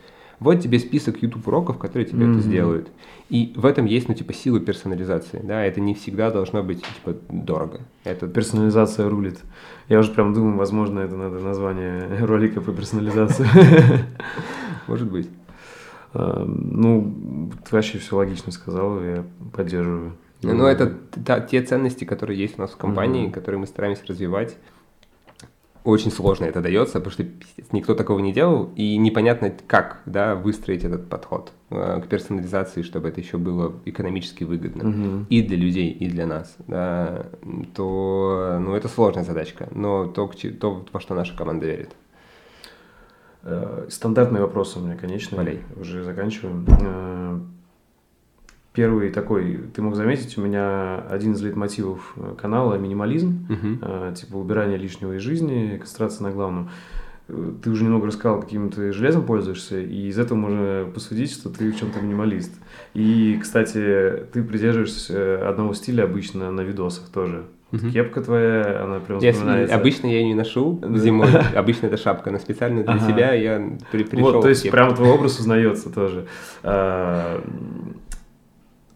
Вот 0.44 0.60
тебе 0.60 0.78
список 0.78 1.22
YouTube 1.22 1.48
уроков, 1.48 1.78
которые 1.78 2.06
тебе 2.06 2.26
mm-hmm. 2.26 2.32
это 2.32 2.40
сделают. 2.40 2.88
И 3.30 3.54
в 3.56 3.64
этом 3.64 3.86
есть, 3.86 4.08
ну, 4.08 4.14
типа, 4.14 4.34
сила 4.34 4.60
персонализации, 4.60 5.40
да, 5.42 5.64
это 5.64 5.80
не 5.80 5.94
всегда 5.94 6.30
должно 6.30 6.62
быть, 6.62 6.84
типа, 6.84 7.16
дорого. 7.30 7.80
Это... 8.04 8.28
Персонализация 8.28 9.08
рулит. 9.08 9.38
Я 9.88 9.98
уже 10.00 10.10
прям 10.12 10.34
думаю, 10.34 10.58
возможно, 10.58 11.00
это 11.00 11.16
надо 11.16 11.38
название 11.38 12.18
ролика 12.20 12.60
по 12.60 12.72
персонализации. 12.72 13.48
Может 14.86 15.10
быть. 15.10 15.30
А, 16.12 16.44
ну, 16.44 17.50
ты 17.66 17.74
вообще 17.74 17.96
все 17.96 18.14
логично 18.14 18.52
сказал, 18.52 19.02
я 19.02 19.24
поддерживаю. 19.50 20.12
Ну, 20.42 20.66
это 20.66 20.92
та, 21.24 21.40
те 21.40 21.62
ценности, 21.62 22.04
которые 22.04 22.38
есть 22.38 22.58
у 22.58 22.60
нас 22.60 22.72
в 22.72 22.76
компании, 22.76 23.28
mm-hmm. 23.28 23.32
которые 23.32 23.60
мы 23.60 23.66
стараемся 23.66 24.02
развивать. 24.06 24.58
Очень 25.84 26.10
сложно 26.10 26.46
это 26.46 26.62
дается, 26.62 26.94
потому 26.94 27.12
что 27.12 27.26
никто 27.70 27.94
такого 27.94 28.18
не 28.18 28.32
делал, 28.32 28.70
и 28.74 28.96
непонятно, 28.96 29.52
как 29.66 30.00
да, 30.06 30.34
выстроить 30.34 30.82
этот 30.82 31.10
подход 31.10 31.52
э, 31.68 32.00
к 32.00 32.08
персонализации, 32.08 32.80
чтобы 32.80 33.08
это 33.08 33.20
еще 33.20 33.36
было 33.36 33.74
экономически 33.84 34.44
выгодно 34.44 34.82
mm-hmm. 34.82 35.26
и 35.28 35.42
для 35.42 35.58
людей, 35.58 35.90
и 35.90 36.08
для 36.08 36.26
нас. 36.26 36.56
Да, 36.68 37.26
то 37.74 38.58
ну, 38.62 38.74
это 38.74 38.88
сложная 38.88 39.24
задачка, 39.24 39.68
но 39.74 40.06
то, 40.06 40.30
то, 40.58 40.86
во 40.90 41.00
что 41.00 41.14
наша 41.14 41.36
команда 41.36 41.66
верит. 41.66 41.90
Э, 43.42 43.86
стандартный 43.90 44.40
вопрос 44.40 44.78
у 44.78 44.80
меня, 44.80 44.96
конечно, 44.96 45.46
уже 45.76 46.02
заканчиваем. 46.02 47.53
Э, 48.74 48.76
Первый 48.76 49.10
такой, 49.10 49.60
ты 49.74 49.82
мог 49.82 49.94
заметить, 49.94 50.36
у 50.36 50.42
меня 50.42 50.98
один 51.08 51.32
из 51.32 51.42
лейтмотивов 51.42 52.14
э, 52.16 52.34
канала 52.36 52.74
минимализм, 52.74 53.46
угу. 53.48 53.78
э, 53.80 54.14
типа 54.16 54.36
убирание 54.36 54.76
лишнего 54.76 55.16
из 55.16 55.22
жизни, 55.22 55.76
концентрация 55.78 56.24
на 56.24 56.32
главном. 56.32 56.70
Э, 57.28 57.52
ты 57.62 57.70
уже 57.70 57.84
немного 57.84 58.08
рассказал, 58.08 58.40
каким 58.40 58.70
ты 58.70 58.92
железом 58.92 59.24
пользуешься, 59.24 59.78
и 59.78 60.08
из 60.08 60.18
этого 60.18 60.36
можно 60.36 60.90
посудить, 60.92 61.32
что 61.32 61.50
ты 61.50 61.70
в 61.70 61.78
чем-то 61.78 62.00
минималист. 62.00 62.52
И, 62.94 63.38
кстати, 63.40 64.26
ты 64.32 64.42
придерживаешься 64.42 65.48
одного 65.48 65.74
стиля 65.74 66.04
обычно 66.04 66.50
на 66.50 66.62
видосах 66.62 67.08
тоже. 67.10 67.44
Угу. 67.70 67.90
Кепка 67.90 68.22
твоя, 68.22 68.84
она 68.84 69.00
прям 69.00 69.20
вспоминается. 69.20 69.74
Обычно 69.74 70.06
я 70.06 70.18
ее 70.18 70.26
не 70.26 70.34
ношу 70.34 70.80
зимой, 70.96 71.28
обычно 71.54 71.86
это 71.86 71.96
шапка, 71.96 72.30
но 72.30 72.38
специально 72.38 72.82
для 72.82 72.98
себя 72.98 73.32
я 73.34 73.78
пришел 73.90 74.32
Вот, 74.32 74.42
то 74.42 74.48
есть 74.48 74.68
прям 74.70 74.94
твой 74.94 75.10
образ 75.10 75.38
узнается 75.38 75.92
тоже. 75.92 76.26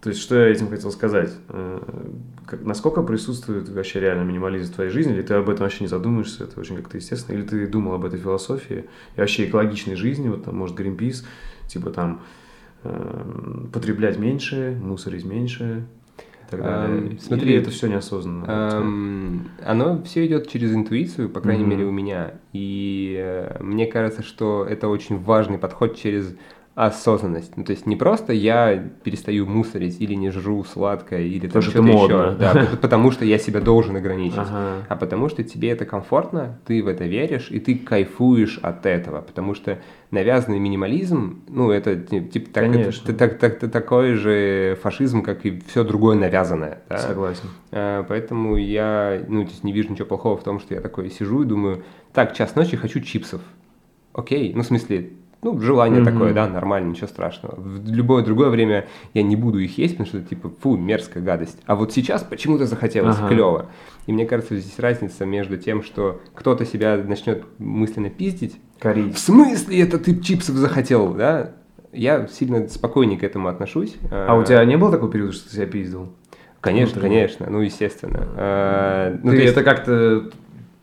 А, 0.00 0.02
то 0.02 0.10
есть, 0.10 0.20
что 0.20 0.36
я 0.36 0.48
этим 0.48 0.68
хотел 0.68 0.90
сказать? 0.90 1.32
Э, 1.48 1.80
как, 2.46 2.62
насколько 2.62 3.02
присутствует 3.02 3.68
вообще 3.68 4.00
реально 4.00 4.22
минимализм 4.22 4.72
в 4.72 4.74
твоей 4.74 4.90
жизни, 4.90 5.14
или 5.14 5.22
ты 5.22 5.34
об 5.34 5.48
этом 5.48 5.64
вообще 5.64 5.84
не 5.84 5.88
задумаешься, 5.88 6.44
это 6.44 6.60
очень 6.60 6.76
как-то 6.76 6.96
естественно, 6.96 7.36
или 7.36 7.44
ты 7.44 7.66
думал 7.66 7.94
об 7.94 8.04
этой 8.04 8.18
философии 8.18 8.84
и 9.16 9.20
вообще 9.20 9.48
экологичной 9.48 9.96
жизни, 9.96 10.28
вот 10.28 10.44
там, 10.44 10.56
может, 10.56 10.78
Greenpeace, 10.78 11.24
типа 11.66 11.90
там, 11.90 12.22
э, 12.84 13.66
потреблять 13.72 14.18
меньше, 14.18 14.78
мусорить 14.80 15.24
меньше, 15.24 15.84
так 16.50 16.62
далее. 16.62 16.98
Um, 16.98 17.20
смотри, 17.20 17.50
Или 17.50 17.60
это 17.60 17.70
все 17.70 17.88
неосознанно? 17.88 18.44
Um, 18.44 19.48
оно 19.64 20.02
все 20.02 20.26
идет 20.26 20.48
через 20.48 20.72
интуицию, 20.74 21.28
по 21.28 21.40
крайней 21.40 21.64
mm-hmm. 21.64 21.68
мере, 21.68 21.84
у 21.84 21.90
меня. 21.92 22.34
И 22.52 23.16
э, 23.18 23.62
мне 23.62 23.86
кажется, 23.86 24.22
что 24.22 24.66
это 24.68 24.88
очень 24.88 25.18
важный 25.18 25.58
подход 25.58 25.96
через 25.96 26.34
осознанность. 26.78 27.56
Ну, 27.56 27.64
то 27.64 27.72
есть 27.72 27.86
не 27.86 27.96
просто 27.96 28.32
я 28.32 28.76
перестаю 29.02 29.46
мусорить 29.46 30.00
или 30.00 30.14
не 30.14 30.30
жру 30.30 30.62
сладкое, 30.62 31.22
или 31.22 31.48
там 31.48 31.60
что-то 31.60 31.82
еще. 31.82 32.36
Да, 32.38 32.68
потому 32.80 33.10
что 33.10 33.24
я 33.24 33.38
себя 33.38 33.60
должен 33.60 33.96
ограничить. 33.96 34.38
Ага. 34.38 34.84
А 34.88 34.94
потому 34.94 35.28
что 35.28 35.42
тебе 35.42 35.70
это 35.70 35.84
комфортно, 35.84 36.60
ты 36.66 36.80
в 36.84 36.86
это 36.86 37.04
веришь, 37.04 37.50
и 37.50 37.58
ты 37.58 37.74
кайфуешь 37.74 38.60
от 38.62 38.86
этого. 38.86 39.22
Потому 39.22 39.56
что 39.56 39.78
навязанный 40.12 40.60
минимализм, 40.60 41.42
ну, 41.48 41.72
это 41.72 41.96
типа 41.96 42.50
так, 42.52 42.64
это, 42.64 43.12
так, 43.12 43.38
так, 43.40 43.58
так, 43.58 43.72
такой 43.72 44.14
же 44.14 44.78
фашизм, 44.80 45.22
как 45.22 45.44
и 45.46 45.60
все 45.66 45.82
другое 45.82 46.16
навязанное. 46.16 46.82
Да? 46.88 46.98
Согласен. 46.98 47.48
А, 47.72 48.04
поэтому 48.04 48.56
я 48.56 49.20
ну, 49.26 49.42
то 49.42 49.50
есть 49.50 49.64
не 49.64 49.72
вижу 49.72 49.90
ничего 49.90 50.06
плохого 50.06 50.36
в 50.36 50.44
том, 50.44 50.60
что 50.60 50.74
я 50.74 50.80
такой 50.80 51.10
сижу 51.10 51.42
и 51.42 51.44
думаю, 51.44 51.82
так, 52.12 52.36
час 52.36 52.54
ночи 52.54 52.76
хочу 52.76 53.00
чипсов. 53.00 53.40
Окей, 54.12 54.52
ну, 54.54 54.62
в 54.62 54.66
смысле, 54.66 55.10
ну, 55.42 55.58
желание 55.60 56.00
mm-hmm. 56.00 56.04
такое, 56.04 56.34
да, 56.34 56.48
нормально, 56.48 56.90
ничего 56.90 57.06
страшного. 57.06 57.54
В 57.56 57.88
любое 57.90 58.24
другое 58.24 58.50
время 58.50 58.86
я 59.14 59.22
не 59.22 59.36
буду 59.36 59.58
их 59.58 59.78
есть, 59.78 59.96
потому 59.96 60.08
что, 60.08 60.20
типа, 60.20 60.50
фу, 60.60 60.76
мерзкая 60.76 61.22
гадость. 61.22 61.58
А 61.66 61.76
вот 61.76 61.92
сейчас 61.92 62.24
почему-то 62.24 62.66
захотелось, 62.66 63.16
ага. 63.18 63.28
клево. 63.28 63.66
И 64.06 64.12
мне 64.12 64.26
кажется, 64.26 64.56
здесь 64.56 64.78
разница 64.78 65.26
между 65.26 65.56
тем, 65.56 65.82
что 65.84 66.20
кто-то 66.34 66.64
себя 66.64 66.96
начнет 66.96 67.44
мысленно 67.58 68.10
пиздить. 68.10 68.60
Корить. 68.80 69.14
В 69.14 69.18
смысле 69.18 69.80
это 69.80 69.98
ты 69.98 70.20
чипсов 70.20 70.56
захотел, 70.56 71.14
да? 71.14 71.52
Я 71.92 72.26
сильно 72.26 72.68
спокойнее 72.68 73.18
к 73.18 73.22
этому 73.22 73.48
отношусь. 73.48 73.96
А 74.10 74.34
у 74.34 74.42
тебя 74.42 74.64
не 74.64 74.76
было 74.76 74.90
такого 74.90 75.10
периода, 75.10 75.32
что 75.32 75.48
ты 75.48 75.54
себя 75.54 75.66
пиздил? 75.66 76.12
Конечно, 76.60 77.00
конечно, 77.00 77.46
ну, 77.48 77.60
естественно. 77.60 78.26
А, 78.36 79.18
ну, 79.22 79.30
ты 79.30 79.36
есть... 79.36 79.52
это 79.52 79.62
как-то 79.62 80.30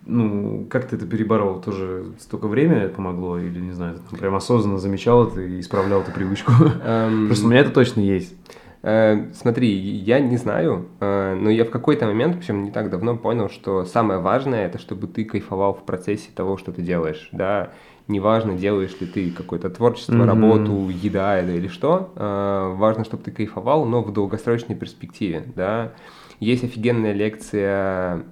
ну, 0.06 0.68
как 0.70 0.88
ты 0.88 0.96
это 0.96 1.06
переборол? 1.06 1.62
Тоже 1.62 2.14
столько 2.20 2.48
времени 2.48 2.88
помогло? 2.88 3.40
Или, 3.40 3.60
не 3.60 3.72
знаю, 3.72 4.00
ты 4.10 4.18
прям 4.18 4.36
осознанно 4.36 4.78
замечал 4.78 5.28
это 5.28 5.42
и 5.42 5.60
исправлял 5.60 6.02
эту 6.02 6.12
привычку? 6.12 6.52
Эм, 6.84 7.28
Просто 7.28 7.46
у 7.46 7.50
меня 7.50 7.62
это 7.62 7.72
точно 7.72 8.02
есть. 8.02 8.36
Э, 8.84 9.32
смотри, 9.34 9.76
я 9.76 10.20
не 10.20 10.38
знаю, 10.38 10.90
э, 11.00 11.36
но 11.42 11.50
я 11.50 11.66
в 11.66 11.72
какой-то 11.72 12.06
момент, 12.06 12.38
причем 12.38 12.64
не 12.64 12.70
так 12.70 12.92
давно, 12.92 13.18
понял, 13.18 13.50
что 13.50 13.84
самое 13.84 14.20
важное 14.20 14.68
это 14.68 14.78
чтобы 14.78 15.08
ты 15.08 15.26
кайфовал 15.26 15.74
в 15.74 15.84
процессе 15.86 16.30
того, 16.36 16.58
что 16.58 16.72
ты 16.72 16.84
делаешь, 16.84 17.30
да. 17.32 17.72
Неважно, 18.08 18.54
делаешь 18.54 18.96
ли 19.02 19.08
ты 19.08 19.32
какое-то 19.32 19.72
творчество, 19.72 20.14
mm-hmm. 20.14 20.26
работу, 20.26 20.90
еда 20.90 21.42
или 21.42 21.68
что, 21.68 22.14
э, 22.16 22.76
важно, 22.78 23.06
чтобы 23.06 23.24
ты 23.24 23.32
кайфовал, 23.32 23.86
но 23.86 24.04
в 24.04 24.14
долгосрочной 24.14 24.76
перспективе, 24.76 25.44
да. 25.56 25.94
Есть 26.40 26.64
офигенная 26.64 27.14
лекция 27.14 28.24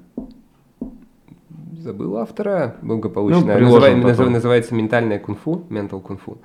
забыл 1.84 2.18
автора, 2.18 2.76
благополучно. 2.82 3.60
Ну, 3.60 3.66
Называй, 3.66 3.96
назыв, 3.96 4.30
называется 4.30 4.74
«Ментальное 4.74 5.20
кунг-фу», 5.20 5.66
«Mental 5.70 6.02
кунг-фу». 6.02 6.38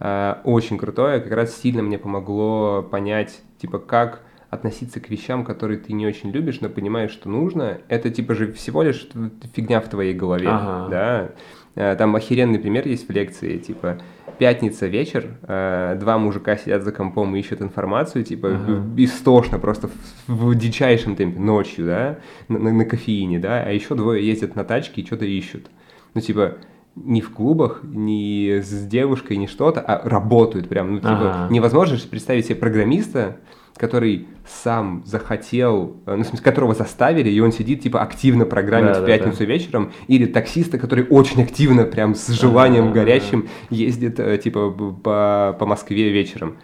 А, 0.00 0.40
очень 0.44 0.78
крутое, 0.78 1.20
как 1.20 1.32
раз 1.32 1.56
сильно 1.56 1.82
мне 1.82 1.98
помогло 1.98 2.82
понять, 2.82 3.40
типа, 3.58 3.78
как 3.78 4.22
относиться 4.50 4.98
к 4.98 5.08
вещам, 5.08 5.44
которые 5.44 5.78
ты 5.78 5.92
не 5.92 6.06
очень 6.06 6.30
любишь, 6.30 6.60
но 6.60 6.68
понимаешь, 6.68 7.12
что 7.12 7.28
нужно. 7.28 7.78
Это, 7.88 8.10
типа, 8.10 8.34
же 8.34 8.52
всего 8.52 8.82
лишь 8.82 9.08
фигня 9.54 9.80
в 9.80 9.88
твоей 9.88 10.12
голове, 10.12 10.48
ага. 10.48 10.88
да. 10.90 11.30
А, 11.76 11.96
там 11.96 12.16
охеренный 12.16 12.58
пример 12.58 12.86
есть 12.88 13.08
в 13.08 13.12
лекции, 13.12 13.58
типа, 13.58 13.98
пятница 14.40 14.86
вечер, 14.86 15.36
э, 15.42 15.98
два 16.00 16.16
мужика 16.16 16.56
сидят 16.56 16.82
за 16.82 16.92
компом 16.92 17.36
и 17.36 17.40
ищут 17.40 17.60
информацию, 17.60 18.24
типа, 18.24 18.48
ага. 18.48 18.82
истошно, 18.96 19.58
просто 19.58 19.88
в, 20.26 20.46
в 20.46 20.54
дичайшем 20.54 21.14
темпе, 21.14 21.38
ночью, 21.38 21.84
да, 21.84 22.18
на, 22.48 22.58
на, 22.58 22.72
на 22.72 22.84
кофеине, 22.86 23.38
да, 23.38 23.62
а 23.62 23.70
еще 23.70 23.94
двое 23.94 24.26
ездят 24.26 24.56
на 24.56 24.64
тачке 24.64 25.02
и 25.02 25.06
что-то 25.06 25.26
ищут. 25.26 25.66
Ну, 26.14 26.22
типа, 26.22 26.54
не 26.96 27.20
в 27.20 27.30
клубах, 27.34 27.80
не 27.82 28.62
с 28.62 28.86
девушкой, 28.86 29.36
не 29.36 29.46
что-то, 29.46 29.82
а 29.82 30.08
работают 30.08 30.70
прям. 30.70 30.94
Ну, 30.94 30.96
типа, 31.00 31.10
ага. 31.10 31.46
невозможно 31.50 31.96
же 31.96 32.08
представить 32.08 32.46
себе 32.46 32.56
программиста, 32.56 33.36
который 33.80 34.28
сам 34.46 35.02
захотел, 35.06 35.96
э, 36.04 36.14
ну, 36.14 36.22
в 36.22 36.26
смысле, 36.26 36.44
которого 36.44 36.74
заставили, 36.74 37.30
и 37.30 37.40
он 37.40 37.50
сидит, 37.50 37.80
типа, 37.80 38.02
активно 38.02 38.44
программит 38.44 38.92
да, 38.92 39.02
в 39.02 39.06
пятницу 39.06 39.38
да, 39.38 39.46
да. 39.46 39.52
вечером, 39.52 39.92
или 40.06 40.26
таксиста, 40.26 40.76
который 40.76 41.06
очень 41.08 41.42
активно, 41.42 41.84
прям 41.84 42.14
с 42.14 42.28
желанием 42.28 42.84
А-а-а. 42.84 42.92
горящим, 42.92 43.48
ездит, 43.70 44.20
э, 44.20 44.36
типа, 44.36 44.70
по, 44.70 45.56
по 45.58 45.66
Москве 45.66 46.10
вечером. 46.10 46.58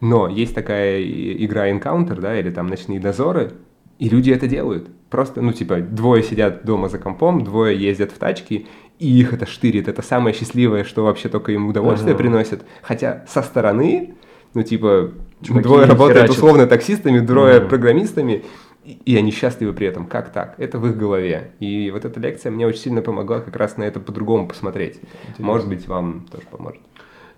Но 0.00 0.26
есть 0.26 0.54
такая 0.54 1.02
игра 1.02 1.70
Encounter, 1.70 2.18
да, 2.18 2.38
или 2.40 2.50
там 2.50 2.68
Ночные 2.68 2.98
дозоры, 2.98 3.52
и 3.98 4.08
люди 4.08 4.30
это 4.30 4.48
делают. 4.48 4.88
Просто, 5.10 5.42
ну, 5.42 5.52
типа, 5.52 5.80
двое 5.80 6.22
сидят 6.22 6.64
дома 6.64 6.88
за 6.88 6.98
компом, 6.98 7.44
двое 7.44 7.78
ездят 7.78 8.10
в 8.10 8.16
тачке, 8.16 8.66
и 8.98 9.20
их 9.20 9.34
это 9.34 9.44
штырит. 9.44 9.86
Это 9.86 10.00
самое 10.00 10.34
счастливое, 10.34 10.84
что 10.84 11.04
вообще 11.04 11.28
только 11.28 11.52
им 11.52 11.68
удовольствие 11.68 12.14
ага. 12.14 12.22
приносит. 12.22 12.64
Хотя 12.80 13.24
со 13.28 13.42
стороны, 13.42 14.14
ну, 14.54 14.62
типа, 14.62 15.12
Чуваки 15.44 15.64
двое 15.64 15.86
работают 15.86 16.26
херачат. 16.26 16.36
условно 16.36 16.66
таксистами, 16.66 17.20
двое 17.20 17.60
mm. 17.60 17.68
программистами, 17.68 18.44
и, 18.84 18.98
и 19.04 19.16
они 19.16 19.30
счастливы 19.30 19.72
при 19.72 19.86
этом. 19.86 20.06
Как 20.06 20.32
так? 20.32 20.54
Это 20.58 20.78
в 20.78 20.86
их 20.86 20.96
голове. 20.96 21.52
И 21.60 21.90
вот 21.90 22.04
эта 22.04 22.18
лекция 22.20 22.50
мне 22.50 22.66
очень 22.66 22.80
сильно 22.80 23.02
помогла 23.02 23.40
как 23.40 23.56
раз 23.56 23.76
на 23.76 23.84
это 23.84 24.00
по-другому 24.00 24.48
посмотреть. 24.48 25.00
Интересно. 25.22 25.44
Может 25.44 25.68
быть, 25.68 25.86
вам 25.86 26.26
тоже 26.30 26.44
поможет. 26.50 26.80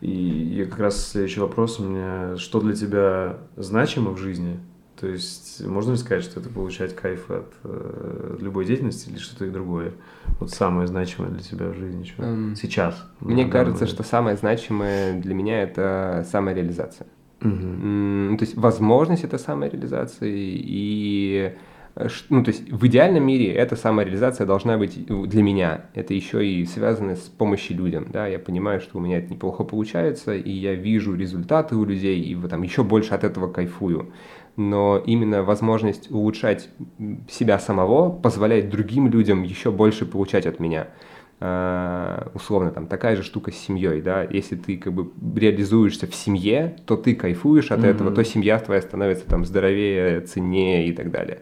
И, 0.01 0.61
и 0.61 0.65
как 0.65 0.79
раз 0.79 1.11
следующий 1.11 1.41
вопрос 1.41 1.81
у 1.81 1.85
меня. 1.85 2.37
Что 2.37 2.61
для 2.61 2.75
тебя 2.75 3.39
значимо 3.57 4.11
в 4.11 4.19
жизни? 4.19 4.61
То 5.01 5.09
есть 5.09 5.65
можно 5.67 5.93
ли 5.93 5.99
сказать, 5.99 6.25
что 6.25 6.41
это 6.41 6.49
получать 6.49 6.97
кайф 6.97 7.31
от 7.31 7.53
э, 7.65 8.37
любой 8.41 8.65
деятельности 8.65 9.11
или 9.11 9.19
что-то 9.19 9.51
другое? 9.51 9.93
Вот 10.41 10.51
самое 10.51 10.87
значимое 10.87 11.31
для 11.31 11.43
тебя 11.43 11.69
в 11.69 11.75
жизни 11.75 12.05
что? 12.05 12.23
Um, 12.23 12.57
сейчас. 12.57 13.05
Мне 13.21 13.45
кажется, 13.45 13.85
момент. 13.85 13.95
что 13.95 14.03
самое 14.05 14.37
значимое 14.37 15.21
для 15.21 15.35
меня 15.35 15.63
это 15.63 16.27
самореализация. 16.31 17.07
Угу. 17.43 18.39
То 18.39 18.45
есть 18.45 18.57
возможность 18.57 19.25
это 19.25 19.37
самореализации 19.37 20.33
и 20.35 21.53
э, 21.95 22.09
ну, 22.31 22.43
то 22.43 22.51
есть 22.51 22.71
в 22.71 22.87
идеальном 22.87 23.27
мире 23.27 23.53
эта 23.53 23.77
самореализация 23.77 24.47
должна 24.47 24.79
быть 24.79 25.07
для 25.07 25.43
меня. 25.43 25.87
Это 25.95 26.15
еще 26.15 26.47
и 26.47 26.65
связано 26.65 27.15
с 27.15 27.29
помощью 27.29 27.77
людям, 27.77 28.07
да, 28.11 28.27
я 28.27 28.39
понимаю, 28.39 28.81
что 28.81 28.99
у 28.99 29.01
меня 29.01 29.19
это 29.19 29.31
неплохо 29.31 29.65
получается, 29.65 30.35
и 30.35 30.51
я 30.51 30.75
вижу 30.75 31.15
результаты 31.15 31.77
у 31.77 31.85
людей, 31.85 32.21
и 32.21 32.35
там 32.49 32.63
еще 32.63 32.83
больше 32.83 33.15
от 33.15 33.25
этого 33.25 33.53
кайфую. 33.53 34.13
Но 34.57 35.03
именно 35.05 35.43
возможность 35.43 36.11
улучшать 36.11 36.71
себя 37.29 37.59
самого 37.59 38.09
позволяет 38.09 38.71
другим 38.71 39.09
людям 39.09 39.43
еще 39.43 39.71
больше 39.71 40.07
получать 40.07 40.47
от 40.47 40.59
меня. 40.59 40.89
Uh, 41.39 42.31
условно, 42.33 42.71
там 42.71 42.87
такая 42.87 43.15
же 43.15 43.23
штука 43.23 43.53
с 43.53 43.57
семьей, 43.57 44.01
да, 44.01 44.23
если 44.23 44.57
ты 44.57 44.79
как 44.79 44.95
бы 44.95 45.11
реализуешься 45.39 46.07
в 46.07 46.15
семье, 46.15 46.79
то 46.87 46.97
ты 46.97 47.15
кайфуешь 47.15 47.71
от 47.71 47.81
mm-hmm. 47.81 47.87
этого, 47.87 48.11
то 48.11 48.25
семья 48.25 48.59
твоя 48.59 48.81
становится 48.81 49.27
там 49.27 49.45
здоровее, 49.45 50.23
ценнее 50.23 50.89
и 50.89 50.93
так 50.93 51.11
далее. 51.11 51.41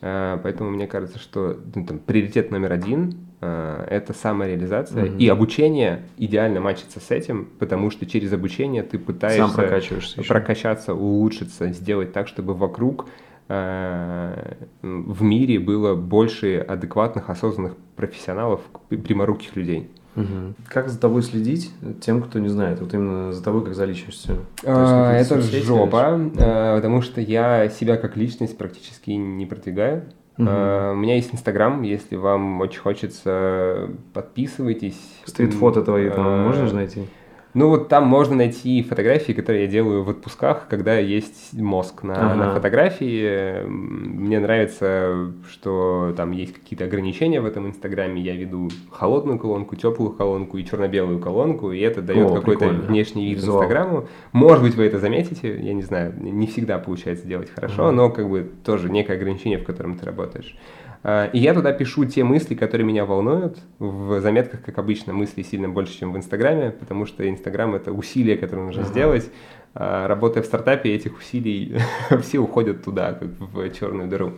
Uh, 0.00 0.40
поэтому 0.42 0.70
мне 0.70 0.88
кажется, 0.88 1.20
что 1.20 1.60
ну, 1.76 1.86
там, 1.86 2.00
приоритет 2.00 2.50
номер 2.50 2.72
один 2.72 3.28
uh, 3.40 3.86
это 3.88 4.14
самореализация, 4.14 5.04
mm-hmm. 5.04 5.18
и 5.18 5.28
обучение 5.28 6.02
идеально 6.16 6.60
мачится 6.60 6.98
с 6.98 7.12
этим, 7.12 7.50
потому 7.60 7.90
что 7.90 8.06
через 8.06 8.32
обучение 8.32 8.82
ты 8.82 8.98
пытаешься 8.98 10.24
прокачаться, 10.26 10.92
улучшиться, 10.92 11.68
сделать 11.68 12.12
так, 12.12 12.26
чтобы 12.26 12.54
вокруг 12.54 13.06
Э, 13.06 13.29
в 13.50 15.22
мире 15.22 15.58
было 15.58 15.96
больше 15.96 16.58
адекватных, 16.58 17.30
осознанных 17.30 17.74
профессионалов, 17.96 18.60
пряморуких 18.88 19.56
людей. 19.56 19.90
Угу. 20.16 20.54
Как 20.68 20.88
за 20.88 21.00
тобой 21.00 21.22
следить 21.22 21.72
тем, 22.00 22.22
кто 22.22 22.38
не 22.38 22.48
знает? 22.48 22.80
Вот 22.80 22.92
именно 22.94 23.32
за 23.32 23.42
тобой 23.42 23.64
как 23.64 23.74
за 23.74 23.84
личностью. 23.84 24.38
А, 24.64 25.12
это 25.12 25.40
жопа, 25.40 26.20
а, 26.38 26.76
потому 26.76 27.02
что 27.02 27.20
я 27.20 27.68
себя 27.68 27.96
как 27.96 28.16
личность 28.16 28.56
практически 28.58 29.10
не 29.10 29.46
продвигаю. 29.46 30.04
Угу. 30.38 30.48
Uh, 30.48 30.92
у 30.92 30.96
меня 30.96 31.16
есть 31.16 31.34
Инстаграм, 31.34 31.82
если 31.82 32.16
вам 32.16 32.60
очень 32.60 32.80
хочется, 32.80 33.90
подписывайтесь. 34.14 34.98
Стрит-фото 35.26 35.82
твои 35.82 36.08
там 36.08 36.26
uh, 36.26 36.46
можно 36.46 36.72
найти? 36.72 37.08
Ну 37.52 37.68
вот 37.68 37.88
там 37.88 38.06
можно 38.06 38.36
найти 38.36 38.82
фотографии, 38.82 39.32
которые 39.32 39.64
я 39.64 39.70
делаю 39.70 40.04
в 40.04 40.10
отпусках, 40.10 40.68
когда 40.68 40.96
есть 40.98 41.52
мозг 41.52 42.04
на, 42.04 42.14
ага. 42.14 42.34
на 42.34 42.54
фотографии. 42.54 43.64
Мне 43.66 44.38
нравится, 44.38 45.32
что 45.50 46.14
там 46.16 46.30
есть 46.30 46.54
какие-то 46.54 46.84
ограничения 46.84 47.40
в 47.40 47.46
этом 47.46 47.66
инстаграме. 47.66 48.22
Я 48.22 48.36
веду 48.36 48.68
холодную 48.90 49.38
колонку, 49.38 49.74
теплую 49.74 50.12
колонку 50.12 50.58
и 50.58 50.64
черно-белую 50.64 51.18
колонку, 51.18 51.72
и 51.72 51.80
это 51.80 52.02
дает 52.02 52.32
какой-то 52.32 52.68
внешний 52.68 53.26
вид 53.26 53.38
Визуал. 53.38 53.58
инстаграму. 53.58 54.06
Может 54.32 54.62
быть, 54.62 54.74
вы 54.76 54.84
это 54.84 55.00
заметите, 55.00 55.58
я 55.60 55.74
не 55.74 55.82
знаю, 55.82 56.14
не 56.20 56.46
всегда 56.46 56.78
получается 56.78 57.26
делать 57.26 57.50
хорошо, 57.50 57.86
ага. 57.86 57.92
но 57.92 58.10
как 58.10 58.28
бы 58.28 58.48
тоже 58.64 58.90
некое 58.90 59.14
ограничение, 59.14 59.58
в 59.58 59.64
котором 59.64 59.98
ты 59.98 60.06
работаешь. 60.06 60.56
А, 61.02 61.26
и 61.26 61.38
я 61.38 61.54
туда 61.54 61.72
пишу 61.72 62.04
те 62.04 62.24
мысли, 62.24 62.54
которые 62.54 62.86
меня 62.86 63.04
волнуют. 63.04 63.58
В 63.78 64.20
заметках, 64.20 64.62
как 64.62 64.78
обычно, 64.78 65.12
мыслей 65.12 65.44
сильно 65.44 65.68
больше, 65.68 65.98
чем 65.98 66.12
в 66.12 66.16
Инстаграме, 66.16 66.70
потому 66.70 67.06
что 67.06 67.28
Инстаграм— 67.28 67.74
это 67.76 67.92
усилия, 67.92 68.36
которые 68.36 68.66
нужно 68.66 68.82
ага. 68.82 68.90
сделать. 68.90 69.30
А, 69.74 70.06
работая 70.08 70.42
в 70.42 70.46
стартапе, 70.46 70.94
этих 70.94 71.18
усилий 71.18 71.76
все 72.22 72.38
уходят 72.38 72.84
туда, 72.84 73.14
как 73.14 73.28
в 73.38 73.70
черную 73.70 74.08
дыру. 74.08 74.32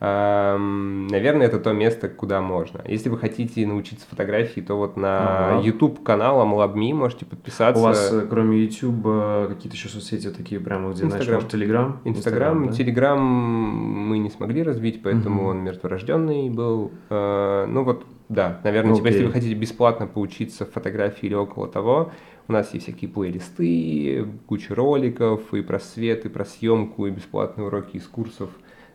Наверное, 0.00 1.46
это 1.46 1.60
то 1.60 1.74
место, 1.74 2.08
куда 2.08 2.40
можно. 2.40 2.80
Если 2.86 3.10
вы 3.10 3.18
хотите 3.18 3.66
научиться 3.66 4.06
фотографии, 4.08 4.62
то 4.62 4.76
вот 4.76 4.96
на 4.96 5.56
ага. 5.56 5.60
YouTube 5.60 6.02
канал 6.02 6.40
Амлабми 6.40 6.94
можете 6.94 7.26
подписаться. 7.26 7.78
У 7.78 7.84
вас, 7.84 8.10
э, 8.10 8.26
кроме 8.26 8.64
YouTube, 8.64 9.02
э, 9.04 9.46
какие-то 9.50 9.76
еще 9.76 9.90
соцсети 9.90 10.30
такие 10.30 10.58
прямо, 10.58 10.92
где, 10.92 11.04
Instagram. 11.04 11.40
знаешь, 11.40 11.44
Telegram? 11.52 11.96
Instagram, 12.04 12.68
Telegram 12.70 13.18
мы 13.18 14.18
не 14.18 14.30
смогли 14.30 14.62
развить, 14.62 15.02
поэтому 15.02 15.42
угу. 15.42 15.50
он 15.50 15.58
мертворожденный 15.64 16.48
был. 16.48 16.92
Э, 17.10 17.66
ну 17.68 17.84
вот, 17.84 18.06
да, 18.30 18.58
наверное, 18.64 18.94
okay. 18.94 18.96
типа, 18.96 19.06
если 19.08 19.26
вы 19.26 19.32
хотите 19.32 19.54
бесплатно 19.54 20.06
поучиться 20.06 20.64
фотографии 20.64 21.26
или 21.26 21.34
около 21.34 21.68
того, 21.68 22.10
у 22.48 22.52
нас 22.52 22.72
есть 22.72 22.86
всякие 22.86 23.10
плейлисты, 23.10 24.26
куча 24.46 24.74
роликов 24.74 25.52
и 25.52 25.60
про 25.60 25.78
свет, 25.78 26.24
и 26.24 26.30
про 26.30 26.46
съемку, 26.46 27.06
и 27.06 27.10
бесплатные 27.10 27.66
уроки 27.66 27.98
из 27.98 28.06
курсов. 28.06 28.48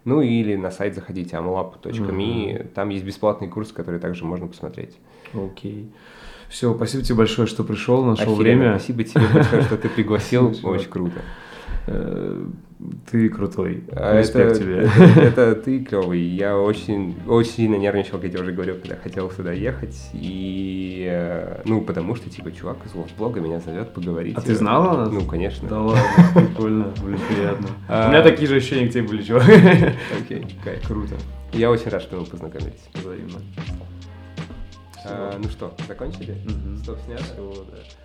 Ну 0.06 0.22
или 0.22 0.56
на 0.56 0.72
сайт 0.72 0.96
заходите 0.96 1.36
amlab.me, 1.36 1.92
mm-hmm. 1.92 2.68
там 2.74 2.90
есть 2.90 3.04
бесплатный 3.04 3.48
курс, 3.48 3.72
который 3.72 4.00
также 4.00 4.24
можно 4.24 4.48
посмотреть. 4.48 4.98
Окей. 5.34 5.74
Okay. 5.74 5.92
Все, 6.50 6.74
спасибо 6.76 7.04
тебе 7.04 7.16
большое, 7.16 7.48
что 7.48 7.64
пришел, 7.64 8.04
нашел 8.04 8.34
Офигенно, 8.34 8.38
время. 8.38 8.80
Спасибо 8.80 9.04
тебе 9.04 9.28
большое, 9.34 9.64
что 9.64 9.78
ты 9.78 9.90
пригласил, 9.90 10.56
очень 10.64 10.90
круто. 10.90 11.22
Э, 12.80 12.84
ты 13.10 13.30
крутой. 13.30 13.84
А 13.92 14.20
Респект 14.20 14.52
это, 14.52 14.60
тебе. 14.60 14.76
Это, 15.22 15.42
это 15.42 15.56
ты 15.64 15.84
клевый. 15.84 16.22
Я 16.22 16.58
очень, 16.58 17.16
очень 17.28 17.52
сильно 17.52 17.76
нервничал, 17.76 18.20
как 18.20 18.32
я 18.34 18.42
уже 18.42 18.52
говорил, 18.52 18.76
когда 18.76 18.96
хотел 18.96 19.32
сюда 19.32 19.52
ехать. 19.52 19.96
И, 20.14 21.08
э, 21.10 21.62
ну, 21.66 21.82
потому 21.82 22.16
что, 22.16 22.30
типа, 22.30 22.52
чувак 22.52 22.78
из 22.86 22.92
блога 23.18 23.40
меня 23.40 23.60
зовет 23.60 23.94
поговорить. 23.94 24.38
А 24.38 24.42
ты 24.42 24.56
знал 24.56 24.90
о 24.90 24.98
нас? 24.98 25.12
Ну, 25.12 25.26
конечно. 25.26 25.68
Да 25.68 25.82
ладно, 25.82 26.02
прикольно, 26.36 26.94
блин, 27.04 27.20
приятно. 27.30 27.68
А... 27.88 28.08
У 28.08 28.12
меня 28.12 28.24
такие 28.24 28.48
же 28.48 28.56
ощущения 28.58 28.88
к 28.88 28.92
тебе 28.92 29.04
были, 29.04 29.24
чувак. 29.24 29.46
Окей, 30.20 30.46
кайф. 30.64 30.88
Круто. 30.88 31.16
Я 31.54 31.72
очень 31.72 31.90
рад, 31.90 32.02
что 32.02 32.18
мы 32.18 32.26
познакомились. 32.26 32.84
Взаимно. 32.94 33.40
А, 35.06 35.38
ну 35.38 35.50
что, 35.50 35.74
закончили? 35.88 36.36
Стоп, 36.82 36.98
снят? 37.06 37.22
Все, 37.22 37.66
да. 37.72 38.05